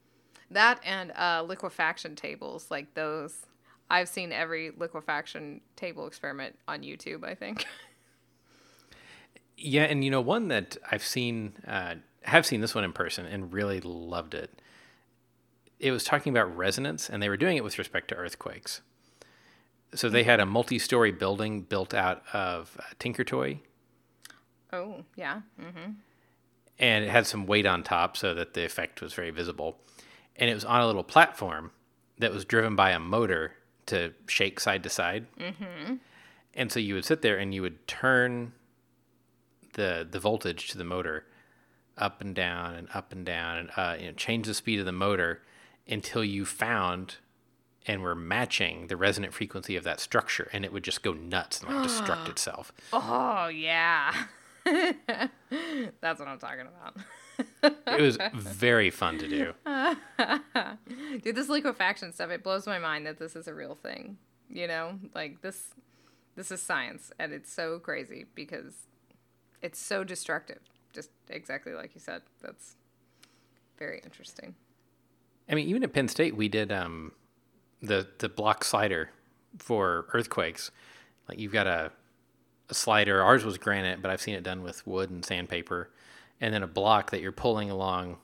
That 0.51 0.79
and 0.85 1.11
uh, 1.11 1.43
liquefaction 1.47 2.15
tables 2.15 2.69
like 2.69 2.93
those. 2.93 3.45
I've 3.89 4.09
seen 4.09 4.31
every 4.31 4.71
liquefaction 4.77 5.61
table 5.75 6.07
experiment 6.07 6.57
on 6.67 6.81
YouTube. 6.81 7.23
I 7.25 7.35
think. 7.35 7.65
Yeah, 9.63 9.83
and 9.83 10.03
you 10.03 10.09
know 10.09 10.21
one 10.21 10.47
that 10.47 10.77
I've 10.91 11.03
seen, 11.03 11.53
uh, 11.67 11.95
have 12.23 12.45
seen 12.47 12.61
this 12.61 12.73
one 12.73 12.83
in 12.83 12.93
person 12.93 13.27
and 13.27 13.53
really 13.53 13.79
loved 13.79 14.33
it. 14.33 14.59
It 15.79 15.91
was 15.91 16.03
talking 16.03 16.33
about 16.33 16.55
resonance, 16.55 17.09
and 17.09 17.21
they 17.21 17.29
were 17.29 17.37
doing 17.37 17.57
it 17.57 17.63
with 17.63 17.77
respect 17.77 18.07
to 18.07 18.15
earthquakes. 18.15 18.81
So 19.93 20.09
they 20.09 20.23
had 20.23 20.39
a 20.39 20.45
multi-story 20.45 21.11
building 21.11 21.61
built 21.61 21.93
out 21.93 22.23
of 22.33 22.75
uh, 22.79 22.83
Tinker 22.97 23.23
Toy, 23.23 23.59
oh 24.71 25.03
yeah. 25.15 25.41
Mm-hmm. 25.59 25.91
and 26.79 27.05
it 27.05 27.09
had 27.09 27.27
some 27.27 27.45
weight 27.45 27.65
on 27.65 27.83
top 27.83 28.15
so 28.15 28.33
that 28.33 28.53
the 28.53 28.63
effect 28.63 29.01
was 29.01 29.13
very 29.13 29.31
visible. 29.31 29.79
And 30.37 30.49
it 30.49 30.53
was 30.53 30.63
on 30.65 30.81
a 30.81 30.87
little 30.87 31.03
platform 31.03 31.71
that 32.19 32.31
was 32.31 32.45
driven 32.45 32.75
by 32.75 32.91
a 32.91 32.99
motor 32.99 33.53
to 33.87 34.13
shake 34.27 34.59
side 34.59 34.83
to 34.83 34.89
side. 34.89 35.27
Mm-hmm. 35.37 35.95
And 36.53 36.71
so 36.71 36.79
you 36.79 36.95
would 36.95 37.05
sit 37.05 37.21
there 37.21 37.37
and 37.37 37.53
you 37.53 37.61
would 37.61 37.85
turn 37.87 38.53
the 39.73 40.07
the 40.09 40.19
voltage 40.19 40.69
to 40.69 40.77
the 40.77 40.83
motor 40.83 41.25
up 41.97 42.21
and 42.21 42.33
down 42.33 42.75
and 42.75 42.87
up 42.93 43.11
and 43.11 43.25
down 43.25 43.57
and 43.57 43.69
uh, 43.77 43.95
you 43.99 44.07
know 44.07 44.13
change 44.13 44.47
the 44.47 44.53
speed 44.53 44.79
of 44.79 44.85
the 44.85 44.91
motor 44.91 45.41
until 45.87 46.23
you 46.23 46.45
found 46.45 47.17
and 47.85 48.01
we're 48.01 48.15
matching 48.15 48.87
the 48.87 48.95
resonant 48.95 49.33
frequency 49.33 49.75
of 49.75 49.83
that 49.83 49.99
structure 49.99 50.49
and 50.53 50.63
it 50.63 50.71
would 50.71 50.83
just 50.83 51.01
go 51.01 51.13
nuts 51.13 51.61
and 51.61 51.73
like 51.73 51.87
destruct 51.87 52.29
itself. 52.29 52.71
Oh 52.93 53.47
yeah. 53.47 54.13
That's 54.65 56.19
what 56.19 56.27
I'm 56.27 56.39
talking 56.39 56.67
about. 56.67 56.97
It 57.87 58.01
was 58.01 58.17
very 58.33 58.89
fun 58.89 59.17
to 59.17 59.27
do. 59.27 59.53
Dude, 61.23 61.35
this 61.35 61.49
liquefaction 61.49 62.13
stuff, 62.13 62.29
it 62.29 62.43
blows 62.43 62.67
my 62.67 62.77
mind 62.77 63.05
that 63.07 63.17
this 63.17 63.35
is 63.35 63.47
a 63.47 63.53
real 63.53 63.75
thing. 63.75 64.17
You 64.49 64.67
know? 64.67 64.99
Like 65.15 65.41
this 65.41 65.69
this 66.35 66.51
is 66.51 66.61
science 66.61 67.11
and 67.19 67.33
it's 67.33 67.51
so 67.51 67.79
crazy 67.79 68.25
because 68.35 68.87
it's 69.61 69.79
so 69.79 70.03
destructive. 70.03 70.59
Just 70.93 71.09
exactly 71.29 71.73
like 71.73 71.95
you 71.95 72.01
said. 72.01 72.21
That's 72.41 72.75
very 73.77 74.01
interesting. 74.03 74.55
I 75.49 75.55
mean, 75.55 75.67
even 75.67 75.83
at 75.83 75.91
Penn 75.91 76.07
State, 76.07 76.35
we 76.35 76.47
did 76.47 76.71
um, 76.71 77.11
the 77.81 78.07
the 78.19 78.29
block 78.29 78.63
slider 78.63 79.09
for 79.57 80.07
earthquakes. 80.13 80.71
Like 81.27 81.39
you've 81.39 81.53
got 81.53 81.67
a 81.67 81.91
a 82.69 82.73
slider. 82.73 83.21
Ours 83.21 83.43
was 83.45 83.57
granite, 83.57 84.01
but 84.01 84.09
I've 84.09 84.21
seen 84.21 84.35
it 84.35 84.43
done 84.43 84.63
with 84.63 84.87
wood 84.87 85.09
and 85.09 85.23
sandpaper, 85.23 85.89
and 86.39 86.53
then 86.53 86.63
a 86.63 86.67
block 86.67 87.11
that 87.11 87.21
you're 87.21 87.31
pulling 87.31 87.69
along. 87.69 88.17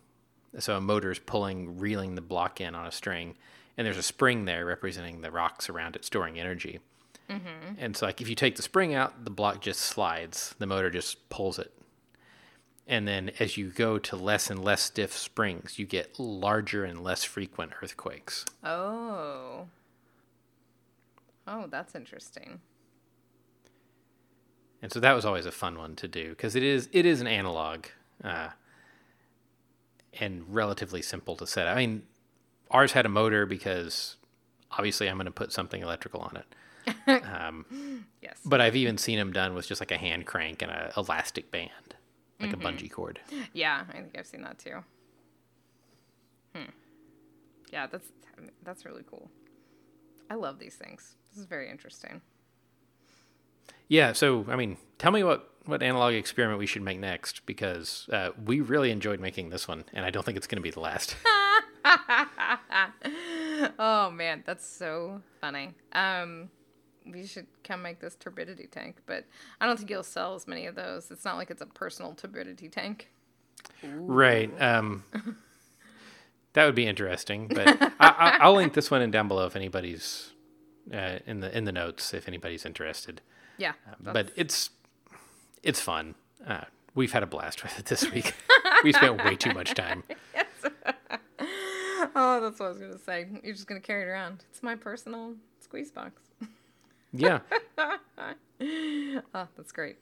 So 0.60 0.78
a 0.78 0.82
motor 0.82 1.12
is 1.12 1.20
pulling, 1.20 1.78
reeling 1.78 2.16
the 2.16 2.22
block 2.22 2.62
in 2.62 2.74
on 2.74 2.88
a 2.88 2.91
string, 2.91 3.36
and 3.78 3.86
there's 3.86 3.97
a 3.97 4.03
spring 4.03 4.45
there 4.45 4.66
representing 4.66 5.22
the 5.22 5.30
rocks 5.30 5.70
around 5.70 5.95
it 5.95 6.05
storing 6.05 6.39
energy. 6.39 6.80
Mm-hmm. 7.30 7.74
And 7.78 7.95
so, 7.95 8.05
like, 8.05 8.22
if 8.22 8.30
you 8.30 8.36
take 8.36 8.55
the 8.55 8.62
spring 8.62 8.93
out, 8.93 9.26
the 9.26 9.30
block 9.30 9.62
just 9.62 9.82
slides. 9.82 10.55
The 10.60 10.66
motor 10.66 10.89
just 10.89 11.28
pulls 11.30 11.60
it. 11.60 11.74
And 12.89 13.05
then 13.07 13.31
as 13.39 13.57
you 13.57 13.69
go 13.69 13.97
to 13.99 14.15
less 14.15 14.49
and 14.49 14.63
less 14.63 14.81
stiff 14.81 15.11
springs, 15.17 15.77
you 15.77 15.85
get 15.85 16.17
larger 16.17 16.85
and 16.85 17.03
less 17.03 17.23
frequent 17.25 17.73
earthquakes. 17.83 18.45
Oh. 18.63 19.67
Oh, 21.45 21.67
that's 21.69 21.95
interesting. 21.95 22.61
And 24.81 24.91
so 24.91 24.99
that 24.99 25.13
was 25.13 25.25
always 25.25 25.45
a 25.45 25.51
fun 25.51 25.77
one 25.77 25.95
to 25.97 26.07
do 26.07 26.29
because 26.29 26.55
it 26.55 26.63
is 26.63 26.88
it 26.93 27.05
is 27.05 27.19
an 27.19 27.27
analog 27.27 27.88
uh, 28.23 28.49
and 30.19 30.43
relatively 30.47 31.01
simple 31.01 31.35
to 31.38 31.47
set. 31.47 31.67
I 31.67 31.75
mean, 31.75 32.03
ours 32.71 32.91
had 32.93 33.05
a 33.05 33.09
motor 33.09 33.45
because 33.45 34.15
obviously 34.71 35.09
I'm 35.09 35.17
going 35.17 35.25
to 35.25 35.31
put 35.31 35.51
something 35.51 35.81
electrical 35.81 36.21
on 36.21 36.38
it. 36.38 36.45
Um, 37.07 38.05
Yes. 38.21 38.38
but 38.45 38.61
I've 38.61 38.75
even 38.77 38.97
seen 38.97 39.17
them 39.17 39.33
done 39.33 39.53
with 39.55 39.67
just 39.67 39.81
like 39.81 39.91
a 39.91 39.97
hand 39.97 40.25
crank 40.25 40.61
and 40.61 40.71
an 40.71 40.91
elastic 40.95 41.51
band, 41.51 41.95
like 42.39 42.53
a 42.53 42.57
bungee 42.57 42.91
cord. 42.91 43.19
Yeah, 43.53 43.83
I 43.89 43.93
think 43.93 44.15
I've 44.17 44.27
seen 44.27 44.41
that 44.41 44.59
too. 44.59 44.83
Hmm. 46.55 46.69
Yeah, 47.71 47.88
that's 47.88 48.07
that's 48.63 48.85
really 48.85 49.03
cool. 49.09 49.29
I 50.29 50.35
love 50.35 50.59
these 50.59 50.75
things. 50.75 51.15
This 51.31 51.39
is 51.39 51.45
very 51.45 51.69
interesting. 51.69 52.21
Yeah. 53.88 54.13
So, 54.13 54.45
I 54.49 54.55
mean, 54.55 54.77
tell 54.97 55.11
me 55.11 55.23
what 55.23 55.49
what 55.65 55.83
analog 55.83 56.13
experiment 56.13 56.59
we 56.59 56.65
should 56.65 56.81
make 56.81 56.99
next 56.99 57.45
because 57.45 58.07
uh, 58.11 58.29
we 58.45 58.61
really 58.61 58.91
enjoyed 58.91 59.19
making 59.19 59.49
this 59.49 59.67
one, 59.67 59.83
and 59.93 60.05
I 60.05 60.09
don't 60.09 60.23
think 60.25 60.38
it's 60.38 60.47
going 60.47 60.57
to 60.57 60.61
be 60.61 60.71
the 60.71 60.79
last. 60.79 61.15
oh 63.79 64.09
man, 64.11 64.43
that's 64.45 64.65
so 64.65 65.21
funny. 65.41 65.73
Um, 65.91 66.49
we 67.12 67.26
should 67.26 67.47
come 67.64 67.82
make 67.82 67.99
this 67.99 68.16
turbidity 68.16 68.68
tank, 68.68 68.97
but 69.05 69.26
I 69.60 69.66
don't 69.66 69.78
think 69.78 69.89
you'll 69.89 70.03
sell 70.03 70.36
as 70.36 70.47
many 70.47 70.66
of 70.66 70.76
those. 70.76 71.12
It's 71.12 71.26
not 71.26 71.38
like 71.38 71.49
it's 71.51 71.62
a 71.62 71.66
personal 71.66 72.14
turbidity 72.14 72.70
tank. 72.70 73.10
Right. 73.84 74.51
Um, 74.62 75.03
that 76.53 76.66
would 76.66 76.76
be 76.76 76.88
interesting, 76.88 77.47
but 77.47 77.68
I, 77.82 77.91
I, 77.99 78.38
I'll 78.41 78.55
link 78.55 78.74
this 78.74 78.89
one 78.89 79.01
in 79.01 79.12
down 79.12 79.28
below 79.28 79.45
if 79.45 79.55
anybody's 79.55 80.32
uh, 80.93 81.20
in 81.26 81.39
the 81.41 81.55
in 81.55 81.66
the 81.66 81.72
notes 81.72 82.14
if 82.14 82.28
anybody's 82.28 82.66
interested. 82.66 83.22
Yeah, 83.58 83.74
But 83.99 84.32
it's 84.36 84.70
it's 85.64 85.82
fun. 85.82 86.16
Uh, 86.45 86.66
we've 86.93 87.12
had 87.12 87.24
a 87.24 87.28
blast 87.28 87.64
with 87.64 87.78
it 87.80 87.86
this 87.86 88.10
week. 88.12 88.34
we 88.84 88.93
spent 88.93 89.24
way 89.24 89.36
too 89.36 89.53
much 89.53 89.74
time. 89.74 90.03
oh, 92.16 92.39
that's 92.41 92.60
what 92.60 92.68
I 92.68 92.70
was 92.70 92.78
gonna 92.78 92.99
say. 92.99 93.28
You're 93.43 93.55
just 93.55 93.68
gonna 93.68 93.80
carry 93.80 94.03
it 94.03 94.08
around. 94.08 94.45
It's 94.51 94.62
my 94.62 94.76
personal 94.76 95.36
squeeze 95.60 95.91
box. 95.91 96.22
Yeah. 97.20 97.39
Oh, 99.34 99.47
that's 99.55 99.72
great. 99.72 99.97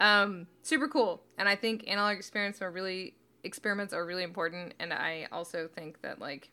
Um, 0.00 0.46
super 0.62 0.88
cool. 0.88 1.22
And 1.36 1.48
I 1.48 1.56
think 1.56 1.84
analog 1.86 2.16
experiments 2.16 2.62
are 2.62 2.70
really 2.70 3.14
experiments 3.44 3.92
are 3.92 4.04
really 4.04 4.22
important. 4.22 4.74
And 4.78 4.92
I 4.92 5.28
also 5.32 5.68
think 5.68 6.00
that 6.02 6.20
like, 6.20 6.50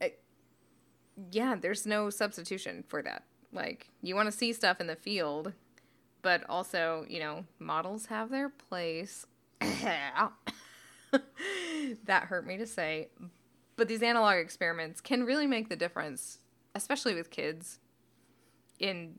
it, 0.00 0.20
yeah, 1.30 1.56
there's 1.56 1.86
no 1.86 2.10
substitution 2.10 2.84
for 2.88 3.02
that. 3.02 3.24
Like, 3.52 3.88
you 4.02 4.14
want 4.14 4.26
to 4.26 4.32
see 4.32 4.52
stuff 4.52 4.80
in 4.80 4.86
the 4.86 4.96
field, 4.96 5.52
but 6.22 6.42
also, 6.48 7.06
you 7.08 7.20
know, 7.20 7.44
models 7.58 8.06
have 8.06 8.30
their 8.30 8.48
place. 8.48 9.26
that 12.04 12.24
hurt 12.24 12.46
me 12.46 12.56
to 12.56 12.66
say, 12.66 13.08
but 13.76 13.88
these 13.88 14.02
analog 14.02 14.36
experiments 14.36 15.00
can 15.00 15.24
really 15.24 15.46
make 15.46 15.68
the 15.68 15.76
difference, 15.76 16.38
especially 16.74 17.14
with 17.14 17.30
kids, 17.30 17.78
in 18.78 19.18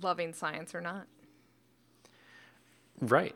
loving 0.00 0.32
science 0.34 0.74
or 0.74 0.80
not. 0.80 1.06
Right. 3.00 3.34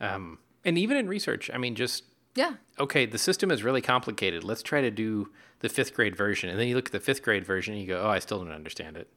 Um, 0.00 0.38
and 0.64 0.78
even 0.78 0.96
in 0.96 1.08
research, 1.08 1.50
I 1.52 1.58
mean, 1.58 1.74
just 1.74 2.04
Yeah. 2.34 2.54
okay, 2.78 3.04
the 3.06 3.18
system 3.18 3.50
is 3.50 3.62
really 3.64 3.80
complicated. 3.82 4.44
Let's 4.44 4.62
try 4.62 4.80
to 4.80 4.90
do 4.90 5.30
the 5.60 5.68
fifth 5.68 5.94
grade 5.94 6.14
version. 6.16 6.48
And 6.50 6.58
then 6.58 6.68
you 6.68 6.76
look 6.76 6.86
at 6.86 6.92
the 6.92 7.00
fifth 7.00 7.22
grade 7.22 7.44
version 7.44 7.74
and 7.74 7.82
you 7.82 7.88
go, 7.88 8.02
oh, 8.02 8.08
I 8.08 8.20
still 8.20 8.38
don't 8.38 8.52
understand 8.52 8.96
it. 8.96 9.08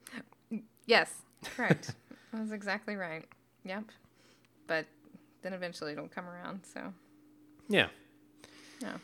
Yes. 0.85 1.21
Correct. 1.55 1.93
That's 2.33 2.51
exactly 2.51 2.95
right. 2.95 3.25
Yep. 3.63 3.85
But 4.67 4.85
then 5.43 5.53
eventually 5.53 5.91
it'll 5.91 6.07
come 6.07 6.27
around. 6.27 6.61
So 6.73 6.93
Yeah. 7.69 7.87
yeah. 8.81 8.97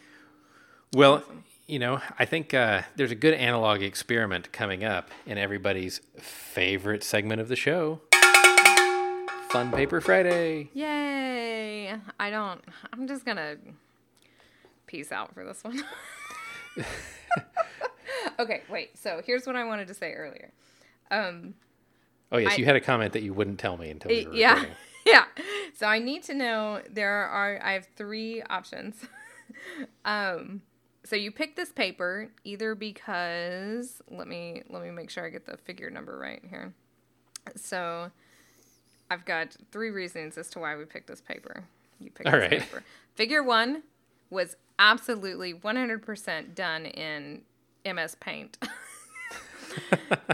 Well, 0.93 1.23
you 1.67 1.79
know, 1.79 1.99
I 2.17 2.25
think 2.25 2.53
uh, 2.53 2.83
there's 2.95 3.11
a 3.11 3.15
good 3.15 3.33
analog 3.33 3.81
experiment 3.81 4.51
coming 4.51 4.83
up 4.83 5.09
in 5.25 5.37
everybody's 5.37 5.99
favorite 6.17 7.03
segment 7.03 7.41
of 7.41 7.49
the 7.49 7.55
show 7.55 8.01
Fun 9.49 9.71
Paper 9.71 10.01
Friday. 10.01 10.69
Yay! 10.73 11.93
I 12.19 12.29
don't. 12.29 12.61
I'm 12.93 13.07
just 13.07 13.25
gonna 13.25 13.55
peace 14.87 15.11
out 15.11 15.33
for 15.33 15.43
this 15.45 15.63
one. 15.63 15.83
okay. 18.39 18.61
Wait. 18.69 18.97
So 18.97 19.21
here's 19.25 19.45
what 19.45 19.55
I 19.55 19.63
wanted 19.63 19.87
to 19.87 19.93
say 19.93 20.13
earlier. 20.13 20.51
Um. 21.11 21.53
Oh, 22.31 22.37
yes, 22.37 22.53
I- 22.53 22.55
you 22.57 22.65
had 22.65 22.75
a 22.75 22.81
comment 22.81 23.13
that 23.13 23.23
you 23.23 23.33
wouldn't 23.33 23.59
tell 23.59 23.77
me 23.77 23.89
until 23.89 24.09
we 24.09 24.25
were 24.25 24.33
yeah 24.33 24.53
recording. 24.53 24.75
yeah 25.05 25.23
so 25.73 25.87
i 25.87 25.99
need 25.99 26.21
to 26.23 26.33
know 26.33 26.81
there 26.91 27.09
are 27.25 27.57
i 27.63 27.71
have 27.71 27.87
three 27.95 28.41
options 28.49 29.05
um 30.05 30.61
so 31.07 31.15
you 31.15 31.31
pick 31.31 31.55
this 31.55 31.71
paper 31.71 32.29
either 32.43 32.75
because 32.75 34.01
let 34.09 34.27
me 34.27 34.63
let 34.69 34.81
me 34.81 34.91
make 34.91 35.09
sure 35.09 35.25
i 35.25 35.29
get 35.29 35.45
the 35.45 35.57
figure 35.57 35.89
number 35.89 36.17
right 36.17 36.43
here 36.49 36.73
so 37.55 38.11
i've 39.09 39.25
got 39.25 39.55
three 39.71 39.89
reasons 39.89 40.37
as 40.37 40.49
to 40.49 40.59
why 40.59 40.75
we 40.75 40.85
picked 40.85 41.07
this 41.07 41.21
paper 41.21 41.63
you 41.99 42.09
picked 42.11 42.27
All 42.27 42.39
this 42.39 42.51
right. 42.51 42.61
paper 42.61 42.83
figure 43.15 43.43
one 43.43 43.83
was 44.29 44.55
absolutely 44.79 45.53
100% 45.53 46.53
done 46.55 46.85
in 46.85 47.41
ms 47.85 48.15
paint 48.15 48.57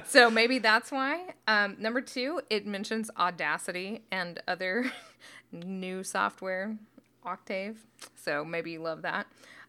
so 0.05 0.29
maybe 0.29 0.59
that's 0.59 0.91
why. 0.91 1.33
Um, 1.47 1.75
number 1.79 2.01
two, 2.01 2.41
it 2.49 2.65
mentions 2.65 3.09
Audacity 3.17 4.03
and 4.11 4.41
other 4.47 4.91
new 5.51 6.03
software, 6.03 6.77
Octave. 7.23 7.77
So 8.15 8.43
maybe 8.43 8.71
you 8.71 8.81
love 8.81 9.01
that. 9.03 9.27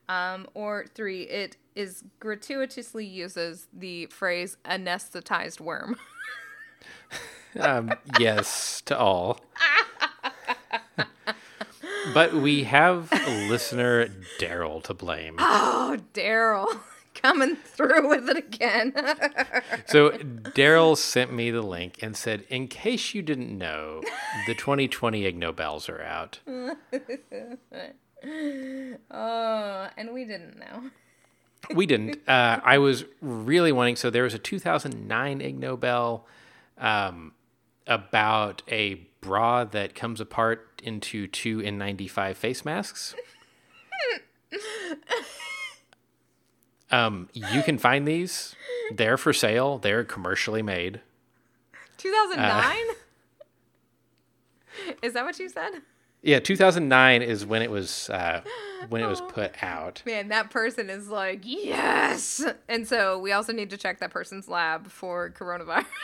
Um, 0.09 0.47
or 0.55 0.87
three, 0.95 1.23
it 1.23 1.57
is 1.75 2.05
gratuitously 2.21 3.07
uses 3.07 3.69
the 3.73 4.07
phrase 4.07 4.57
anesthetized 4.65 5.61
worm. 5.61 5.97
Um, 7.61 7.93
yes, 8.19 8.83
to 8.87 8.99
all. 8.99 9.39
but 12.13 12.35
we 12.35 12.65
have 12.65 13.13
listener 13.49 14.09
Daryl 14.41 14.83
to 14.83 14.93
blame. 14.93 15.37
oh, 15.39 15.97
Daryl. 16.13 16.81
Coming 17.15 17.55
through 17.55 18.09
with 18.09 18.29
it 18.29 18.37
again. 18.39 18.93
So 19.87 20.11
Daryl 20.11 20.97
sent 20.97 21.33
me 21.33 21.53
the 21.53 21.63
link 21.63 22.03
and 22.03 22.17
said, 22.17 22.45
in 22.49 22.67
case 22.67 23.15
you 23.15 23.23
didn't 23.23 23.57
know, 23.57 24.03
the 24.49 24.55
2020 24.55 25.25
Ig 25.25 25.37
Nobels 25.39 25.89
are 25.89 26.03
out. 26.03 26.41
Oh, 29.11 29.89
and 29.97 30.13
we 30.13 30.25
didn't 30.25 30.59
know. 30.59 30.91
We 31.75 31.87
didn't. 31.87 32.29
Uh, 32.29 32.61
I 32.63 32.79
was 32.79 33.05
really 33.21 33.73
wanting. 33.73 33.97
So 33.97 34.11
there 34.11 34.25
was 34.25 34.35
a 34.35 34.39
2009 34.39 35.41
Ig 35.41 35.59
Nobel 35.59 36.27
um, 36.79 37.33
about 37.87 38.63
a 38.69 38.95
bra 39.21 39.65
that 39.65 39.95
comes 39.95 40.21
apart 40.21 40.83
into 40.83 41.27
two 41.27 41.59
N95 41.59 42.35
face 42.37 42.65
masks. 42.65 43.15
Um, 46.95 47.29
you 47.33 47.63
can 47.63 47.79
find 47.79 48.07
these. 48.07 48.55
They're 48.93 49.17
for 49.17 49.33
sale. 49.33 49.79
They're 49.79 50.05
commercially 50.05 50.63
made. 50.63 51.01
2009? 51.99 52.77
Is 55.03 55.15
that 55.15 55.25
what 55.25 55.39
you 55.39 55.49
said? 55.49 55.83
Yeah, 56.25 56.41
2009 56.41 57.23
is 57.23 57.45
when 57.45 57.63
it 57.63 57.71
was 57.71 58.09
uh, 58.11 58.41
when 58.89 59.03
it 59.03 59.07
was 59.07 59.21
put 59.29 59.63
out. 59.63 60.03
Man, 60.07 60.29
that 60.29 60.51
person 60.51 60.91
is 60.91 61.09
like, 61.09 61.41
yes. 61.45 62.45
And 62.69 62.89
so 62.89 63.19
we 63.19 63.33
also 63.33 63.53
need 63.53 63.71
to 63.71 63.77
check 63.77 64.01
that 64.01 64.11
person's 64.11 64.49
lab 64.49 64.89
for 64.89 65.31
coronavirus. 65.31 65.85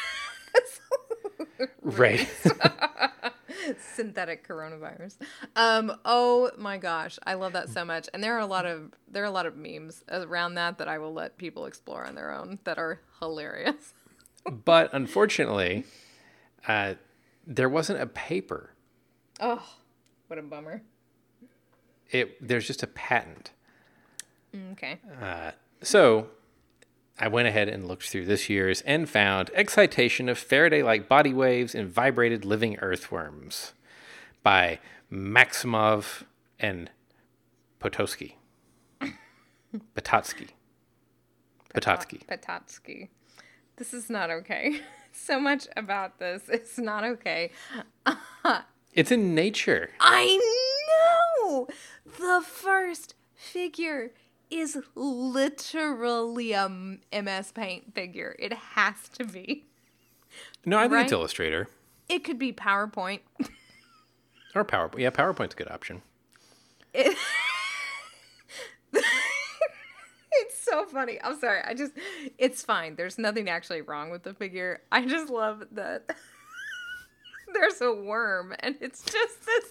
Right. 1.83 2.29
Synthetic 3.95 4.47
coronavirus. 4.47 5.17
Um, 5.57 5.93
oh 6.05 6.51
my 6.57 6.79
gosh, 6.79 7.19
I 7.25 7.35
love 7.35 7.53
that 7.53 7.69
so 7.69 7.85
much. 7.85 8.09
And 8.15 8.23
there 8.23 8.35
are 8.37 8.41
a 8.41 8.47
lot 8.47 8.67
of 8.67 8.93
there 9.09 9.23
are 9.23 9.27
a 9.27 9.31
lot 9.31 9.47
of 9.47 9.57
memes 9.57 10.05
around 10.11 10.55
that 10.55 10.79
that 10.79 10.89
I 10.89 10.99
will 10.99 11.13
let 11.13 11.37
people 11.37 11.67
explore 11.67 12.07
on 12.07 12.15
their 12.15 12.33
own 12.33 12.59
that 12.65 12.79
are 12.79 13.01
hilarious. 13.21 13.95
but 14.65 14.91
unfortunately, 14.93 15.85
uh, 16.67 16.95
there 17.47 17.69
wasn't 17.69 18.01
a 18.01 18.07
paper. 18.07 18.71
Oh, 19.41 19.63
what 20.31 20.39
a 20.39 20.43
bummer. 20.43 20.83
It 22.09 22.47
there's 22.47 22.67
just 22.67 22.85
a 22.85 22.87
patent. 22.87 23.51
Mm, 24.55 24.73
okay. 24.73 24.99
Uh, 25.21 25.51
so 25.83 26.29
I 27.19 27.27
went 27.27 27.49
ahead 27.49 27.69
and 27.69 27.89
looked 27.89 28.09
through 28.09 28.27
this 28.27 28.49
year's 28.49 28.81
and 28.83 29.09
found 29.09 29.51
Excitation 29.55 30.29
of 30.29 30.39
Faraday 30.39 30.83
like 30.85 31.09
body 31.09 31.35
waves 31.35 31.75
in 31.75 31.89
vibrated 31.89 32.45
living 32.45 32.79
earthworms 32.79 33.75
by 34.45 34.79
Maksymov 35.13 36.23
and 36.61 36.91
Potosky. 37.81 38.35
Pototsky. 39.97 40.51
Pototsky. 41.75 42.25
Patatsky. 42.27 43.09
This 43.77 43.93
is 43.93 44.09
not 44.09 44.31
okay. 44.31 44.81
So 45.13 45.41
much 45.41 45.67
about 45.77 46.21
this 46.21 46.49
is 46.49 46.79
not 46.79 47.03
okay. 47.03 47.51
It's 48.95 49.11
in 49.11 49.35
nature. 49.35 49.91
I 50.01 50.39
know! 51.43 51.69
The 52.19 52.43
first 52.45 53.15
figure 53.35 54.11
is 54.51 54.79
literally 54.97 56.53
a 56.53 56.69
MS 56.69 57.53
Paint 57.53 57.95
figure. 57.95 58.35
It 58.39 58.53
has 58.53 59.09
to 59.15 59.25
be. 59.25 59.65
No, 60.67 60.79
I 60.79 60.83
think 60.83 60.93
Right? 60.95 61.03
it's 61.05 61.13
Illustrator 61.13 61.69
It 62.09 62.25
could 62.25 62.39
be 62.39 62.53
PowerPoint. 62.53 63.21
or 64.55 64.65
PowerPoint. 64.65 64.99
Yeah, 64.99 65.11
PowerPoint's 65.11 65.55
a 65.55 65.57
good 65.57 65.71
option. 65.71 66.03
It- 66.93 67.17
it's 68.93 70.59
so 70.63 70.85
funny. 70.87 71.19
I'm 71.23 71.39
sorry. 71.39 71.61
I 71.65 71.75
just, 71.75 71.93
it's 72.39 72.63
fine. 72.63 72.97
There's 72.97 73.19
nothing 73.19 73.49
actually 73.49 73.83
wrong 73.83 74.11
with 74.11 74.25
the 74.25 74.35
figure. 74.35 74.81
I 74.91 75.07
just 75.07 75.31
love 75.31 75.65
that 75.73 76.17
there's 77.55 77.81
a 77.81 77.93
worm 77.93 78.55
and 78.61 78.77
it's 78.81 79.03
just 79.03 79.47
this, 79.47 79.65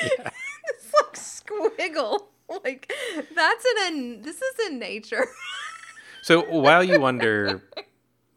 this 0.02 0.92
like 1.02 1.14
squiggle. 1.14 2.26
Like 2.48 2.92
that's 3.34 3.64
in 3.64 3.78
a, 3.78 4.22
this 4.22 4.36
is 4.36 4.66
in 4.68 4.78
nature. 4.78 5.26
So 6.22 6.42
while 6.60 6.84
you 6.84 7.00
wonder, 7.00 7.62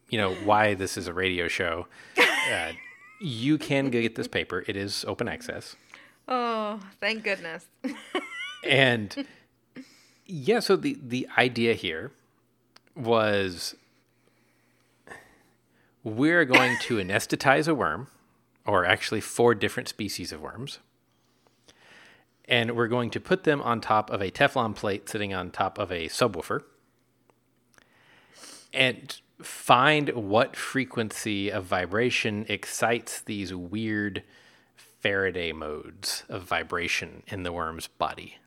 you 0.09 0.17
know, 0.17 0.33
why 0.35 0.73
this 0.73 0.97
is 0.97 1.07
a 1.07 1.13
radio 1.13 1.47
show, 1.47 1.87
uh, 2.17 2.71
you 3.19 3.57
can 3.57 3.85
go 3.85 4.01
get 4.01 4.15
this 4.15 4.27
paper. 4.27 4.63
It 4.67 4.75
is 4.75 5.03
open 5.07 5.27
access. 5.27 5.75
Oh, 6.27 6.79
thank 6.99 7.23
goodness. 7.23 7.67
And 8.65 9.25
yeah, 10.25 10.59
so 10.59 10.75
the 10.75 10.97
the 11.01 11.27
idea 11.37 11.73
here 11.73 12.11
was 12.95 13.75
we're 16.03 16.45
going 16.45 16.77
to 16.83 16.97
anesthetize 16.97 17.67
a 17.67 17.75
worm, 17.75 18.07
or 18.67 18.85
actually 18.85 19.21
four 19.21 19.55
different 19.55 19.87
species 19.87 20.31
of 20.31 20.41
worms. 20.41 20.79
And 22.45 22.75
we're 22.75 22.87
going 22.87 23.09
to 23.11 23.19
put 23.19 23.43
them 23.43 23.61
on 23.61 23.81
top 23.81 24.09
of 24.09 24.21
a 24.21 24.29
Teflon 24.29 24.75
plate 24.75 25.09
sitting 25.09 25.33
on 25.33 25.51
top 25.51 25.77
of 25.77 25.91
a 25.91 26.07
subwoofer 26.07 26.63
and 28.73 29.19
find 29.41 30.09
what 30.09 30.55
frequency 30.55 31.49
of 31.49 31.65
vibration 31.65 32.45
excites 32.49 33.21
these 33.21 33.53
weird 33.53 34.23
Faraday 34.75 35.51
modes 35.51 36.23
of 36.27 36.43
vibration 36.43 37.23
in 37.27 37.43
the 37.43 37.51
worm's 37.51 37.87
body. 37.87 38.37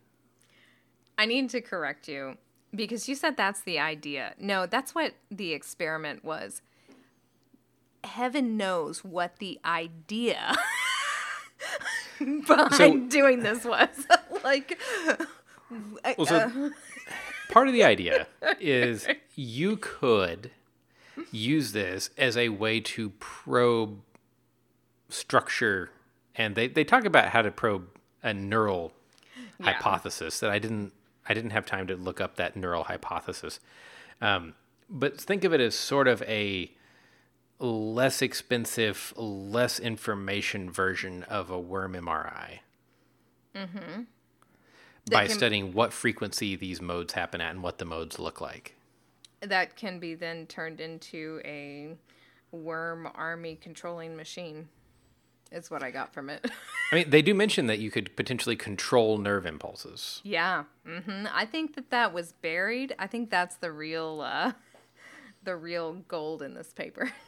I 1.16 1.27
need 1.27 1.51
to 1.51 1.61
correct 1.61 2.09
you 2.09 2.39
because 2.75 3.09
you 3.09 3.14
said 3.14 3.37
that's 3.37 3.62
the 3.62 3.79
idea. 3.79 4.35
No, 4.39 4.66
that's 4.66 4.95
what 4.95 5.14
the 5.31 5.53
experiment 5.53 6.25
was. 6.25 6.62
Heaven 8.05 8.57
knows 8.57 9.05
what 9.05 9.36
the 9.38 9.59
idea 9.64 10.57
behind 12.18 12.74
So- 12.74 13.07
doing 13.09 13.40
this 13.40 13.64
was. 13.64 13.88
like, 14.44 14.80
Well, 16.16 16.26
so 16.26 16.70
part 17.51 17.68
of 17.68 17.72
the 17.74 17.84
idea 17.84 18.26
is 18.61 19.07
you 19.34 19.76
could 19.76 20.51
use 21.30 21.72
this 21.72 22.11
as 22.16 22.36
a 22.36 22.48
way 22.48 22.80
to 22.80 23.11
probe 23.18 24.01
structure, 25.09 25.90
and 26.34 26.55
they, 26.55 26.68
they 26.68 26.84
talk 26.84 27.05
about 27.05 27.28
how 27.28 27.42
to 27.42 27.51
probe 27.51 27.88
a 28.22 28.32
neural 28.32 28.92
hypothesis 29.61 30.40
that 30.40 30.51
I 30.51 30.59
didn't 30.59 30.92
I 31.28 31.34
didn't 31.34 31.51
have 31.51 31.66
time 31.66 31.86
to 31.86 31.96
look 31.96 32.20
up 32.20 32.36
that 32.36 32.57
neural 32.57 32.84
hypothesis. 32.84 33.61
Um, 34.20 34.55
but 34.88 35.20
think 35.20 35.44
of 35.44 35.53
it 35.55 35.61
as 35.61 35.74
sort 35.74 36.09
of 36.09 36.22
a 36.22 36.72
less 37.61 38.23
expensive, 38.23 39.13
less 39.17 39.79
information 39.79 40.71
version 40.71 41.23
of 41.25 41.51
a 41.51 41.59
worm 41.61 41.93
MRI. 41.95 42.61
Mm-hmm. 43.55 44.03
By 45.11 45.27
can- 45.27 45.37
studying 45.37 45.73
what 45.73 45.93
frequency 45.93 46.57
these 46.57 46.81
modes 46.81 47.13
happen 47.13 47.41
at 47.41 47.51
and 47.53 47.63
what 47.63 47.79
the 47.79 47.85
modes 47.85 48.19
look 48.19 48.41
like. 48.41 48.75
that 49.41 49.77
can 49.77 49.99
be 49.99 50.15
then 50.15 50.47
turned 50.47 50.81
into 50.81 51.41
a 51.45 51.97
worm 52.53 53.09
army 53.15 53.57
controlling 53.61 54.17
machine. 54.17 54.69
Is 55.53 55.69
what 55.69 55.83
I 55.83 55.91
got 55.91 56.15
from 56.15 56.31
it. 56.31 56.49
I 56.93 56.95
mean, 56.95 57.11
they 57.11 57.23
do 57.23 57.35
mention 57.35 57.67
that 57.67 57.81
you 57.81 57.91
could 57.91 58.15
potentially 58.15 58.55
control 58.55 59.19
nerve 59.19 59.45
impulses. 59.47 60.21
Yeah, 60.23 60.65
hmm 60.87 61.27
I 61.33 61.45
think 61.45 61.75
that 61.75 61.91
that 61.91 62.13
was 62.13 62.33
buried. 62.35 62.95
I 63.01 63.09
think 63.09 63.31
that's 63.31 63.57
the 63.57 63.73
real, 63.73 64.21
uh, 64.21 64.53
the 65.43 65.57
real 65.57 65.95
gold 66.07 66.41
in 66.43 66.55
this 66.55 66.73
paper. 66.73 67.11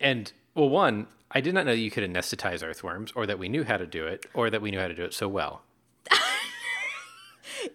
And 0.00 0.32
well, 0.54 0.68
one, 0.68 1.06
I 1.30 1.40
did 1.40 1.54
not 1.54 1.66
know 1.66 1.72
that 1.72 1.80
you 1.80 1.90
could 1.90 2.08
anesthetize 2.08 2.62
earthworms, 2.62 3.12
or 3.16 3.26
that 3.26 3.38
we 3.38 3.48
knew 3.48 3.64
how 3.64 3.76
to 3.76 3.86
do 3.86 4.06
it, 4.06 4.26
or 4.34 4.50
that 4.50 4.62
we 4.62 4.70
knew 4.70 4.78
how 4.78 4.88
to 4.88 4.94
do 4.94 5.04
it 5.04 5.14
so 5.14 5.28
well. 5.28 5.62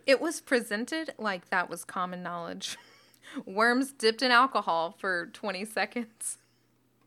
It 0.06 0.22
was 0.22 0.42
presented 0.42 1.14
like 1.18 1.50
that 1.50 1.70
was 1.70 1.84
common 1.84 2.22
knowledge. 2.22 2.78
Worms 3.46 3.92
dipped 3.92 4.22
in 4.22 4.32
alcohol 4.32 4.96
for 4.98 5.28
20 5.34 5.66
seconds. 5.66 6.38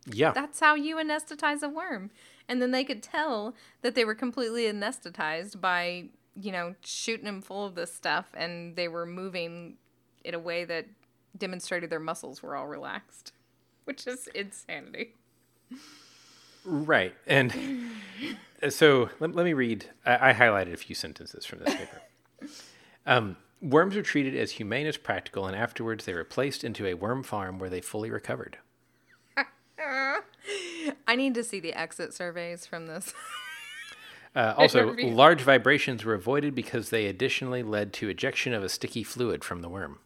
Yeah, 0.07 0.33
That's 0.33 0.59
how 0.61 0.75
you 0.75 0.97
anesthetize 0.97 1.63
a 1.63 1.69
worm. 1.69 2.11
And 2.49 2.61
then 2.61 2.73
they 2.73 2.83
could 2.85 3.03
tell 3.03 3.55
that 3.83 3.95
they 3.95 4.05
were 4.05 4.17
completely 4.17 4.65
anesthetized 4.65 5.61
by, 5.61 6.07
you 6.35 6.51
know, 6.51 6.75
shooting 6.85 7.25
them 7.25 7.41
full 7.41 7.65
of 7.65 7.77
this 7.77 7.95
stuff 7.95 8.27
and 8.35 8.75
they 8.75 8.89
were 8.89 9.07
moving 9.07 9.77
in 10.25 10.35
a 10.35 10.41
way 10.41 10.65
that 10.65 10.87
demonstrated 11.37 11.89
their 11.89 12.01
muscles 12.01 12.43
were 12.43 12.57
all 12.57 12.67
relaxed, 12.67 13.33
which 13.85 14.07
is 14.07 14.29
insanity. 14.35 15.15
right. 16.65 17.15
And 17.27 17.53
so 18.69 19.11
let, 19.21 19.35
let 19.35 19.45
me 19.45 19.53
read. 19.53 19.87
I, 20.05 20.31
I 20.31 20.33
highlighted 20.35 20.73
a 20.73 20.77
few 20.77 20.95
sentences 20.95 21.45
from 21.45 21.61
this 21.61 21.75
paper. 21.75 22.03
Um, 23.05 23.37
worms 23.61 23.97
are 23.97 24.03
treated 24.03 24.37
as 24.37 24.53
humane 24.53 24.87
as 24.87 24.97
practical, 24.97 25.47
and 25.47 25.57
afterwards 25.57 26.05
they 26.05 26.15
were 26.15 26.23
placed 26.23 26.63
into 26.63 26.87
a 26.87 26.95
worm 26.95 27.25
farm 27.25 27.59
where 27.59 27.69
they 27.69 27.81
fully 27.81 28.13
recovered. 28.13 28.59
I 31.07 31.17
need 31.17 31.35
to 31.35 31.45
see 31.45 31.61
the 31.61 31.73
exit 31.73 32.15
surveys 32.15 32.67
from 32.67 32.87
this. 32.87 33.13
Uh, 34.35 34.55
also, 34.57 34.95
large 34.95 35.43
vibrations 35.43 36.05
were 36.05 36.15
avoided 36.15 36.55
because 36.55 36.89
they 36.89 37.07
additionally 37.07 37.63
led 37.63 37.93
to 37.93 38.09
ejection 38.09 38.55
of 38.55 38.63
a 38.63 38.69
sticky 38.69 39.03
fluid 39.03 39.45
from 39.45 39.61
the 39.61 39.69
worm. 39.69 39.99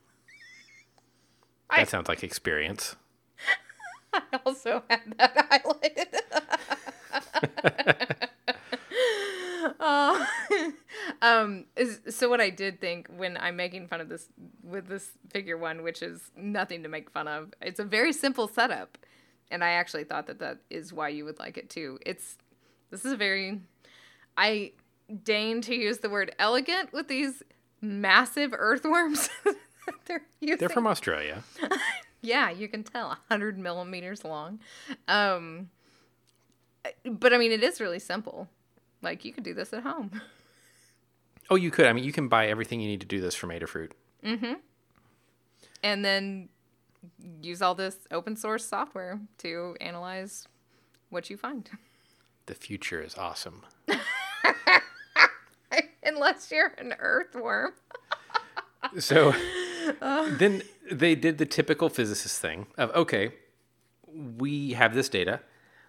That 1.75 1.89
sounds 1.89 2.09
like 2.09 2.25
experience. 2.25 2.97
I 4.33 4.41
also 4.45 4.83
had 4.89 5.01
that 5.19 5.35
highlighted. 5.51 6.07
Uh, 9.79 10.25
um, 11.23 11.65
is, 11.77 12.01
so 12.11 12.29
what 12.29 12.41
I 12.41 12.51
did 12.51 12.81
think 12.81 13.09
when 13.17 13.37
I'm 13.37 13.57
making 13.57 13.89
fun 13.89 14.01
of 14.01 14.09
this 14.09 14.29
with 14.63 14.89
this 14.89 15.11
figure 15.31 15.57
one, 15.57 15.83
which 15.83 16.03
is 16.03 16.31
nothing 16.37 16.83
to 16.83 16.89
make 16.89 17.11
fun 17.11 17.29
of, 17.29 17.53
it's 17.61 17.79
a 17.79 17.85
very 17.85 18.13
simple 18.13 18.49
setup, 18.49 18.99
and 19.51 19.63
I 19.63 19.71
actually 19.71 20.05
thought 20.05 20.27
that 20.29 20.39
that 20.39 20.59
is 20.71 20.93
why 20.93 21.09
you 21.09 21.25
would 21.25 21.39
like 21.39 21.57
it 21.59 21.69
too. 21.69 21.99
It's 22.05 22.37
this 22.91 23.05
is 23.05 23.13
a 23.13 23.17
very 23.17 23.61
I 24.37 24.73
deign 25.23 25.61
to 25.63 25.75
use 25.75 25.99
the 25.99 26.11
word 26.11 26.35
elegant 26.39 26.93
with 26.93 27.09
these 27.09 27.43
massive 27.81 28.53
earthworms. 28.57 29.29
they're. 30.07 30.23
They're 30.41 30.69
from 30.69 30.87
Australia. 30.87 31.43
Yeah, 32.23 32.51
you 32.51 32.69
can 32.69 32.83
tell, 32.83 33.09
100 33.09 33.59
millimeters 33.59 34.25
long. 34.25 34.59
Um, 35.07 35.71
but 37.05 37.33
I 37.33 37.39
mean, 37.39 37.53
it 37.53 37.63
is 37.63 37.81
really 37.81 37.99
simple. 37.99 38.49
Like, 39.03 39.25
you 39.25 39.33
could 39.33 39.45
do 39.45 39.55
this 39.55 39.73
at 39.73 39.83
home. 39.83 40.21
Oh, 41.49 41.55
you 41.55 41.71
could. 41.71 41.87
I 41.87 41.93
mean, 41.93 42.03
you 42.03 42.11
can 42.13 42.27
buy 42.27 42.49
everything 42.49 42.81
you 42.81 42.89
need 42.89 42.99
to 43.03 43.07
do 43.07 43.21
this 43.21 43.37
from 43.37 43.51
Adafruit. 43.51 43.93
Mhm. 44.25 44.57
And 45.81 46.05
then 46.05 46.49
use 47.41 47.63
all 47.63 47.77
this 47.77 47.99
open 48.11 48.35
source 48.35 48.65
software 48.65 49.21
to 49.39 49.77
analyze 49.81 50.49
what 51.09 51.31
you 51.31 51.37
find. 51.37 51.71
The 52.47 52.55
future 52.57 53.01
is 53.01 53.17
awesome. 53.17 53.63
Unless 56.03 56.51
you're 56.51 56.73
an 56.79 56.95
earthworm. 56.99 57.75
So 58.99 59.33
then 60.01 60.63
they 60.91 61.15
did 61.15 61.39
the 61.39 61.47
typical 61.47 61.89
physicist 61.89 62.41
thing 62.41 62.67
of 62.77 62.91
okay, 62.95 63.33
we 64.07 64.73
have 64.73 64.95
this 64.95 65.09
data. 65.09 65.41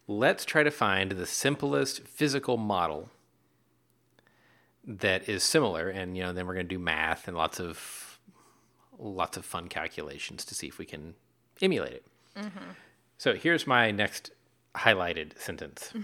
Let's 0.07 0.45
try 0.45 0.63
to 0.63 0.71
find 0.71 1.11
the 1.11 1.25
simplest 1.25 2.01
physical 2.07 2.57
model 2.57 3.09
that 4.85 5.27
is 5.27 5.43
similar, 5.43 5.89
and 5.89 6.15
you 6.15 6.23
know, 6.23 6.31
then 6.31 6.47
we're 6.47 6.53
going 6.53 6.67
to 6.67 6.75
do 6.75 6.79
math 6.79 7.27
and 7.27 7.35
lots 7.35 7.59
of 7.59 8.19
lots 8.97 9.37
of 9.37 9.45
fun 9.45 9.67
calculations 9.67 10.43
to 10.45 10.55
see 10.55 10.67
if 10.67 10.79
we 10.79 10.85
can 10.85 11.13
emulate 11.61 11.93
it. 11.93 12.05
Mm-hmm. 12.35 12.71
So 13.17 13.35
here's 13.35 13.67
my 13.67 13.91
next 13.91 14.31
highlighted 14.75 15.37
sentence. 15.39 15.93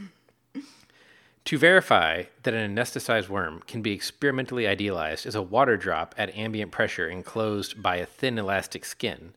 To 1.45 1.57
verify 1.57 2.23
that 2.43 2.53
an 2.53 2.73
anesthetized 2.75 3.27
worm 3.27 3.61
can 3.67 3.81
be 3.81 3.91
experimentally 3.91 4.65
idealized 4.65 5.25
as 5.25 5.35
a 5.35 5.41
water 5.41 5.75
drop 5.75 6.15
at 6.17 6.33
ambient 6.35 6.71
pressure 6.71 7.09
enclosed 7.09 7.81
by 7.83 7.97
a 7.97 8.05
thin 8.05 8.37
elastic 8.37 8.85
skin, 8.85 9.33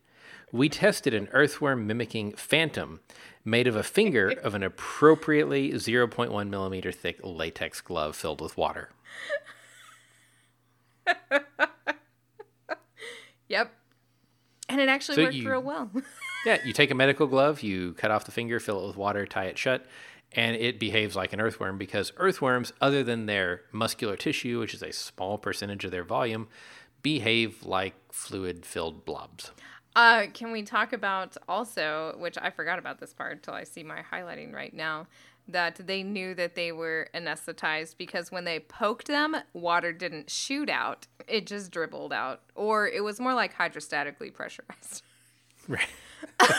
we 0.53 0.69
tested 0.69 1.13
an 1.15 1.29
earthworm 1.33 1.85
mimicking 1.87 2.33
phantom 2.33 3.01
made 3.45 3.67
of 3.67 3.75
a 3.75 3.83
finger 3.83 4.29
of 4.29 4.55
an 4.55 4.63
appropriately 4.63 5.73
0.1 5.73 6.49
millimeter 6.49 6.93
thick 6.93 7.19
latex 7.25 7.81
glove 7.81 8.15
filled 8.15 8.41
with 8.41 8.57
water. 8.57 8.91
Yep. 13.49 13.73
And 14.69 14.81
it 14.81 14.89
actually 14.89 15.15
So 15.15 15.23
worked 15.23 15.35
you- 15.37 15.49
real 15.51 15.63
well. 15.63 15.91
Yeah, 16.45 16.59
you 16.65 16.73
take 16.73 16.93
a 16.93 16.95
medical 16.95 17.27
glove, 17.27 17.63
you 17.63 17.95
cut 17.95 18.13
off 18.13 18.25
the 18.25 18.31
finger, 18.31 18.61
fill 18.61 18.85
it 18.85 18.87
with 18.87 18.97
water, 18.97 19.27
tie 19.27 19.47
it 19.47 19.59
shut, 19.59 19.85
and 20.33 20.57
it 20.57 20.79
behaves 20.79 21.17
like 21.17 21.33
an 21.33 21.41
earthworm 21.41 21.79
because 21.79 22.13
earthworms, 22.17 22.73
other 22.81 23.03
than 23.03 23.27
their 23.27 23.63
muscular 23.73 24.17
tissue, 24.17 24.61
which 24.61 24.75
is 24.75 24.83
a 24.83 24.93
small 24.93 25.39
percentage 25.39 25.85
of 25.85 25.91
their 25.91 26.05
volume, 26.05 26.49
behave 27.03 27.65
like 27.65 27.95
fluid 28.13 28.67
filled 28.67 29.05
blobs. 29.05 29.53
Uh, 29.95 30.27
can 30.35 30.53
we 30.53 30.63
talk 30.63 30.93
about 30.93 31.37
also, 31.49 32.15
which 32.19 32.37
I 32.41 32.51
forgot 32.51 32.79
about 32.79 33.01
this 33.01 33.15
part 33.15 33.33
until 33.33 33.55
I 33.55 33.65
see 33.65 33.83
my 33.83 34.03
highlighting 34.13 34.53
right 34.53 34.75
now, 34.75 35.07
that 35.49 35.87
they 35.87 36.03
knew 36.03 36.35
that 36.35 36.55
they 36.55 36.73
were 36.73 37.09
anesthetized 37.15 37.97
because 37.97 38.31
when 38.31 38.45
they 38.45 38.59
poked 38.59 39.07
them, 39.07 39.37
water 39.55 39.93
didn't 39.93 40.29
shoot 40.29 40.69
out; 40.69 41.07
it 41.27 41.47
just 41.47 41.71
dribbled 41.71 42.13
out, 42.13 42.43
or 42.55 42.87
it 42.87 43.03
was 43.03 43.21
more 43.21 43.33
like 43.33 43.57
hydrostatically 43.57 44.35
pressurized. 44.35 45.03
Right. 45.67 45.89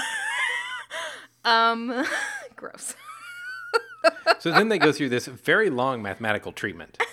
Um, 1.47 2.05
gross. 2.57 2.93
So 4.39 4.51
then 4.51 4.69
they 4.69 4.77
go 4.79 4.91
through 4.91 5.09
this 5.09 5.25
very 5.27 5.69
long 5.69 6.01
mathematical 6.01 6.51
treatment. 6.51 6.97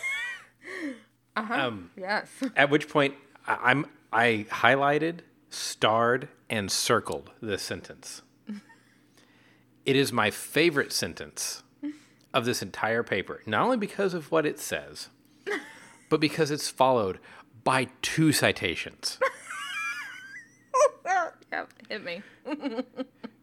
Uh-huh. 1.37 1.53
Um, 1.53 1.91
yes. 1.97 2.29
At 2.57 2.71
which 2.71 2.89
point 2.89 3.15
I- 3.45 3.59
I'm 3.73 3.87
I 4.13 4.47
highlighted, 4.51 5.23
starred, 5.51 6.29
and 6.49 6.71
circled 6.71 7.31
this 7.43 7.61
sentence. 7.61 8.23
It 9.85 9.97
is 9.97 10.13
my 10.13 10.31
favorite 10.31 10.93
sentence 10.93 11.65
of 12.33 12.45
this 12.45 12.63
entire 12.63 13.03
paper, 13.03 13.43
not 13.47 13.63
only 13.65 13.77
because 13.77 14.15
of 14.15 14.31
what 14.31 14.47
it 14.47 14.61
says, 14.61 15.09
but 16.09 16.21
because 16.21 16.53
it's 16.53 16.69
followed 16.69 17.19
by 17.65 17.89
two 18.01 18.31
citations. 18.33 19.19
Oh, 21.05 21.31
yep. 21.53 21.69
Hit 21.89 22.05
me. 22.05 22.23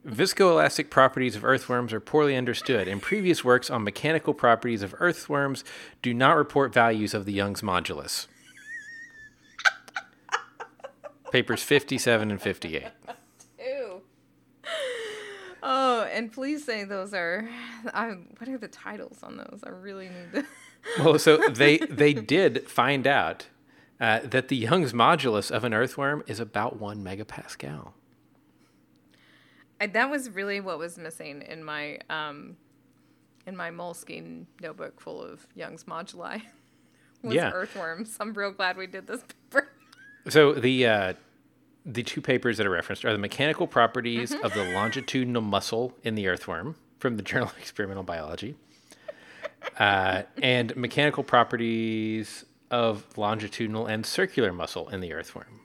Viscoelastic 0.06 0.90
properties 0.90 1.36
of 1.36 1.46
earthworms 1.46 1.94
are 1.94 2.00
poorly 2.00 2.36
understood, 2.36 2.88
and 2.88 3.02
previous 3.02 3.44
works 3.44 3.70
on 3.70 3.84
mechanical 3.84 4.34
properties 4.34 4.82
of 4.82 4.96
earthworms 4.98 5.64
do 6.02 6.12
not 6.14 6.38
report 6.38 6.74
values 6.74 7.14
of 7.14 7.26
the 7.26 7.34
Young's 7.34 7.62
modulus. 7.62 8.26
Papers 11.32 11.62
57 11.62 12.32
and 12.32 12.42
58. 12.42 12.88
Ew. 13.60 14.02
Oh, 15.64 16.04
and 16.12 16.32
please 16.32 16.66
say 16.66 16.84
those 16.84 17.14
are. 17.14 17.48
I, 17.94 18.18
what 18.38 18.50
are 18.50 18.58
the 18.58 18.68
titles 18.68 19.22
on 19.22 19.38
those? 19.38 19.62
I 19.64 19.70
really 19.70 20.10
need 20.10 20.34
to. 20.34 20.46
Well, 21.00 21.20
so 21.20 21.38
they 21.38 21.78
they 21.78 22.12
did 22.36 22.68
find 22.68 23.06
out 23.06 23.46
uh, 24.00 24.22
that 24.24 24.48
the 24.48 24.56
Young's 24.56 24.94
modulus 24.94 25.52
of 25.52 25.64
an 25.64 25.76
earthworm 25.76 26.24
is 26.26 26.40
about 26.40 26.80
one 26.80 27.04
megapascal. 27.04 27.92
I, 29.82 29.88
that 29.88 30.10
was 30.10 30.30
really 30.30 30.62
what 30.62 30.78
was 30.78 30.98
missing 30.98 31.42
in 31.42 31.64
my 31.64 31.98
um, 32.10 32.56
in 33.48 33.58
my 33.58 33.72
moleskin 33.72 34.46
notebook 34.62 35.02
full 35.02 35.22
of 35.22 35.46
Young's 35.56 35.84
moduli. 35.86 36.44
Was 37.24 37.36
Yeah. 37.36 37.52
earthworms. 37.54 38.18
I'm 38.20 38.34
real 38.34 38.50
glad 38.50 38.78
we 38.78 38.88
did 38.88 39.06
this 39.06 39.22
paper. 39.52 39.70
So 40.28 40.54
the 40.54 40.88
uh, 40.88 41.14
the 41.86 42.02
two 42.02 42.20
papers 42.22 42.58
that 42.58 42.66
are 42.66 42.72
referenced 42.72 43.06
are 43.06 43.12
the 43.12 43.20
mechanical 43.20 43.68
properties 43.68 44.32
of 44.32 44.54
the 44.56 44.64
longitudinal 44.74 45.42
muscle 45.44 45.96
in 46.04 46.16
the 46.16 46.28
earthworm 46.28 46.76
from 47.00 47.18
the 47.18 47.24
Journal 47.30 47.48
of 47.50 47.58
Experimental 47.60 48.04
Biology, 48.04 48.56
uh, 49.80 50.24
and 50.42 50.76
mechanical 50.76 51.24
properties 51.24 52.46
of 52.72 53.18
longitudinal 53.18 53.86
and 53.86 54.06
circular 54.06 54.52
muscle 54.52 54.90
in 54.90 55.00
the 55.02 55.14
earthworm. 55.14 55.61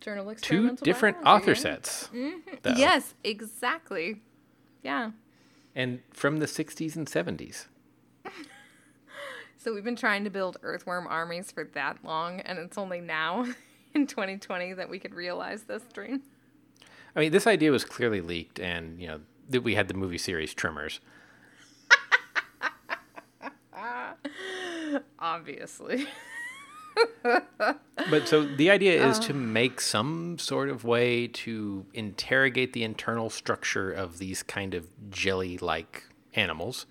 Journal 0.00 0.34
Two 0.40 0.76
different 0.76 1.18
author 1.24 1.54
sets. 1.54 2.08
Mm-hmm. 2.14 2.38
though, 2.62 2.72
Yes, 2.76 3.14
exactly. 3.22 4.22
Yeah. 4.82 5.10
and 5.74 6.00
from 6.12 6.38
the 6.38 6.46
60s 6.46 6.96
and 6.96 7.06
70s. 7.06 7.66
So 9.62 9.74
we've 9.74 9.84
been 9.84 9.94
trying 9.94 10.24
to 10.24 10.30
build 10.30 10.56
earthworm 10.62 11.06
armies 11.06 11.52
for 11.52 11.64
that 11.74 12.02
long, 12.02 12.40
and 12.40 12.58
it's 12.58 12.78
only 12.78 13.02
now 13.02 13.44
in 13.94 14.06
2020 14.06 14.72
that 14.72 14.88
we 14.88 14.98
could 14.98 15.14
realize 15.14 15.64
this 15.64 15.82
dream. 15.92 16.22
I 17.14 17.20
mean, 17.20 17.30
this 17.30 17.46
idea 17.46 17.70
was 17.70 17.84
clearly 17.84 18.22
leaked, 18.22 18.58
and 18.58 18.98
you 18.98 19.06
know 19.06 19.20
that 19.50 19.60
we 19.60 19.74
had 19.74 19.88
the 19.88 19.92
movie 19.94 20.16
series 20.16 20.54
Tremors. 20.54 21.00
Obviously. 25.18 26.06
But 28.08 28.26
so 28.26 28.44
the 28.44 28.70
idea 28.70 29.06
is 29.06 29.18
to 29.20 29.34
make 29.34 29.80
some 29.80 30.38
sort 30.38 30.70
of 30.70 30.84
way 30.84 31.28
to 31.28 31.84
interrogate 31.92 32.72
the 32.72 32.82
internal 32.82 33.28
structure 33.28 33.92
of 33.92 34.18
these 34.18 34.42
kind 34.42 34.72
of 34.72 34.88
jelly-like 35.10 36.04
animals 36.34 36.86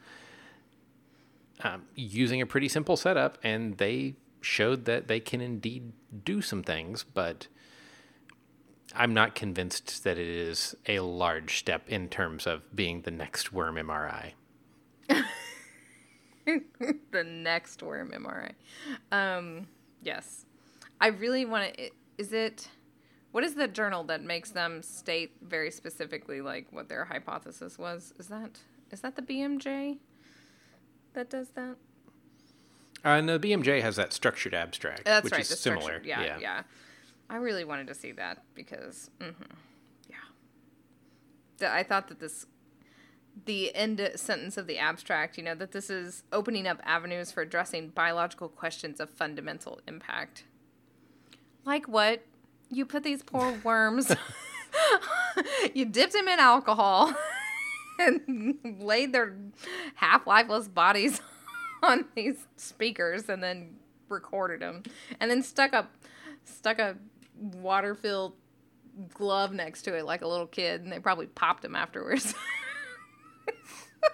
um, 1.64 1.84
using 1.96 2.42
a 2.42 2.46
pretty 2.46 2.70
simple 2.70 2.96
setup, 2.96 3.38
and 3.44 3.78
they 3.78 4.16
showed 4.42 4.86
that 4.86 5.08
they 5.08 5.20
can 5.20 5.42
indeed 5.42 5.92
do 6.24 6.42
some 6.42 6.64
things, 6.64 7.04
but 7.04 7.48
I'm 8.96 9.14
not 9.14 9.36
convinced 9.36 10.04
that 10.04 10.18
it 10.18 10.28
is 10.28 10.76
a 10.88 11.00
large 11.02 11.60
step 11.60 11.90
in 11.90 12.08
terms 12.08 12.48
of 12.48 12.76
being 12.76 13.02
the 13.02 13.12
next 13.12 13.52
worm 13.52 13.76
MRI. 13.76 14.34
the 16.46 17.24
next 17.24 17.84
worm 17.84 18.12
MRI. 18.12 18.54
Um, 19.12 19.68
yes. 20.02 20.46
I 21.02 21.08
really 21.08 21.46
want 21.46 21.74
to. 21.76 21.90
Is 22.18 22.34
it. 22.34 22.68
What 23.32 23.44
is 23.44 23.54
the 23.54 23.68
journal 23.68 24.04
that 24.06 24.24
makes 24.24 24.50
them 24.52 24.82
state 24.82 25.34
very 25.42 25.70
specifically 25.70 26.42
like 26.42 26.68
what 26.72 26.90
their 26.90 27.06
hypothesis 27.06 27.78
was? 27.78 28.12
Is 28.20 28.28
that 28.28 28.58
is 28.92 29.02
that 29.02 29.16
the 29.16 29.22
BMJ 29.22 30.00
that 31.14 31.30
does 31.30 31.50
that? 31.50 31.76
Uh, 33.06 33.10
and 33.10 33.30
the 33.30 33.40
BMJ 33.40 33.82
has 33.82 33.96
that 33.98 34.12
structured 34.14 34.54
abstract, 34.54 35.06
That's 35.06 35.24
which 35.24 35.32
right. 35.34 35.42
is 35.42 35.60
similar. 35.60 35.84
structured- 36.02 36.06
Yeah, 36.08 36.38
yeah, 36.40 36.64
I 37.30 37.36
really 37.38 37.64
wanted 37.64 37.88
to 37.88 37.94
see 37.96 38.12
that 38.14 38.44
because, 38.56 39.10
hmm 39.22 39.30
yeah, 41.62 41.74
I 41.74 41.84
thought 41.84 42.08
that 42.10 42.20
this, 42.20 42.46
the 43.46 43.74
end 43.76 44.12
sentence 44.16 44.58
of 44.58 44.68
the 44.68 44.78
abstract, 44.78 45.38
you 45.38 45.44
know, 45.44 45.56
that 45.56 45.72
this 45.72 45.90
is 45.90 46.24
opening 46.32 46.68
up 46.68 46.80
avenues 46.84 47.32
for 47.32 47.42
addressing 47.42 47.90
biological 47.90 48.50
questions 48.50 49.00
of 49.00 49.10
fundamental 49.10 49.80
impact. 49.88 50.44
Like 51.66 51.88
what? 51.88 52.24
You 52.70 52.86
put 52.86 53.04
these 53.04 53.24
poor 53.24 53.58
worms, 53.64 54.14
you 55.74 55.86
dipped 55.86 56.14
them 56.14 56.28
in 56.28 56.40
alcohol, 56.40 57.14
and 58.00 58.58
laid 58.80 59.14
their 59.14 59.36
half 59.96 60.26
lifeless 60.26 60.68
bodies 60.68 61.22
on 61.84 62.06
these 62.16 62.48
speakers 62.56 63.30
and 63.30 63.44
then 63.44 63.76
recorded 64.10 64.62
them 64.62 64.84
and 65.20 65.30
then 65.30 65.44
stuck 65.44 65.72
a 65.74 65.88
stuck 66.44 66.80
a 66.80 66.96
water 67.36 67.94
filled 67.94 68.34
glove 69.14 69.54
next 69.54 69.84
to 69.84 69.96
it 69.96 70.04
like 70.04 70.22
a 70.22 70.28
little 70.28 70.48
kid 70.48 70.82
and 70.82 70.92
they 70.92 71.00
probably 71.00 71.28
popped 71.28 71.64
him 71.64 71.76
afterwards 71.76 72.34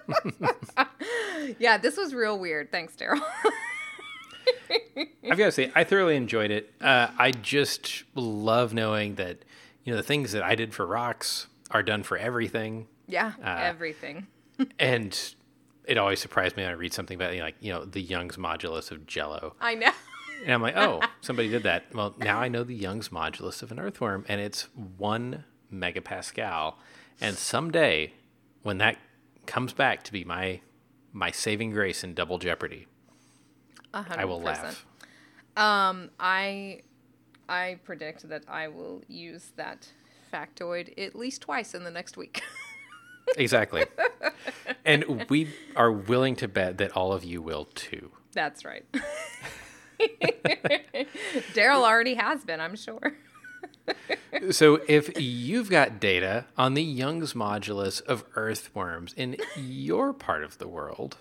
yeah 1.60 1.78
this 1.78 1.98
was 1.98 2.14
real 2.14 2.38
weird 2.40 2.72
thanks 2.72 2.96
daryl 2.96 3.22
I've 5.30 5.38
got 5.38 5.46
to 5.46 5.52
say, 5.52 5.72
I 5.76 5.84
thoroughly 5.84 6.16
enjoyed 6.16 6.52
it. 6.52 6.72
Uh, 6.80 7.08
I 7.18 7.32
just 7.32 8.04
love 8.14 8.74
knowing 8.74 9.16
that, 9.16 9.40
you 9.84 9.92
know, 9.92 9.98
the 9.98 10.04
things 10.04 10.32
that 10.34 10.44
I 10.44 10.56
did 10.56 10.74
for 10.74 10.86
rocks 10.86 11.48
are 11.72 11.84
done 11.84 12.04
for 12.04 12.18
everything. 12.18 12.88
yeah 13.08 13.34
everything 13.44 14.28
And 14.80 15.18
it 15.86 15.98
always 15.98 16.20
surprised 16.20 16.56
me 16.58 16.64
when 16.64 16.72
I 16.72 16.76
read 16.76 16.94
something 16.94 17.16
about, 17.16 17.34
you 17.34 17.40
know, 17.40 17.46
like, 17.46 17.56
you 17.60 17.74
know, 17.74 17.86
the 17.86 18.02
Young's 18.02 18.38
modulus 18.38 18.92
of 18.92 19.06
Jello. 19.06 19.56
i 19.60 19.76
know 19.76 19.92
And 20.44 20.54
I'm 20.54 20.62
like, 20.62 20.78
oh, 20.78 21.02
somebody 21.22 21.50
did 21.50 21.64
that. 21.64 21.94
Well, 21.94 22.16
now 22.18 22.40
I 22.40 22.48
know 22.48 22.64
the 22.64 22.76
Young's 22.76 23.10
modulus 23.10 23.62
of 23.64 23.72
an 23.72 23.80
earthworm, 23.80 24.26
and 24.28 24.40
it's 24.40 24.68
one 24.98 25.44
megapascal. 25.74 26.76
And 27.20 27.36
someday, 27.38 28.14
when 28.64 28.78
that 28.80 28.98
comes 29.48 29.74
back 29.74 30.04
to 30.04 30.12
be 30.12 30.24
my 30.24 30.62
my 31.14 31.32
saving 31.32 31.72
grace 31.72 32.04
in 32.04 32.14
Double 32.14 32.38
Jeopardy, 32.38 32.88
I 33.93 34.26
will 34.26 34.41
laugh. 34.41 34.86
um 35.56 36.10
i 36.20 36.82
i 37.48 37.80
predict 37.86 38.28
that 38.28 38.43
i 38.50 38.68
will 38.68 39.02
use 39.08 39.52
that 39.56 39.88
factoid 40.34 40.93
at 41.00 41.16
least 41.16 41.41
twice 41.41 41.74
in 41.74 41.84
the 41.86 41.91
next 41.91 42.18
week 42.18 42.41
Exactly. 43.38 43.84
and 44.86 45.28
we 45.32 45.50
are 45.76 45.91
willing 45.91 46.36
to 46.36 46.48
bet 46.48 46.78
that 46.78 46.96
all 46.96 47.12
of 47.12 47.24
you 47.24 47.41
will 47.41 47.66
too. 47.74 48.12
That's 48.34 48.64
right. 48.64 48.86
Daryl 51.56 51.82
already 51.84 52.14
has 52.14 52.43
been, 52.43 52.60
I'm 52.62 52.76
sure. 52.76 53.16
So 54.52 54.82
if 54.88 55.18
you've 55.18 55.70
got 55.70 56.00
data 56.00 56.46
on 56.58 56.74
the 56.74 56.84
Young's 56.84 57.34
modulus 57.34 58.02
of 58.02 58.26
earthworms 58.36 59.14
in 59.14 59.38
your 59.56 60.12
part 60.12 60.44
of 60.44 60.58
the 60.58 60.68
world, 60.68 61.18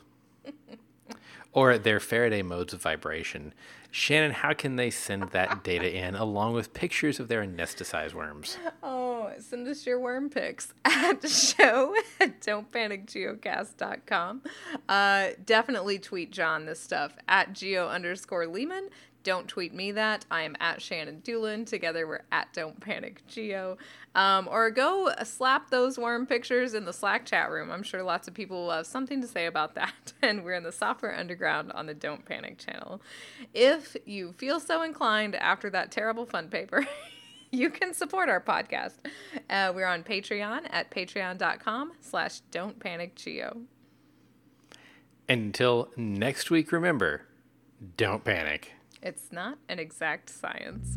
or 1.55 1.79
their 1.79 2.01
Faraday 2.01 2.43
modes 2.43 2.75
of 2.75 2.83
vibration. 2.83 3.55
Shannon, 3.91 4.33
how 4.33 4.53
can 4.53 4.77
they 4.77 4.91
send 4.91 5.31
that 5.31 5.63
data 5.63 5.91
in 5.91 6.17
along 6.17 6.53
with 6.55 6.75
pictures 6.75 7.21
of 7.21 7.29
their 7.29 7.47
anesthetized 7.47 8.13
worms? 8.13 8.59
Oh, 8.83 9.31
send 9.39 9.69
us 9.69 9.87
your 9.87 10.01
worm 10.01 10.29
pics 10.29 10.75
at 10.85 11.27
show 11.29 11.95
at 12.21 12.41
don'tpanicgeocast.com. 12.41 14.43
Uh, 14.89 15.29
definitely 15.47 16.01
tweet 16.01 16.33
John 16.33 16.67
this 16.67 16.81
stuff 16.81 17.17
at 17.29 17.53
geo 17.53 17.87
underscore 17.89 18.47
Leeman. 18.47 18.89
Don't 19.25 19.49
tweet 19.49 19.73
me 19.73 19.91
that. 19.93 20.27
I 20.31 20.43
am 20.43 20.55
at 20.61 20.83
Shannon 20.83 21.23
Dulin. 21.25 21.67
Together 21.67 22.07
we're 22.07 22.25
at 22.31 22.53
Don't 22.53 22.79
Panic 22.79 23.27
Geo. 23.27 23.79
Um, 24.15 24.47
or 24.51 24.71
go 24.71 25.11
slap 25.25 25.71
those 25.71 25.99
worm 25.99 26.27
pictures 26.27 26.75
in 26.75 26.85
the 26.85 26.93
Slack 26.93 27.25
chat 27.25 27.51
room. 27.51 27.71
I'm 27.71 27.83
sure 27.83 28.03
lots 28.03 28.29
of 28.29 28.35
people 28.35 28.65
will 28.65 28.71
have 28.71 28.87
something 28.87 29.23
to 29.23 29.27
say 29.27 29.47
about 29.47 29.75
that. 29.75 29.93
And 30.23 30.43
we're 30.43 30.55
in 30.55 30.63
the 30.63 30.73
Software 30.73 31.15
Underground 31.15 31.71
on 31.73 31.85
the 31.85 31.93
Don't 31.93 32.25
Panic 32.25 32.57
channel. 32.57 33.03
If 33.53 33.95
you 34.07 34.33
feel 34.33 34.59
so 34.59 34.81
inclined 34.81 35.35
after 35.35 35.69
that 35.71 35.91
terrible 35.91 36.25
fun 36.25 36.49
paper, 36.49 36.87
you 37.51 37.69
can 37.69 37.93
support 37.93 38.31
our 38.31 38.41
podcast. 38.41 38.95
Uh, 39.51 39.73
we're 39.75 39.87
on 39.87 40.03
Patreon 40.03 40.67
at 40.71 40.91
patreon.com 40.91 41.93
slash 42.01 42.41
don't 42.51 42.79
panic 42.79 43.15
geo. 43.17 43.61
Until 45.29 45.91
next 45.97 46.51
week, 46.51 46.73
remember, 46.73 47.23
don't 47.97 48.25
panic. 48.25 48.74
It's 49.05 49.31
not 49.31 49.59
an 49.69 49.79
exact 49.79 50.31
science. 50.31 50.97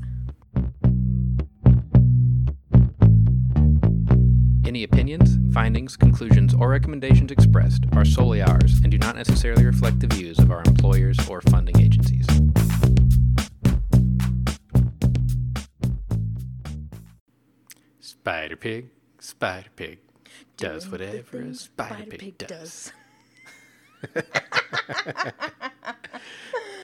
Any 4.65 4.85
opinions, 4.85 5.37
findings, 5.53 5.97
conclusions, 5.97 6.53
or 6.53 6.69
recommendations 6.69 7.31
expressed 7.31 7.83
are 7.91 8.05
solely 8.05 8.41
ours 8.41 8.79
and 8.81 8.89
do 8.89 8.97
not 8.97 9.17
necessarily 9.17 9.65
reflect 9.65 9.99
the 9.99 10.07
views 10.07 10.39
of 10.39 10.51
our 10.51 10.63
employers 10.65 11.17
or 11.27 11.41
funding 11.41 11.81
agencies. 11.81 12.25
Spider 17.99 18.55
Pig, 18.55 18.85
Spider 19.19 19.67
Pig 19.75 19.99
does 20.55 20.85
Doing 20.85 20.91
whatever 20.93 21.39
a 21.39 21.41
things 21.41 21.59
Spider 21.59 22.05
Pig 22.05 22.37
does. 22.37 22.93
does. 24.13 24.23